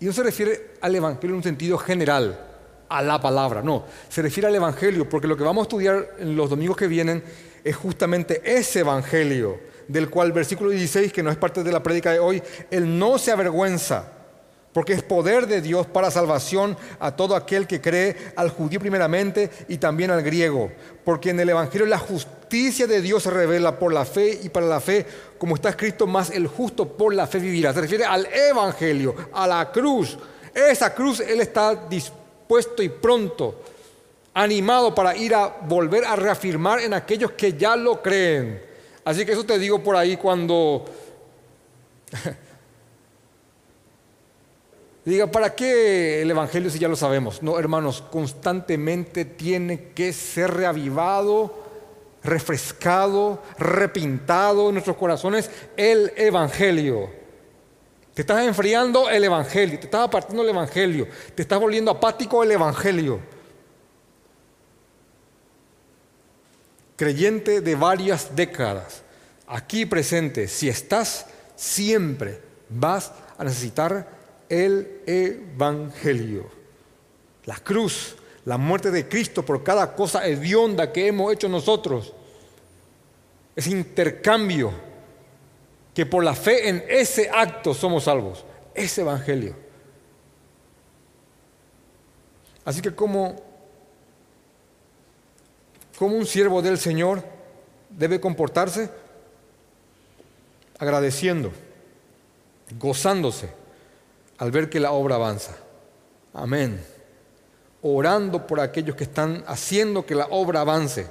Y 0.00 0.06
no 0.06 0.12
se 0.12 0.22
refiere 0.22 0.72
al 0.80 0.94
Evangelio 0.94 1.30
en 1.30 1.36
un 1.36 1.42
sentido 1.42 1.76
general, 1.78 2.46
a 2.88 3.02
la 3.02 3.20
palabra, 3.20 3.62
no, 3.62 3.84
se 4.08 4.20
refiere 4.20 4.48
al 4.48 4.54
Evangelio, 4.54 5.08
porque 5.08 5.28
lo 5.28 5.36
que 5.36 5.44
vamos 5.44 5.62
a 5.62 5.66
estudiar 5.66 6.16
en 6.18 6.34
los 6.34 6.50
domingos 6.50 6.76
que 6.76 6.88
vienen 6.88 7.22
es 7.62 7.76
justamente 7.76 8.42
ese 8.44 8.80
Evangelio, 8.80 9.60
del 9.86 10.10
cual 10.10 10.32
versículo 10.32 10.70
16, 10.70 11.12
que 11.12 11.22
no 11.22 11.30
es 11.30 11.36
parte 11.36 11.62
de 11.62 11.70
la 11.70 11.82
prédica 11.82 12.12
de 12.12 12.18
hoy, 12.18 12.42
él 12.70 12.98
no 12.98 13.18
se 13.18 13.30
avergüenza, 13.30 14.19
porque 14.72 14.92
es 14.92 15.02
poder 15.02 15.46
de 15.46 15.60
Dios 15.60 15.86
para 15.86 16.10
salvación 16.10 16.76
a 17.00 17.16
todo 17.16 17.34
aquel 17.34 17.66
que 17.66 17.80
cree, 17.80 18.16
al 18.36 18.50
judío 18.50 18.78
primeramente 18.78 19.50
y 19.68 19.78
también 19.78 20.10
al 20.10 20.22
griego, 20.22 20.70
porque 21.04 21.30
en 21.30 21.40
el 21.40 21.48
Evangelio 21.48 21.86
la 21.86 21.98
justicia 21.98 22.86
de 22.86 23.00
Dios 23.00 23.24
se 23.24 23.30
revela 23.30 23.78
por 23.78 23.92
la 23.92 24.04
fe 24.04 24.38
y 24.42 24.48
para 24.48 24.66
la 24.66 24.80
fe 24.80 25.06
como 25.40 25.54
está 25.54 25.70
escrito, 25.70 26.06
más 26.06 26.28
el 26.30 26.46
justo 26.46 26.86
por 26.86 27.14
la 27.14 27.26
fe 27.26 27.38
vivirá. 27.38 27.72
Se 27.72 27.80
refiere 27.80 28.04
al 28.04 28.26
Evangelio, 28.26 29.14
a 29.32 29.46
la 29.46 29.72
cruz. 29.72 30.18
Esa 30.54 30.94
cruz 30.94 31.20
Él 31.20 31.40
está 31.40 31.74
dispuesto 31.74 32.82
y 32.82 32.90
pronto, 32.90 33.62
animado 34.34 34.94
para 34.94 35.16
ir 35.16 35.34
a 35.34 35.46
volver 35.62 36.04
a 36.04 36.14
reafirmar 36.14 36.80
en 36.80 36.92
aquellos 36.92 37.30
que 37.32 37.54
ya 37.54 37.74
lo 37.74 38.02
creen. 38.02 38.62
Así 39.02 39.24
que 39.24 39.32
eso 39.32 39.44
te 39.44 39.58
digo 39.58 39.82
por 39.82 39.96
ahí 39.96 40.18
cuando... 40.18 40.84
Diga, 45.04 45.26
¿para 45.26 45.54
qué 45.54 46.22
el 46.22 46.30
Evangelio 46.30 46.70
si 46.70 46.78
ya 46.78 46.88
lo 46.88 46.96
sabemos? 46.96 47.42
No, 47.42 47.58
hermanos, 47.58 48.02
constantemente 48.10 49.24
tiene 49.24 49.92
que 49.94 50.12
ser 50.12 50.52
reavivado 50.52 51.70
refrescado, 52.22 53.42
repintado 53.58 54.68
en 54.68 54.74
nuestros 54.74 54.96
corazones 54.96 55.50
el 55.76 56.12
Evangelio. 56.16 57.10
Te 58.14 58.22
estás 58.22 58.44
enfriando 58.44 59.08
el 59.08 59.24
Evangelio, 59.24 59.78
te 59.78 59.86
estás 59.86 60.02
apartando 60.02 60.42
el 60.42 60.50
Evangelio, 60.50 61.08
te 61.34 61.42
estás 61.42 61.58
volviendo 61.58 61.90
apático 61.90 62.42
el 62.42 62.50
Evangelio. 62.50 63.20
Creyente 66.96 67.62
de 67.62 67.74
varias 67.74 68.36
décadas, 68.36 69.02
aquí 69.46 69.86
presente, 69.86 70.48
si 70.48 70.68
estás, 70.68 71.26
siempre 71.56 72.42
vas 72.68 73.12
a 73.38 73.44
necesitar 73.44 74.19
el 74.50 75.00
Evangelio. 75.06 76.50
La 77.46 77.56
cruz 77.56 78.16
la 78.44 78.56
muerte 78.56 78.90
de 78.90 79.08
Cristo 79.08 79.44
por 79.44 79.62
cada 79.62 79.94
cosa 79.94 80.26
hedionda 80.26 80.92
que 80.92 81.06
hemos 81.06 81.32
hecho 81.32 81.48
nosotros. 81.48 82.12
Ese 83.54 83.70
intercambio 83.70 84.72
que 85.94 86.06
por 86.06 86.24
la 86.24 86.34
fe 86.34 86.68
en 86.68 86.84
ese 86.88 87.30
acto 87.30 87.74
somos 87.74 88.04
salvos. 88.04 88.44
Ese 88.74 89.02
evangelio. 89.02 89.54
Así 92.64 92.80
que 92.80 92.94
como, 92.94 93.36
como 95.98 96.16
un 96.16 96.26
siervo 96.26 96.62
del 96.62 96.78
Señor 96.78 97.22
debe 97.90 98.20
comportarse 98.20 98.90
agradeciendo, 100.78 101.52
gozándose 102.78 103.59
al 104.40 104.50
ver 104.50 104.68
que 104.68 104.80
la 104.80 104.90
obra 104.90 105.14
avanza. 105.14 105.56
Amén 106.34 106.80
orando 107.82 108.46
por 108.46 108.60
aquellos 108.60 108.96
que 108.96 109.04
están 109.04 109.42
haciendo 109.46 110.04
que 110.04 110.14
la 110.14 110.26
obra 110.26 110.60
avance, 110.60 111.06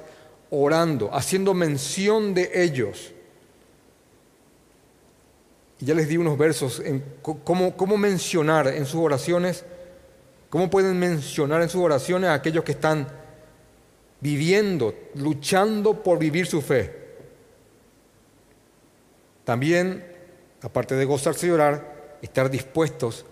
orando, 0.50 1.10
haciendo 1.12 1.54
mención 1.54 2.34
de 2.34 2.50
ellos. 2.54 3.12
Y 5.80 5.86
ya 5.86 5.94
les 5.94 6.08
di 6.08 6.16
unos 6.16 6.36
versos 6.36 6.82
cómo, 7.22 7.76
cómo 7.76 7.96
mencionar 7.96 8.68
en 8.68 8.86
sus 8.86 9.00
oraciones, 9.00 9.64
cómo 10.48 10.70
pueden 10.70 10.98
mencionar 10.98 11.62
en 11.62 11.68
sus 11.68 11.80
oraciones 11.80 12.30
a 12.30 12.34
aquellos 12.34 12.64
que 12.64 12.72
están 12.72 13.08
viviendo, 14.20 14.94
luchando 15.14 16.02
por 16.02 16.18
vivir 16.18 16.46
su 16.46 16.60
fe. 16.60 16.98
También, 19.44 20.04
aparte 20.62 20.94
de 20.94 21.04
gozarse 21.06 21.46
y 21.46 21.50
orar, 21.50 21.99
estar 22.22 22.50
dispuestos 22.50 23.24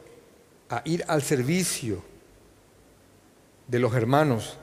a 0.68 0.82
ir 0.84 1.04
al 1.08 1.22
servicio 1.22 2.02
de 3.66 3.78
los 3.78 3.94
hermanos 3.94 4.58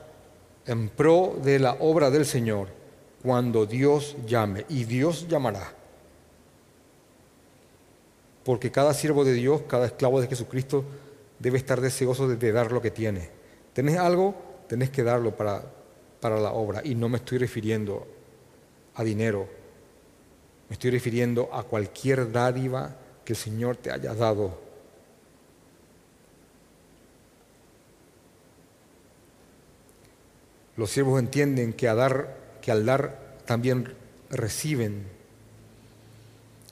en 0.66 0.88
pro 0.88 1.38
de 1.42 1.58
la 1.58 1.74
obra 1.74 2.10
del 2.10 2.26
Señor 2.26 2.68
cuando 3.22 3.66
Dios 3.66 4.16
llame, 4.26 4.66
y 4.68 4.84
Dios 4.84 5.26
llamará. 5.26 5.72
Porque 8.44 8.70
cada 8.70 8.94
siervo 8.94 9.24
de 9.24 9.32
Dios, 9.32 9.62
cada 9.66 9.86
esclavo 9.86 10.20
de 10.20 10.28
Jesucristo 10.28 10.84
debe 11.38 11.58
estar 11.58 11.80
deseoso 11.80 12.28
de, 12.28 12.52
dar 12.52 12.70
lo 12.70 12.80
que 12.80 12.92
tiene. 12.92 13.30
¿Tenés 13.72 13.98
algo? 13.98 14.34
Tenés 14.68 14.90
que 14.90 15.02
darlo 15.02 15.36
para, 15.36 15.64
para 16.20 16.38
la 16.38 16.52
obra. 16.52 16.82
Y 16.84 16.94
no 16.94 17.08
me 17.08 17.16
estoy 17.16 17.38
refiriendo 17.38 18.06
a 18.94 19.02
dinero, 19.02 19.48
me 20.68 20.74
estoy 20.74 20.90
refiriendo 20.90 21.50
a 21.52 21.64
cualquier 21.64 22.30
dádiva 22.30 22.96
que 23.26 23.34
el 23.34 23.36
Señor 23.38 23.76
te 23.76 23.90
haya 23.90 24.14
dado 24.14 24.66
Los 30.76 30.90
siervos 30.90 31.18
entienden 31.18 31.72
que, 31.72 31.86
dar, 31.86 32.36
que 32.60 32.70
al 32.70 32.84
dar 32.84 33.38
también 33.46 33.94
reciben. 34.30 35.06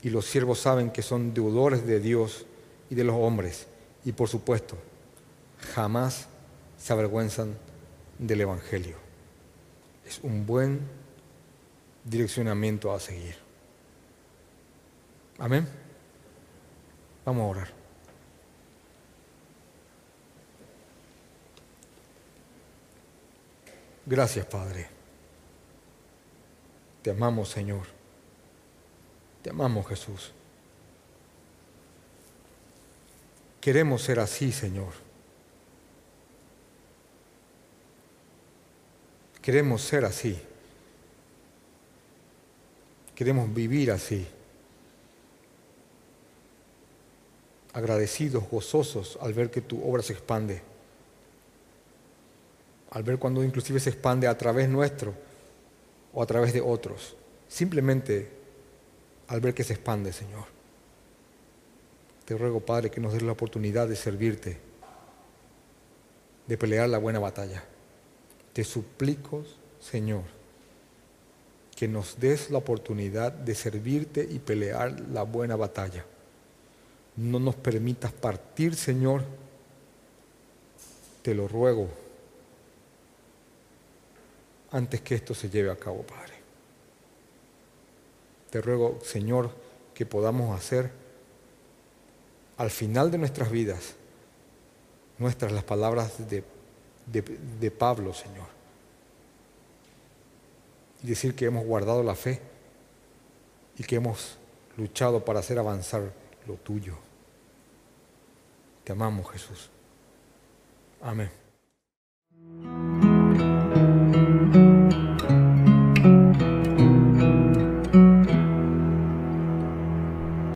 Y 0.02 0.10
los 0.10 0.26
siervos 0.26 0.60
saben 0.60 0.90
que 0.90 1.02
son 1.02 1.32
deudores 1.32 1.86
de 1.86 2.00
Dios 2.00 2.44
y 2.90 2.94
de 2.94 3.04
los 3.04 3.16
hombres. 3.16 3.66
Y 4.04 4.12
por 4.12 4.28
supuesto, 4.28 4.76
jamás 5.74 6.26
se 6.78 6.92
avergüenzan 6.92 7.56
del 8.18 8.42
Evangelio. 8.42 8.96
Es 10.06 10.20
un 10.22 10.44
buen 10.44 10.80
direccionamiento 12.04 12.92
a 12.92 13.00
seguir. 13.00 13.36
Amén. 15.38 15.83
Vamos 17.24 17.42
a 17.42 17.46
orar. 17.46 17.68
Gracias, 24.06 24.44
Padre. 24.46 24.86
Te 27.02 27.10
amamos, 27.10 27.48
Señor. 27.48 27.86
Te 29.42 29.50
amamos, 29.50 29.86
Jesús. 29.86 30.32
Queremos 33.60 34.02
ser 34.02 34.20
así, 34.20 34.52
Señor. 34.52 34.92
Queremos 39.40 39.82
ser 39.82 40.04
así. 40.04 40.38
Queremos 43.14 43.52
vivir 43.52 43.90
así. 43.90 44.26
Agradecidos, 47.74 48.48
gozosos 48.50 49.18
al 49.20 49.34
ver 49.34 49.50
que 49.50 49.60
tu 49.60 49.86
obra 49.86 50.02
se 50.02 50.14
expande 50.14 50.62
al 52.94 53.02
ver 53.02 53.18
cuando 53.18 53.42
inclusive 53.42 53.80
se 53.80 53.90
expande 53.90 54.28
a 54.28 54.38
través 54.38 54.68
nuestro 54.68 55.14
o 56.12 56.22
a 56.22 56.26
través 56.26 56.52
de 56.52 56.60
otros. 56.60 57.16
Simplemente 57.48 58.28
al 59.26 59.40
ver 59.40 59.52
que 59.52 59.64
se 59.64 59.72
expande, 59.72 60.12
Señor. 60.12 60.44
Te 62.24 62.38
ruego, 62.38 62.60
Padre, 62.60 62.90
que 62.90 63.00
nos 63.00 63.12
des 63.12 63.22
la 63.22 63.32
oportunidad 63.32 63.88
de 63.88 63.96
servirte, 63.96 64.58
de 66.46 66.56
pelear 66.56 66.88
la 66.88 66.98
buena 66.98 67.18
batalla. 67.18 67.64
Te 68.52 68.62
suplico, 68.62 69.44
Señor, 69.80 70.22
que 71.74 71.88
nos 71.88 72.20
des 72.20 72.48
la 72.50 72.58
oportunidad 72.58 73.32
de 73.32 73.56
servirte 73.56 74.26
y 74.30 74.38
pelear 74.38 75.00
la 75.12 75.24
buena 75.24 75.56
batalla. 75.56 76.04
No 77.16 77.38
nos 77.38 77.54
permitas 77.54 78.12
partir, 78.12 78.74
Señor. 78.74 79.22
Te 81.22 81.34
lo 81.34 81.48
ruego 81.48 81.88
antes 84.72 85.00
que 85.02 85.14
esto 85.14 85.34
se 85.34 85.48
lleve 85.48 85.70
a 85.70 85.76
cabo, 85.76 86.02
Padre. 86.02 86.34
Te 88.50 88.60
ruego, 88.60 88.98
Señor, 89.02 89.50
que 89.94 90.04
podamos 90.04 90.56
hacer 90.56 90.90
al 92.56 92.70
final 92.70 93.10
de 93.10 93.18
nuestras 93.18 93.50
vidas 93.50 93.94
nuestras 95.18 95.52
las 95.52 95.62
palabras 95.62 96.28
de, 96.28 96.42
de 97.06 97.70
Pablo, 97.70 98.12
Señor. 98.12 98.48
Y 101.04 101.08
decir 101.08 101.36
que 101.36 101.44
hemos 101.44 101.64
guardado 101.64 102.02
la 102.02 102.16
fe 102.16 102.40
y 103.78 103.84
que 103.84 103.96
hemos 103.96 104.36
luchado 104.76 105.24
para 105.24 105.40
hacer 105.40 105.58
avanzar 105.58 106.12
lo 106.46 106.54
tuyo. 106.54 107.03
Te 108.84 108.92
amamos, 108.92 109.30
Jesús. 109.30 109.70
Amén. 111.00 111.43